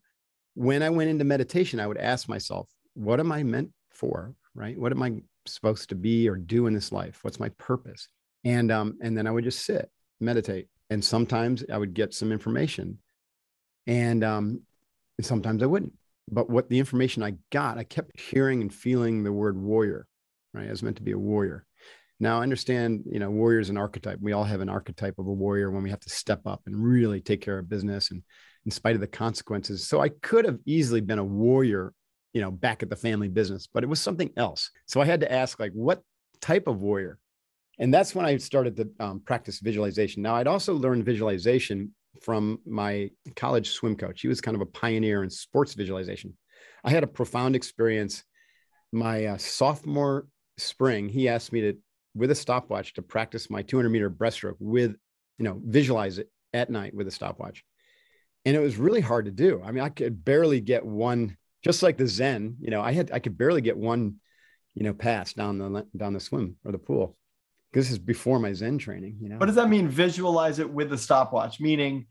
when 0.53 0.81
I 0.81 0.89
went 0.89 1.09
into 1.09 1.25
meditation, 1.25 1.81
I 1.81 1.85
would 1.87 1.97
ask 1.97 2.29
myself, 2.29 2.69
"What 2.93 3.19
am 3.19 3.29
I 3.31 3.43
meant 3.43 3.71
for? 3.91 4.33
Right? 4.55 4.79
What 4.79 4.93
am 4.93 5.03
I 5.03 5.21
supposed 5.45 5.89
to 5.89 5.95
be 5.95 6.29
or 6.29 6.37
do 6.37 6.67
in 6.67 6.73
this 6.73 6.93
life? 6.93 7.19
What's 7.23 7.41
my 7.41 7.49
purpose?" 7.57 8.07
And 8.45 8.71
um, 8.71 8.97
and 9.01 9.17
then 9.17 9.27
I 9.27 9.31
would 9.31 9.43
just 9.43 9.65
sit, 9.65 9.91
meditate, 10.21 10.67
and 10.89 11.03
sometimes 11.03 11.65
I 11.71 11.77
would 11.77 11.93
get 11.93 12.13
some 12.13 12.31
information, 12.31 12.99
and 13.85 14.23
um, 14.23 14.61
and 15.17 15.25
sometimes 15.25 15.61
I 15.61 15.65
wouldn't. 15.65 15.93
But 16.29 16.49
what 16.49 16.69
the 16.69 16.79
information 16.79 17.23
I 17.23 17.35
got, 17.51 17.77
I 17.77 17.83
kept 17.83 18.19
hearing 18.19 18.61
and 18.61 18.73
feeling 18.73 19.23
the 19.23 19.33
word 19.33 19.57
warrior. 19.57 20.07
Right? 20.53 20.67
As 20.67 20.81
meant 20.81 20.97
to 20.97 21.03
be 21.03 21.11
a 21.11 21.19
warrior. 21.19 21.65
Now 22.19 22.39
I 22.39 22.43
understand, 22.43 23.03
you 23.05 23.19
know, 23.19 23.29
warrior 23.29 23.59
is 23.59 23.69
an 23.69 23.77
archetype. 23.77 24.17
We 24.19 24.31
all 24.31 24.43
have 24.43 24.61
an 24.61 24.69
archetype 24.69 25.19
of 25.19 25.27
a 25.27 25.33
warrior 25.33 25.69
when 25.69 25.83
we 25.83 25.91
have 25.91 25.99
to 25.99 26.09
step 26.09 26.41
up 26.47 26.61
and 26.65 26.75
really 26.75 27.21
take 27.21 27.41
care 27.41 27.59
of 27.59 27.69
business 27.69 28.09
and 28.09 28.23
in 28.65 28.71
spite 28.71 28.95
of 28.95 29.01
the 29.01 29.07
consequences. 29.07 29.87
So 29.87 30.01
I 30.01 30.09
could 30.09 30.45
have 30.45 30.57
easily 30.65 30.99
been 30.99 31.19
a 31.19 31.23
warrior, 31.23 31.93
you 32.33 32.41
know, 32.41 32.49
back 32.49 32.81
at 32.81 32.89
the 32.89 32.95
family 32.95 33.27
business, 33.27 33.67
but 33.71 33.83
it 33.83 33.87
was 33.87 34.01
something 34.01 34.31
else. 34.35 34.71
So 34.87 34.99
I 34.99 35.05
had 35.05 35.19
to 35.19 35.31
ask, 35.31 35.59
like, 35.59 35.73
what 35.73 36.01
type 36.41 36.65
of 36.65 36.79
warrior? 36.79 37.19
And 37.77 37.93
that's 37.93 38.15
when 38.15 38.25
I 38.25 38.37
started 38.37 38.75
to 38.77 38.89
um, 38.99 39.19
practice 39.19 39.59
visualization. 39.59 40.23
Now 40.23 40.35
I'd 40.35 40.47
also 40.47 40.73
learned 40.73 41.05
visualization 41.05 41.93
from 42.23 42.59
my 42.65 43.09
college 43.35 43.69
swim 43.71 43.95
coach. 43.95 44.21
He 44.21 44.27
was 44.27 44.41
kind 44.41 44.55
of 44.55 44.61
a 44.61 44.65
pioneer 44.65 45.23
in 45.23 45.29
sports 45.29 45.73
visualization. 45.73 46.37
I 46.83 46.91
had 46.91 47.03
a 47.03 47.07
profound 47.07 47.55
experience. 47.55 48.23
My 48.91 49.25
uh, 49.25 49.37
sophomore 49.37 50.27
spring, 50.57 51.09
he 51.09 51.27
asked 51.27 51.51
me 51.51 51.61
to 51.61 51.77
with 52.17 52.31
a 52.31 52.35
stopwatch 52.35 52.93
to 52.95 53.01
practice 53.01 53.49
my 53.49 53.61
200 53.61 53.89
meter 53.89 54.09
breaststroke 54.09 54.55
with, 54.59 54.95
you 55.37 55.45
know, 55.45 55.61
visualize 55.63 56.17
it 56.17 56.29
at 56.53 56.69
night 56.69 56.93
with 56.93 57.07
a 57.07 57.11
stopwatch. 57.11 57.63
And 58.45 58.55
it 58.55 58.59
was 58.59 58.77
really 58.77 59.01
hard 59.01 59.25
to 59.25 59.31
do. 59.31 59.61
I 59.63 59.71
mean, 59.71 59.83
I 59.83 59.89
could 59.89 60.25
barely 60.25 60.61
get 60.61 60.85
one, 60.85 61.37
just 61.63 61.83
like 61.83 61.97
the 61.97 62.07
Zen, 62.07 62.57
you 62.59 62.71
know, 62.71 62.81
I 62.81 62.91
had, 62.91 63.11
I 63.11 63.19
could 63.19 63.37
barely 63.37 63.61
get 63.61 63.77
one, 63.77 64.15
you 64.73 64.83
know, 64.83 64.93
pass 64.93 65.33
down 65.33 65.57
the, 65.59 65.85
down 65.95 66.13
the 66.13 66.19
swim 66.19 66.55
or 66.65 66.71
the 66.71 66.77
pool. 66.79 67.17
This 67.73 67.91
is 67.91 67.99
before 67.99 68.39
my 68.39 68.53
Zen 68.53 68.77
training, 68.77 69.17
you 69.21 69.29
know. 69.29 69.37
What 69.37 69.47
does 69.47 69.55
that 69.55 69.69
mean? 69.69 69.87
Visualize 69.87 70.59
it 70.59 70.69
with 70.69 70.89
the 70.89 70.97
stopwatch, 70.97 71.59
meaning 71.59 72.07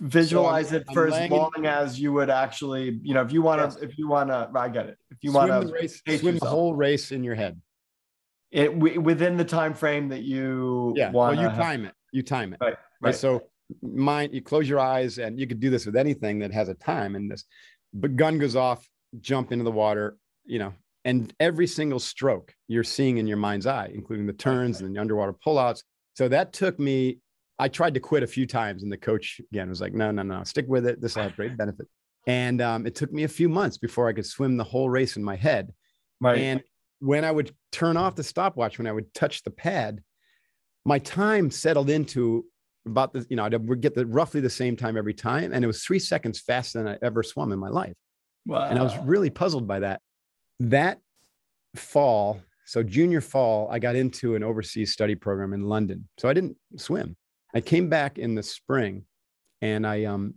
visualize 0.00 0.72
it 0.72 0.84
I'm 0.88 0.94
for 0.94 1.06
as 1.08 1.12
laying 1.12 1.32
in- 1.32 1.38
long 1.38 1.66
as 1.66 1.98
you 2.00 2.12
would 2.12 2.30
actually, 2.30 2.98
you 3.02 3.12
know, 3.14 3.22
if 3.22 3.32
you 3.32 3.42
want 3.42 3.60
to, 3.60 3.64
Yes. 3.80 3.90
if 3.90 3.98
you 3.98 4.08
want 4.08 4.30
to, 4.30 4.50
I 4.54 4.68
get 4.68 4.86
it. 4.86 4.98
If 5.10 5.18
you 5.22 5.32
want 5.32 5.50
to, 5.50 5.72
race, 5.72 6.00
swim 6.20 6.38
the 6.38 6.46
whole 6.46 6.74
race 6.74 7.12
in 7.12 7.24
your 7.24 7.34
head. 7.34 7.60
it 8.50 8.66
wi- 8.66 8.98
within 8.98 9.38
the 9.38 9.44
time 9.46 9.72
frame 9.72 10.10
that 10.10 10.22
you 10.22 10.92
Yeah. 10.94 11.10
Well, 11.10 11.34
you 11.34 11.48
time 11.48 11.86
it. 11.86 11.94
You 12.12 12.22
time 12.22 12.52
it. 12.52 12.58
Right, 12.60 12.68
Right. 12.68 12.76
right. 13.00 13.14
So 13.14 13.48
mind, 13.80 14.34
you 14.34 14.42
close 14.42 14.68
your 14.68 14.78
eyes 14.78 15.18
and 15.18 15.40
you 15.40 15.46
could 15.46 15.58
do 15.58 15.70
this 15.70 15.86
with 15.86 15.96
anything 15.96 16.38
that 16.40 16.52
has 16.52 16.68
a 16.68 16.74
time 16.74 17.16
and 17.16 17.30
this, 17.30 17.44
but 17.94 18.14
gun 18.14 18.38
goes 18.38 18.54
off, 18.54 18.86
jump 19.20 19.52
into 19.52 19.64
the 19.64 19.70
water, 19.72 20.18
you 20.44 20.58
know, 20.58 20.74
and 21.04 21.34
every 21.40 21.66
single 21.66 21.98
stroke 21.98 22.54
you're 22.68 22.84
seeing 22.84 23.18
in 23.18 23.26
your 23.26 23.36
mind's 23.36 23.66
eye, 23.66 23.90
including 23.92 24.26
the 24.26 24.32
turns 24.32 24.80
and 24.80 24.94
the 24.94 25.00
underwater 25.00 25.34
pullouts. 25.44 25.82
So 26.14 26.28
that 26.28 26.52
took 26.52 26.78
me, 26.78 27.18
I 27.58 27.68
tried 27.68 27.94
to 27.94 28.00
quit 28.00 28.22
a 28.22 28.26
few 28.26 28.46
times 28.46 28.82
and 28.82 28.92
the 28.92 28.96
coach 28.96 29.40
again 29.52 29.68
was 29.68 29.80
like, 29.80 29.94
no, 29.94 30.10
no, 30.10 30.22
no, 30.22 30.44
stick 30.44 30.66
with 30.68 30.86
it. 30.86 31.00
This 31.00 31.16
will 31.16 31.24
have 31.24 31.36
great 31.36 31.56
benefit. 31.56 31.86
And 32.26 32.60
um, 32.60 32.86
it 32.86 32.94
took 32.94 33.12
me 33.12 33.24
a 33.24 33.28
few 33.28 33.48
months 33.48 33.78
before 33.78 34.08
I 34.08 34.12
could 34.12 34.26
swim 34.26 34.56
the 34.56 34.64
whole 34.64 34.88
race 34.88 35.16
in 35.16 35.24
my 35.24 35.34
head. 35.34 35.72
right. 36.20 36.38
And 36.38 36.62
when 37.00 37.24
I 37.24 37.32
would 37.32 37.52
turn 37.72 37.96
off 37.96 38.14
the 38.14 38.22
stopwatch, 38.22 38.78
when 38.78 38.86
I 38.86 38.92
would 38.92 39.12
touch 39.12 39.42
the 39.42 39.50
pad, 39.50 40.00
my 40.84 41.00
time 41.00 41.50
settled 41.50 41.90
into 41.90 42.44
about 42.86 43.12
the, 43.12 43.26
you 43.28 43.34
know, 43.36 43.44
I 43.44 43.48
would 43.48 43.80
get 43.80 43.94
the 43.94 44.06
roughly 44.06 44.40
the 44.40 44.50
same 44.50 44.76
time 44.76 44.96
every 44.96 45.14
time. 45.14 45.52
And 45.52 45.64
it 45.64 45.66
was 45.66 45.82
three 45.82 45.98
seconds 45.98 46.40
faster 46.40 46.78
than 46.78 46.88
I 46.88 46.98
ever 47.02 47.24
swum 47.24 47.50
in 47.50 47.58
my 47.58 47.68
life. 47.68 47.94
wow. 48.46 48.68
And 48.68 48.78
I 48.78 48.82
was 48.82 48.96
really 48.98 49.30
puzzled 49.30 49.66
by 49.66 49.80
that. 49.80 50.00
That 50.62 51.00
fall, 51.74 52.40
so 52.66 52.84
junior 52.84 53.20
fall, 53.20 53.68
I 53.68 53.80
got 53.80 53.96
into 53.96 54.36
an 54.36 54.44
overseas 54.44 54.92
study 54.92 55.16
program 55.16 55.52
in 55.52 55.62
London. 55.62 56.08
So 56.18 56.28
I 56.28 56.34
didn't 56.34 56.56
swim. 56.76 57.16
I 57.52 57.60
came 57.60 57.88
back 57.88 58.16
in 58.16 58.36
the 58.36 58.44
spring 58.44 59.04
and 59.60 59.84
I, 59.84 60.04
um, 60.04 60.34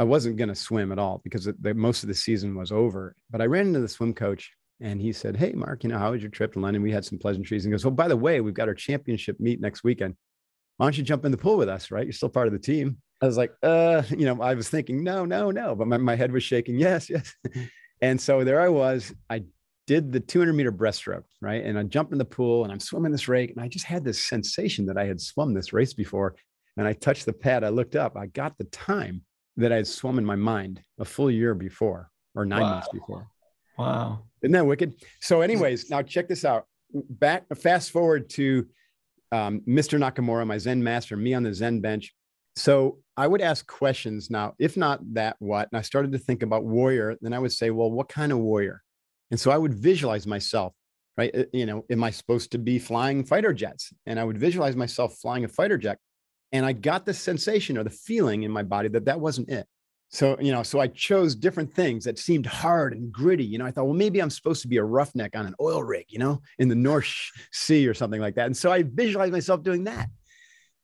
I 0.00 0.04
wasn't 0.04 0.36
going 0.36 0.48
to 0.48 0.56
swim 0.56 0.90
at 0.90 0.98
all 0.98 1.20
because 1.22 1.44
the, 1.44 1.74
most 1.74 2.02
of 2.02 2.08
the 2.08 2.14
season 2.14 2.56
was 2.56 2.72
over. 2.72 3.14
But 3.30 3.40
I 3.40 3.46
ran 3.46 3.68
into 3.68 3.78
the 3.78 3.88
swim 3.88 4.14
coach 4.14 4.50
and 4.80 5.00
he 5.00 5.12
said, 5.12 5.36
Hey, 5.36 5.52
Mark, 5.52 5.84
you 5.84 5.90
know, 5.90 5.98
how 5.98 6.10
was 6.10 6.22
your 6.22 6.30
trip 6.32 6.54
to 6.54 6.58
London? 6.60 6.82
We 6.82 6.90
had 6.90 7.04
some 7.04 7.18
pleasantries. 7.18 7.64
And 7.64 7.72
goes, 7.72 7.84
Oh, 7.84 7.90
by 7.90 8.08
the 8.08 8.16
way, 8.16 8.40
we've 8.40 8.52
got 8.52 8.66
our 8.66 8.74
championship 8.74 9.38
meet 9.38 9.60
next 9.60 9.84
weekend. 9.84 10.16
Why 10.78 10.86
don't 10.86 10.98
you 10.98 11.04
jump 11.04 11.24
in 11.24 11.30
the 11.30 11.38
pool 11.38 11.56
with 11.56 11.68
us? 11.68 11.92
Right. 11.92 12.04
You're 12.04 12.12
still 12.14 12.30
part 12.30 12.48
of 12.48 12.52
the 12.52 12.58
team. 12.58 12.96
I 13.22 13.26
was 13.26 13.36
like, 13.36 13.52
uh, 13.62 14.02
you 14.10 14.24
know, 14.24 14.42
I 14.42 14.54
was 14.54 14.68
thinking, 14.68 15.04
no, 15.04 15.24
no, 15.24 15.52
no. 15.52 15.76
But 15.76 15.86
my, 15.86 15.98
my 15.98 16.16
head 16.16 16.32
was 16.32 16.42
shaking. 16.42 16.80
Yes, 16.80 17.08
yes. 17.08 17.32
and 18.00 18.20
so 18.20 18.44
there 18.44 18.60
I 18.60 18.68
was. 18.68 19.12
I 19.28 19.44
did 19.86 20.12
the 20.12 20.20
200 20.20 20.52
meter 20.52 20.70
breaststroke, 20.72 21.24
right? 21.40 21.64
And 21.64 21.78
I 21.78 21.82
jumped 21.82 22.12
in 22.12 22.18
the 22.18 22.24
pool 22.24 22.62
and 22.64 22.72
I'm 22.72 22.78
swimming 22.80 23.10
this 23.12 23.26
rake. 23.28 23.50
And 23.50 23.60
I 23.60 23.66
just 23.68 23.84
had 23.84 24.04
this 24.04 24.24
sensation 24.24 24.86
that 24.86 24.96
I 24.96 25.04
had 25.04 25.20
swum 25.20 25.52
this 25.52 25.72
race 25.72 25.92
before. 25.94 26.36
And 26.76 26.86
I 26.86 26.92
touched 26.92 27.26
the 27.26 27.32
pad. 27.32 27.64
I 27.64 27.70
looked 27.70 27.96
up. 27.96 28.16
I 28.16 28.26
got 28.26 28.56
the 28.56 28.64
time 28.64 29.22
that 29.56 29.72
I 29.72 29.76
had 29.76 29.86
swum 29.88 30.16
in 30.18 30.24
my 30.24 30.36
mind 30.36 30.82
a 31.00 31.04
full 31.04 31.30
year 31.30 31.54
before 31.54 32.08
or 32.36 32.44
nine 32.46 32.62
Wow. 32.62 32.70
months 32.70 32.88
before. 32.92 33.26
wow. 33.76 34.20
Isn't 34.42 34.52
that 34.52 34.64
wicked? 34.66 34.94
So, 35.20 35.40
anyways, 35.42 35.90
now 35.90 36.02
check 36.02 36.28
this 36.28 36.44
out. 36.44 36.66
Back, 36.94 37.44
fast 37.56 37.90
forward 37.90 38.30
to 38.30 38.66
um, 39.32 39.60
Mr. 39.68 39.98
Nakamura, 39.98 40.46
my 40.46 40.56
Zen 40.58 40.82
master, 40.82 41.16
me 41.16 41.34
on 41.34 41.42
the 41.42 41.52
Zen 41.52 41.80
bench. 41.80 42.14
So 42.56 42.98
I 43.16 43.26
would 43.26 43.40
ask 43.40 43.66
questions 43.66 44.30
now, 44.30 44.54
if 44.58 44.76
not 44.76 45.00
that, 45.14 45.36
what? 45.38 45.68
And 45.70 45.78
I 45.78 45.82
started 45.82 46.12
to 46.12 46.18
think 46.18 46.42
about 46.42 46.64
warrior. 46.64 47.16
Then 47.20 47.32
I 47.32 47.38
would 47.38 47.52
say, 47.52 47.70
well, 47.70 47.90
what 47.90 48.08
kind 48.08 48.32
of 48.32 48.38
warrior? 48.38 48.82
And 49.30 49.38
so 49.38 49.50
I 49.50 49.58
would 49.58 49.74
visualize 49.74 50.26
myself, 50.26 50.74
right? 51.16 51.34
Uh, 51.34 51.44
You 51.52 51.66
know, 51.66 51.84
am 51.90 52.02
I 52.02 52.10
supposed 52.10 52.52
to 52.52 52.58
be 52.58 52.78
flying 52.78 53.24
fighter 53.24 53.52
jets? 53.52 53.92
And 54.06 54.18
I 54.18 54.24
would 54.24 54.38
visualize 54.38 54.76
myself 54.76 55.16
flying 55.18 55.44
a 55.44 55.48
fighter 55.48 55.78
jet. 55.78 55.98
And 56.52 56.66
I 56.66 56.72
got 56.72 57.06
the 57.06 57.14
sensation 57.14 57.78
or 57.78 57.84
the 57.84 57.90
feeling 57.90 58.42
in 58.42 58.50
my 58.50 58.64
body 58.64 58.88
that 58.88 59.04
that 59.04 59.20
wasn't 59.20 59.50
it. 59.50 59.66
So, 60.12 60.36
you 60.40 60.50
know, 60.50 60.64
so 60.64 60.80
I 60.80 60.88
chose 60.88 61.36
different 61.36 61.72
things 61.72 62.02
that 62.04 62.18
seemed 62.18 62.44
hard 62.44 62.92
and 62.94 63.12
gritty. 63.12 63.44
You 63.44 63.58
know, 63.58 63.66
I 63.66 63.70
thought, 63.70 63.84
well, 63.84 63.94
maybe 63.94 64.20
I'm 64.20 64.30
supposed 64.30 64.62
to 64.62 64.68
be 64.68 64.78
a 64.78 64.84
roughneck 64.84 65.36
on 65.36 65.46
an 65.46 65.54
oil 65.60 65.84
rig, 65.84 66.06
you 66.08 66.18
know, 66.18 66.42
in 66.58 66.68
the 66.68 66.74
North 66.74 67.14
Sea 67.52 67.86
or 67.86 67.94
something 67.94 68.20
like 68.20 68.34
that. 68.34 68.46
And 68.46 68.56
so 68.56 68.72
I 68.72 68.82
visualized 68.82 69.32
myself 69.32 69.62
doing 69.62 69.84
that. 69.84 70.08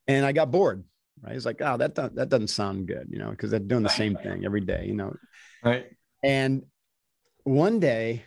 And 0.07 0.25
I 0.25 0.31
got 0.31 0.53
bored, 0.53 0.85
right? 1.23 1.35
It's 1.35 1.47
like, 1.47 1.61
oh, 1.61 1.77
that, 1.77 1.95
do- 1.95 2.11
that 2.15 2.29
doesn't 2.29 2.49
sound 2.49 2.87
good, 2.87 3.09
you 3.11 3.19
know, 3.19 3.31
because 3.31 3.51
they're 3.51 3.61
doing 3.61 3.83
the 3.83 3.89
same 3.89 4.17
thing 4.17 4.45
every 4.45 4.61
day, 4.61 4.85
you 4.87 4.95
know. 4.95 5.15
Right. 5.63 5.87
And 6.23 6.63
one 7.45 7.81
day, 7.81 8.25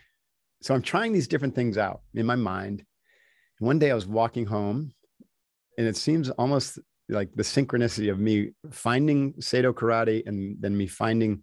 so 0.62 0.74
I'm 0.74 0.82
trying 0.82 1.12
these 1.12 1.28
different 1.28 1.54
things 1.54 1.78
out 1.78 2.02
in 2.14 2.26
my 2.26 2.36
mind. 2.36 2.84
One 3.58 3.78
day 3.78 3.90
I 3.90 3.94
was 3.94 4.06
walking 4.06 4.46
home, 4.46 4.92
and 5.78 5.86
it 5.86 5.96
seems 5.96 6.30
almost 6.30 6.78
like 7.08 7.34
the 7.34 7.42
synchronicity 7.42 8.10
of 8.10 8.18
me 8.18 8.52
finding 8.70 9.32
Seido 9.34 9.72
Karate 9.72 10.26
and 10.26 10.56
then 10.60 10.76
me 10.76 10.86
finding 10.86 11.42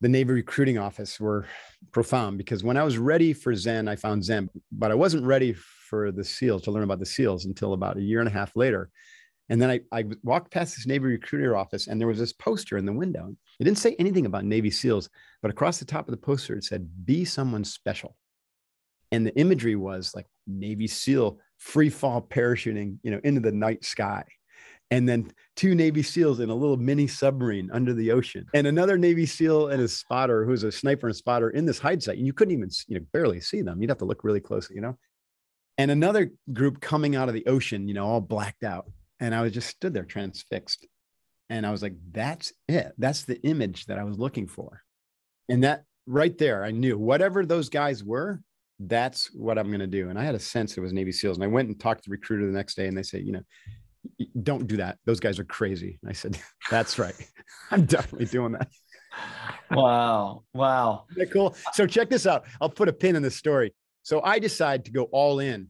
the 0.00 0.08
Navy 0.08 0.32
recruiting 0.32 0.78
office 0.78 1.18
were 1.18 1.46
profound 1.90 2.38
because 2.38 2.62
when 2.62 2.76
I 2.76 2.84
was 2.84 2.98
ready 2.98 3.32
for 3.32 3.54
Zen, 3.54 3.88
I 3.88 3.96
found 3.96 4.24
Zen, 4.24 4.48
but 4.70 4.90
I 4.90 4.94
wasn't 4.94 5.24
ready 5.24 5.54
for 5.54 6.12
the 6.12 6.22
SEALs 6.22 6.62
to 6.62 6.70
learn 6.70 6.84
about 6.84 7.00
the 7.00 7.06
SEALs 7.06 7.46
until 7.46 7.72
about 7.72 7.96
a 7.96 8.02
year 8.02 8.20
and 8.20 8.28
a 8.28 8.32
half 8.32 8.54
later. 8.54 8.90
And 9.48 9.60
then 9.60 9.70
I, 9.70 9.80
I 9.92 10.04
walked 10.22 10.52
past 10.52 10.76
this 10.76 10.86
Navy 10.86 11.06
recruiter 11.06 11.56
office 11.56 11.86
and 11.86 12.00
there 12.00 12.08
was 12.08 12.18
this 12.18 12.32
poster 12.32 12.76
in 12.76 12.84
the 12.84 12.92
window. 12.92 13.34
It 13.58 13.64
didn't 13.64 13.78
say 13.78 13.96
anything 13.98 14.26
about 14.26 14.44
Navy 14.44 14.70
SEALs, 14.70 15.08
but 15.40 15.50
across 15.50 15.78
the 15.78 15.84
top 15.84 16.06
of 16.06 16.12
the 16.12 16.18
poster, 16.18 16.54
it 16.54 16.64
said, 16.64 16.88
Be 17.06 17.24
someone 17.24 17.64
special. 17.64 18.14
And 19.10 19.26
the 19.26 19.34
imagery 19.38 19.74
was 19.74 20.12
like 20.14 20.26
Navy 20.46 20.86
SEAL 20.86 21.38
free 21.56 21.90
fall 21.90 22.20
parachuting, 22.20 22.98
you 23.02 23.10
know, 23.10 23.20
into 23.24 23.40
the 23.40 23.52
night 23.52 23.84
sky. 23.84 24.24
And 24.90 25.06
then 25.06 25.30
two 25.54 25.74
Navy 25.74 26.02
SEALs 26.02 26.40
in 26.40 26.48
a 26.48 26.54
little 26.54 26.76
mini 26.78 27.06
submarine 27.06 27.70
under 27.72 27.92
the 27.92 28.10
ocean, 28.10 28.46
and 28.54 28.66
another 28.66 28.96
Navy 28.96 29.26
SEAL 29.26 29.68
and 29.68 29.80
his 29.80 29.94
spotter, 29.94 30.46
who's 30.46 30.62
a 30.62 30.72
sniper 30.72 31.08
and 31.08 31.16
spotter 31.16 31.50
in 31.50 31.66
this 31.66 31.78
hide 31.78 32.02
site. 32.02 32.16
And 32.16 32.26
you 32.26 32.32
couldn't 32.32 32.54
even, 32.54 32.70
you 32.86 32.98
know, 32.98 33.04
barely 33.12 33.40
see 33.40 33.60
them. 33.60 33.82
You'd 33.82 33.90
have 33.90 33.98
to 33.98 34.06
look 34.06 34.24
really 34.24 34.40
closely, 34.40 34.76
you 34.76 34.82
know. 34.82 34.96
And 35.76 35.90
another 35.90 36.32
group 36.52 36.80
coming 36.80 37.16
out 37.16 37.28
of 37.28 37.34
the 37.34 37.46
ocean, 37.46 37.86
you 37.86 37.94
know, 37.94 38.06
all 38.06 38.20
blacked 38.22 38.64
out. 38.64 38.90
And 39.20 39.34
I 39.34 39.42
was 39.42 39.52
just 39.52 39.68
stood 39.68 39.94
there 39.94 40.04
transfixed. 40.04 40.86
And 41.50 41.66
I 41.66 41.70
was 41.70 41.82
like, 41.82 41.94
that's 42.12 42.52
it. 42.68 42.92
That's 42.98 43.24
the 43.24 43.40
image 43.42 43.86
that 43.86 43.98
I 43.98 44.04
was 44.04 44.18
looking 44.18 44.46
for. 44.46 44.82
And 45.48 45.64
that 45.64 45.84
right 46.06 46.36
there, 46.36 46.64
I 46.64 46.70
knew 46.70 46.98
whatever 46.98 47.46
those 47.46 47.68
guys 47.68 48.04
were, 48.04 48.40
that's 48.80 49.32
what 49.34 49.58
I'm 49.58 49.68
going 49.68 49.80
to 49.80 49.86
do. 49.86 50.10
And 50.10 50.18
I 50.18 50.24
had 50.24 50.34
a 50.34 50.40
sense 50.40 50.76
it 50.76 50.80
was 50.80 50.92
Navy 50.92 51.12
SEALs. 51.12 51.36
And 51.36 51.44
I 51.44 51.48
went 51.48 51.68
and 51.68 51.78
talked 51.78 52.04
to 52.04 52.10
the 52.10 52.14
recruiter 52.14 52.46
the 52.46 52.52
next 52.52 52.76
day 52.76 52.86
and 52.86 52.96
they 52.96 53.02
said, 53.02 53.22
you 53.22 53.32
know, 53.32 53.42
don't 54.42 54.66
do 54.66 54.76
that. 54.76 54.98
Those 55.04 55.20
guys 55.20 55.38
are 55.38 55.44
crazy. 55.44 55.98
And 56.02 56.10
I 56.10 56.12
said, 56.12 56.38
that's 56.70 56.98
right. 56.98 57.14
I'm 57.70 57.84
definitely 57.86 58.26
doing 58.26 58.52
that. 58.52 58.68
Wow. 59.70 60.44
Wow. 60.54 61.04
Cool? 61.30 61.54
So 61.74 61.86
check 61.86 62.08
this 62.08 62.26
out. 62.26 62.44
I'll 62.58 62.70
put 62.70 62.88
a 62.88 62.92
pin 62.92 63.16
in 63.16 63.22
this 63.22 63.36
story. 63.36 63.74
So 64.02 64.22
I 64.22 64.38
decide 64.38 64.86
to 64.86 64.90
go 64.90 65.04
all 65.12 65.40
in. 65.40 65.68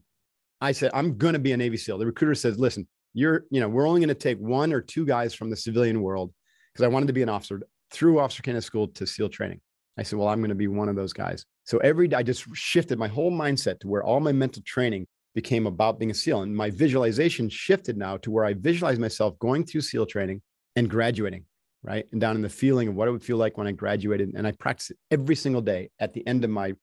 I 0.61 0.71
said, 0.71 0.91
I'm 0.93 1.17
going 1.17 1.33
to 1.33 1.39
be 1.39 1.51
a 1.51 1.57
Navy 1.57 1.75
SEAL. 1.75 1.97
The 1.97 2.05
recruiter 2.05 2.35
says, 2.35 2.57
listen, 2.57 2.87
you're, 3.13 3.45
you 3.49 3.59
know, 3.59 3.69
we're 3.69 3.87
only 3.87 3.99
going 3.99 4.09
to 4.09 4.15
take 4.15 4.37
one 4.37 4.73
or 4.73 4.81
two 4.81 5.05
guys 5.05 5.33
from 5.33 5.49
the 5.49 5.55
civilian 5.55 6.01
world 6.01 6.33
because 6.73 6.83
I 6.83 6.87
wanted 6.87 7.07
to 7.07 7.13
be 7.13 7.21
an 7.21 7.29
officer 7.29 7.61
through 7.91 8.19
officer 8.19 8.43
candidate 8.43 8.63
school 8.63 8.87
to 8.87 9.07
SEAL 9.07 9.29
training. 9.29 9.61
I 9.97 10.03
said, 10.03 10.19
well, 10.19 10.29
I'm 10.29 10.39
going 10.39 10.49
to 10.49 10.55
be 10.55 10.67
one 10.67 10.89
of 10.89 10.95
those 10.95 11.13
guys. 11.13 11.45
So 11.65 11.77
every 11.79 12.07
day 12.07 12.17
I 12.17 12.23
just 12.23 12.45
shifted 12.53 12.97
my 12.97 13.07
whole 13.07 13.31
mindset 13.31 13.79
to 13.81 13.87
where 13.87 14.03
all 14.03 14.19
my 14.19 14.31
mental 14.31 14.61
training 14.65 15.07
became 15.35 15.67
about 15.67 15.99
being 15.99 16.11
a 16.11 16.13
SEAL. 16.13 16.43
And 16.43 16.55
my 16.55 16.69
visualization 16.69 17.49
shifted 17.49 17.97
now 17.97 18.17
to 18.17 18.31
where 18.31 18.45
I 18.45 18.53
visualize 18.53 18.97
myself 18.97 19.37
going 19.39 19.65
through 19.65 19.81
SEAL 19.81 20.05
training 20.05 20.41
and 20.75 20.89
graduating, 20.89 21.45
right? 21.83 22.05
And 22.11 22.21
down 22.21 22.35
in 22.35 22.41
the 22.41 22.49
feeling 22.49 22.87
of 22.87 22.95
what 22.95 23.07
it 23.07 23.11
would 23.11 23.23
feel 23.23 23.37
like 23.37 23.57
when 23.57 23.67
I 23.67 23.71
graduated. 23.71 24.31
And 24.35 24.47
I 24.47 24.51
practice 24.53 24.91
it 24.91 24.97
every 25.11 25.35
single 25.35 25.61
day 25.61 25.89
at 25.99 26.13
the 26.13 26.25
end 26.25 26.43
of 26.43 26.49
my 26.49 26.73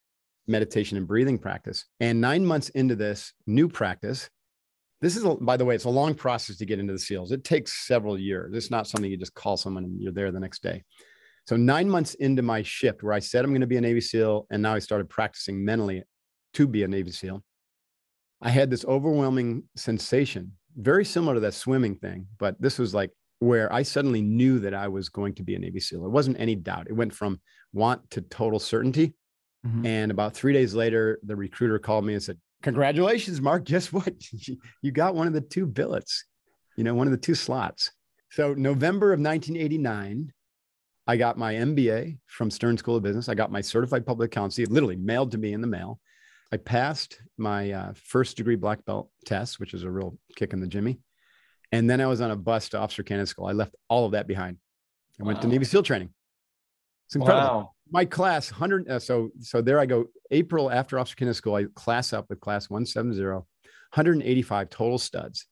meditation 0.46 0.96
and 0.96 1.08
breathing 1.08 1.38
practice. 1.38 1.86
And 2.00 2.20
nine 2.20 2.44
months 2.44 2.68
into 2.70 2.94
this 2.94 3.32
new 3.46 3.68
practice, 3.68 4.28
this 5.00 5.16
is, 5.16 5.24
a, 5.24 5.34
by 5.34 5.56
the 5.56 5.64
way, 5.64 5.74
it's 5.74 5.84
a 5.84 5.90
long 5.90 6.14
process 6.14 6.56
to 6.56 6.66
get 6.66 6.78
into 6.78 6.92
the 6.92 6.98
SEALs. 6.98 7.32
It 7.32 7.44
takes 7.44 7.86
several 7.86 8.18
years. 8.18 8.54
It's 8.54 8.70
not 8.70 8.86
something 8.86 9.10
you 9.10 9.16
just 9.16 9.34
call 9.34 9.56
someone 9.56 9.84
and 9.84 10.00
you're 10.00 10.12
there 10.12 10.32
the 10.32 10.40
next 10.40 10.62
day. 10.62 10.84
So 11.46 11.56
nine 11.56 11.88
months 11.88 12.14
into 12.14 12.42
my 12.42 12.62
shift, 12.62 13.02
where 13.02 13.12
I 13.12 13.20
said 13.20 13.44
I'm 13.44 13.52
going 13.52 13.60
to 13.60 13.66
be 13.66 13.76
a 13.76 13.80
Navy 13.80 14.00
SEAL, 14.00 14.46
and 14.50 14.62
now 14.62 14.74
I 14.74 14.80
started 14.80 15.08
practicing 15.08 15.64
mentally 15.64 16.02
to 16.54 16.66
be 16.66 16.82
a 16.82 16.88
Navy 16.88 17.12
SEAL. 17.12 17.42
I 18.42 18.50
had 18.50 18.70
this 18.70 18.84
overwhelming 18.84 19.64
sensation, 19.76 20.52
very 20.76 21.04
similar 21.04 21.34
to 21.34 21.40
that 21.40 21.54
swimming 21.54 21.96
thing, 21.96 22.26
but 22.38 22.60
this 22.60 22.78
was 22.78 22.94
like 22.94 23.10
where 23.38 23.72
I 23.72 23.82
suddenly 23.82 24.22
knew 24.22 24.58
that 24.60 24.74
I 24.74 24.88
was 24.88 25.08
going 25.08 25.34
to 25.34 25.42
be 25.42 25.54
a 25.54 25.58
Navy 25.58 25.80
SEAL. 25.80 26.04
It 26.04 26.10
wasn't 26.10 26.40
any 26.40 26.54
doubt. 26.54 26.88
It 26.88 26.94
went 26.94 27.14
from 27.14 27.40
want 27.72 28.10
to 28.10 28.22
total 28.22 28.58
certainty. 28.58 29.14
Mm-hmm. 29.66 29.86
And 29.86 30.10
about 30.10 30.34
three 30.34 30.52
days 30.52 30.74
later, 30.74 31.18
the 31.22 31.36
recruiter 31.36 31.78
called 31.78 32.04
me 32.04 32.14
and 32.14 32.22
said, 32.22 32.38
Congratulations, 32.62 33.40
Mark. 33.40 33.64
Guess 33.66 33.92
what? 33.92 34.14
you 34.82 34.90
got 34.90 35.14
one 35.14 35.26
of 35.26 35.32
the 35.32 35.40
two 35.40 35.66
billets, 35.66 36.24
you 36.76 36.84
know, 36.84 36.94
one 36.94 37.06
of 37.06 37.12
the 37.12 37.18
two 37.18 37.34
slots. 37.34 37.90
So, 38.30 38.54
November 38.54 39.12
of 39.12 39.20
1989, 39.20 40.32
I 41.06 41.16
got 41.16 41.38
my 41.38 41.54
MBA 41.54 42.18
from 42.26 42.50
Stern 42.50 42.76
School 42.76 42.96
of 42.96 43.02
Business. 43.02 43.28
I 43.28 43.34
got 43.34 43.52
my 43.52 43.60
certified 43.60 44.04
public 44.04 44.32
accountancy, 44.32 44.66
literally 44.66 44.96
mailed 44.96 45.30
to 45.32 45.38
me 45.38 45.52
in 45.52 45.60
the 45.60 45.66
mail. 45.66 46.00
I 46.52 46.56
passed 46.56 47.20
my 47.38 47.72
uh, 47.72 47.92
first 47.94 48.36
degree 48.36 48.56
black 48.56 48.84
belt 48.84 49.10
test, 49.24 49.60
which 49.60 49.72
was 49.72 49.84
a 49.84 49.90
real 49.90 50.18
kick 50.36 50.52
in 50.52 50.60
the 50.60 50.66
jimmy. 50.66 50.98
And 51.72 51.90
then 51.90 52.00
I 52.00 52.06
was 52.06 52.20
on 52.20 52.30
a 52.30 52.36
bus 52.36 52.68
to 52.70 52.78
Officer 52.78 53.02
Candidate 53.02 53.28
School. 53.28 53.46
I 53.46 53.52
left 53.52 53.74
all 53.88 54.06
of 54.06 54.12
that 54.12 54.26
behind. 54.26 54.56
I 55.20 55.22
wow. 55.22 55.28
went 55.28 55.42
to 55.42 55.48
Navy 55.48 55.64
SEAL 55.64 55.82
training. 55.82 56.10
It's 57.06 57.16
incredible. 57.16 57.46
Wow. 57.46 57.72
My 57.90 58.04
class, 58.04 58.50
100. 58.50 58.88
Uh, 58.88 58.98
so, 58.98 59.30
so 59.40 59.60
there 59.60 59.78
I 59.78 59.86
go. 59.86 60.06
April 60.30 60.70
after 60.70 60.98
Officer 60.98 61.16
Candidate 61.16 61.36
School, 61.36 61.54
I 61.54 61.66
class 61.74 62.12
up 62.12 62.26
with 62.28 62.40
class 62.40 62.68
170, 62.70 63.22
185 63.22 64.70
total 64.70 64.98
studs. 64.98 65.46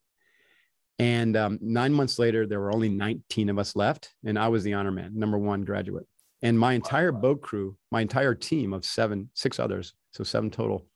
And 0.98 1.36
um, 1.36 1.58
nine 1.60 1.92
months 1.92 2.18
later, 2.18 2.46
there 2.46 2.60
were 2.60 2.72
only 2.72 2.88
19 2.88 3.48
of 3.48 3.58
us 3.58 3.74
left. 3.74 4.10
And 4.24 4.38
I 4.38 4.48
was 4.48 4.62
the 4.62 4.74
honor 4.74 4.92
man, 4.92 5.12
number 5.14 5.38
one 5.38 5.62
graduate. 5.62 6.06
And 6.42 6.58
my 6.58 6.74
entire 6.74 7.10
boat 7.10 7.40
crew, 7.40 7.76
my 7.90 8.02
entire 8.02 8.34
team 8.34 8.72
of 8.72 8.84
seven, 8.84 9.30
six 9.34 9.58
others, 9.58 9.94
so 10.12 10.24
seven 10.24 10.50
total, 10.50 10.86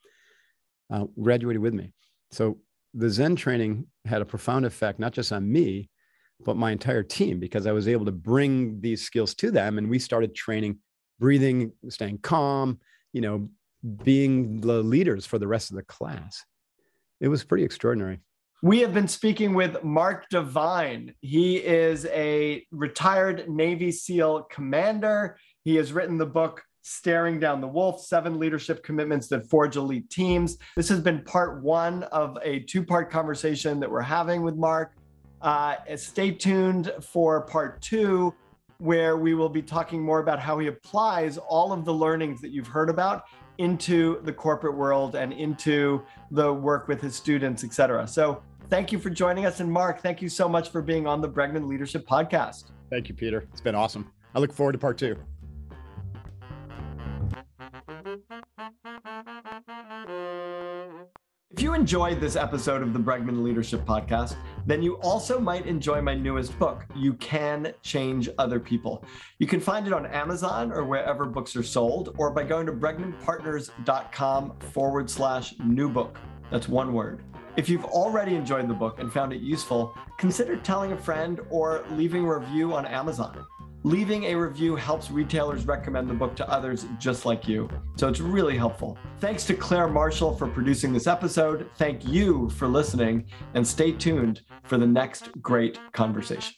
uh, 0.91 1.05
graduated 1.21 1.63
with 1.63 1.75
me. 1.75 1.93
So 2.31 2.59
the 2.95 3.09
Zen 3.09 3.35
training 3.35 3.87
had 4.05 4.21
a 4.21 4.27
profound 4.27 4.67
effect, 4.67 4.99
not 4.99 5.13
just 5.13 5.33
on 5.33 5.51
me, 5.51 5.89
but 6.45 6.57
my 6.57 6.71
entire 6.71 7.03
team, 7.03 7.41
because 7.41 7.67
I 7.67 7.73
was 7.73 7.89
able 7.89 8.05
to 8.05 8.13
bring 8.13 8.81
these 8.81 9.03
skills 9.03 9.35
to 9.37 9.51
them. 9.51 9.79
And 9.79 9.89
we 9.89 9.99
started 9.99 10.35
training, 10.35 10.79
breathing, 11.19 11.73
staying 11.89 12.19
calm, 12.19 12.79
you 13.13 13.21
know, 13.21 13.49
being 14.05 14.61
the 14.61 14.83
leaders 14.83 15.27
for 15.27 15.39
the 15.39 15.47
rest 15.47 15.71
of 15.71 15.77
the 15.77 15.83
class. 15.83 16.45
It 17.21 17.29
was 17.29 17.45
pretty 17.45 17.65
extraordinary. 17.65 18.21
We 18.63 18.81
have 18.81 18.93
been 18.93 19.07
speaking 19.07 19.55
with 19.55 19.85
Mark 19.85 20.29
Divine. 20.31 21.15
He 21.21 21.59
is 21.59 22.07
a 22.07 22.67
retired 22.73 23.49
Navy 23.49 23.93
SEAL 23.93 24.49
commander. 24.51 25.39
He 25.63 25.77
has 25.77 25.93
written 25.93 26.19
the 26.19 26.27
book 26.27 26.63
Staring 26.83 27.39
Down 27.39 27.61
the 27.61 27.69
Wolf 27.69 28.05
Seven 28.05 28.39
Leadership 28.39 28.83
Commitments 28.83 29.29
That 29.29 29.49
Forge 29.49 29.77
Elite 29.77 30.11
Teams. 30.11 30.59
This 30.75 30.89
has 30.89 31.01
been 31.01 31.23
part 31.23 31.63
one 31.63 32.03
of 32.05 32.37
a 32.43 32.61
two 32.61 32.83
part 32.83 33.11
conversation 33.11 33.79
that 33.79 33.91
we're 33.91 34.01
having 34.01 34.43
with 34.43 34.57
Mark. 34.57 34.93
Uh, 35.41 35.77
stay 35.95 36.33
tuned 36.33 36.93
for 37.01 37.43
part 37.43 37.81
two, 37.81 38.35
where 38.79 39.17
we 39.17 39.35
will 39.35 39.49
be 39.49 39.63
talking 39.63 40.03
more 40.03 40.19
about 40.19 40.41
how 40.41 40.59
he 40.59 40.67
applies 40.67 41.39
all 41.39 41.73
of 41.73 41.85
the 41.85 41.95
learnings 41.95 42.41
that 42.41 42.51
you've 42.51 42.67
heard 42.67 42.91
about 42.91 43.25
into 43.59 44.21
the 44.23 44.33
corporate 44.33 44.77
world 44.77 45.15
and 45.15 45.33
into 45.33 46.03
the 46.31 46.53
work 46.53 46.89
with 46.89 47.01
his 47.01 47.15
students, 47.15 47.65
et 47.65 47.73
cetera. 47.73 48.07
So 48.07 48.43
thank 48.71 48.93
you 48.93 48.99
for 48.99 49.11
joining 49.11 49.47
us. 49.47 49.61
And 49.61 49.71
Mark, 49.71 50.01
thank 50.01 50.23
you 50.23 50.29
so 50.29 50.49
much 50.49 50.71
for 50.71 50.81
being 50.81 51.07
on 51.07 51.21
the 51.21 51.29
Bregman 51.29 51.67
Leadership 51.67 52.07
Podcast. 52.07 52.71
Thank 52.91 53.09
you, 53.09 53.15
Peter. 53.15 53.47
It's 53.53 53.61
been 53.61 53.75
awesome. 53.75 54.11
I 54.35 54.39
look 54.39 54.53
forward 54.53 54.73
to 54.73 54.79
part 54.79 54.99
two. 54.99 55.17
If 61.51 61.63
you 61.63 61.75
enjoyed 61.75 62.21
this 62.21 62.37
episode 62.37 62.83
of 62.83 62.93
the 62.93 63.01
Bregman 63.01 63.43
Leadership 63.43 63.85
Podcast, 63.85 64.37
then 64.69 64.83
you 64.83 64.97
also 64.97 65.41
might 65.41 65.65
enjoy 65.67 66.03
my 66.03 66.15
newest 66.15 66.59
book, 66.59 66.85
You 66.95 67.15
Can 67.15 67.73
Change 67.81 68.29
Other 68.37 68.61
People. 68.61 69.03
You 69.39 69.47
can 69.47 69.61
find 69.61 69.87
it 69.87 69.95
on 69.95 70.05
Amazon 70.05 70.71
or 70.73 70.85
wherever 70.85 71.25
books 71.25 71.57
are 71.57 71.63
sold, 71.63 72.15
or 72.19 72.31
by 72.31 72.43
going 72.43 72.67
to 72.67 72.73
bregmanpartners.com 72.73 74.59
forward 74.75 75.09
slash 75.09 75.55
new 75.65 75.89
book. 75.89 76.19
That's 76.51 76.69
one 76.69 76.93
word. 76.93 77.23
If 77.57 77.71
you've 77.71 77.87
already 77.87 78.35
enjoyed 78.35 78.69
the 78.69 78.75
book 78.75 78.99
and 78.99 79.11
found 79.11 79.33
it 79.33 79.41
useful, 79.41 79.97
consider 80.19 80.57
telling 80.57 80.93
a 80.93 80.99
friend 80.99 81.41
or 81.49 81.83
leaving 81.93 82.27
a 82.27 82.39
review 82.39 82.75
on 82.75 82.85
Amazon. 82.85 83.47
Leaving 83.89 84.25
a 84.25 84.35
review 84.35 84.77
helps 84.77 85.11
retailers 85.11 85.65
recommend 85.65 86.11
the 86.11 86.13
book 86.13 86.37
to 86.37 86.47
others 86.51 86.85
just 86.99 87.25
like 87.25 87.49
you. 87.49 87.67
So 87.97 88.07
it's 88.07 88.21
really 88.21 88.55
helpful. 88.55 88.99
Thanks 89.19 89.47
to 89.47 89.55
Claire 89.55 89.89
Marshall 89.89 90.37
for 90.37 90.47
producing 90.47 90.93
this 90.93 91.07
episode. 91.07 91.71
Thank 91.77 92.07
you 92.07 92.51
for 92.51 92.69
listening 92.69 93.25
and 93.55 93.67
stay 93.67 93.93
tuned 93.93 94.43
for 94.65 94.77
the 94.77 94.87
next 94.87 95.31
great 95.41 95.79
conversation. 95.93 96.55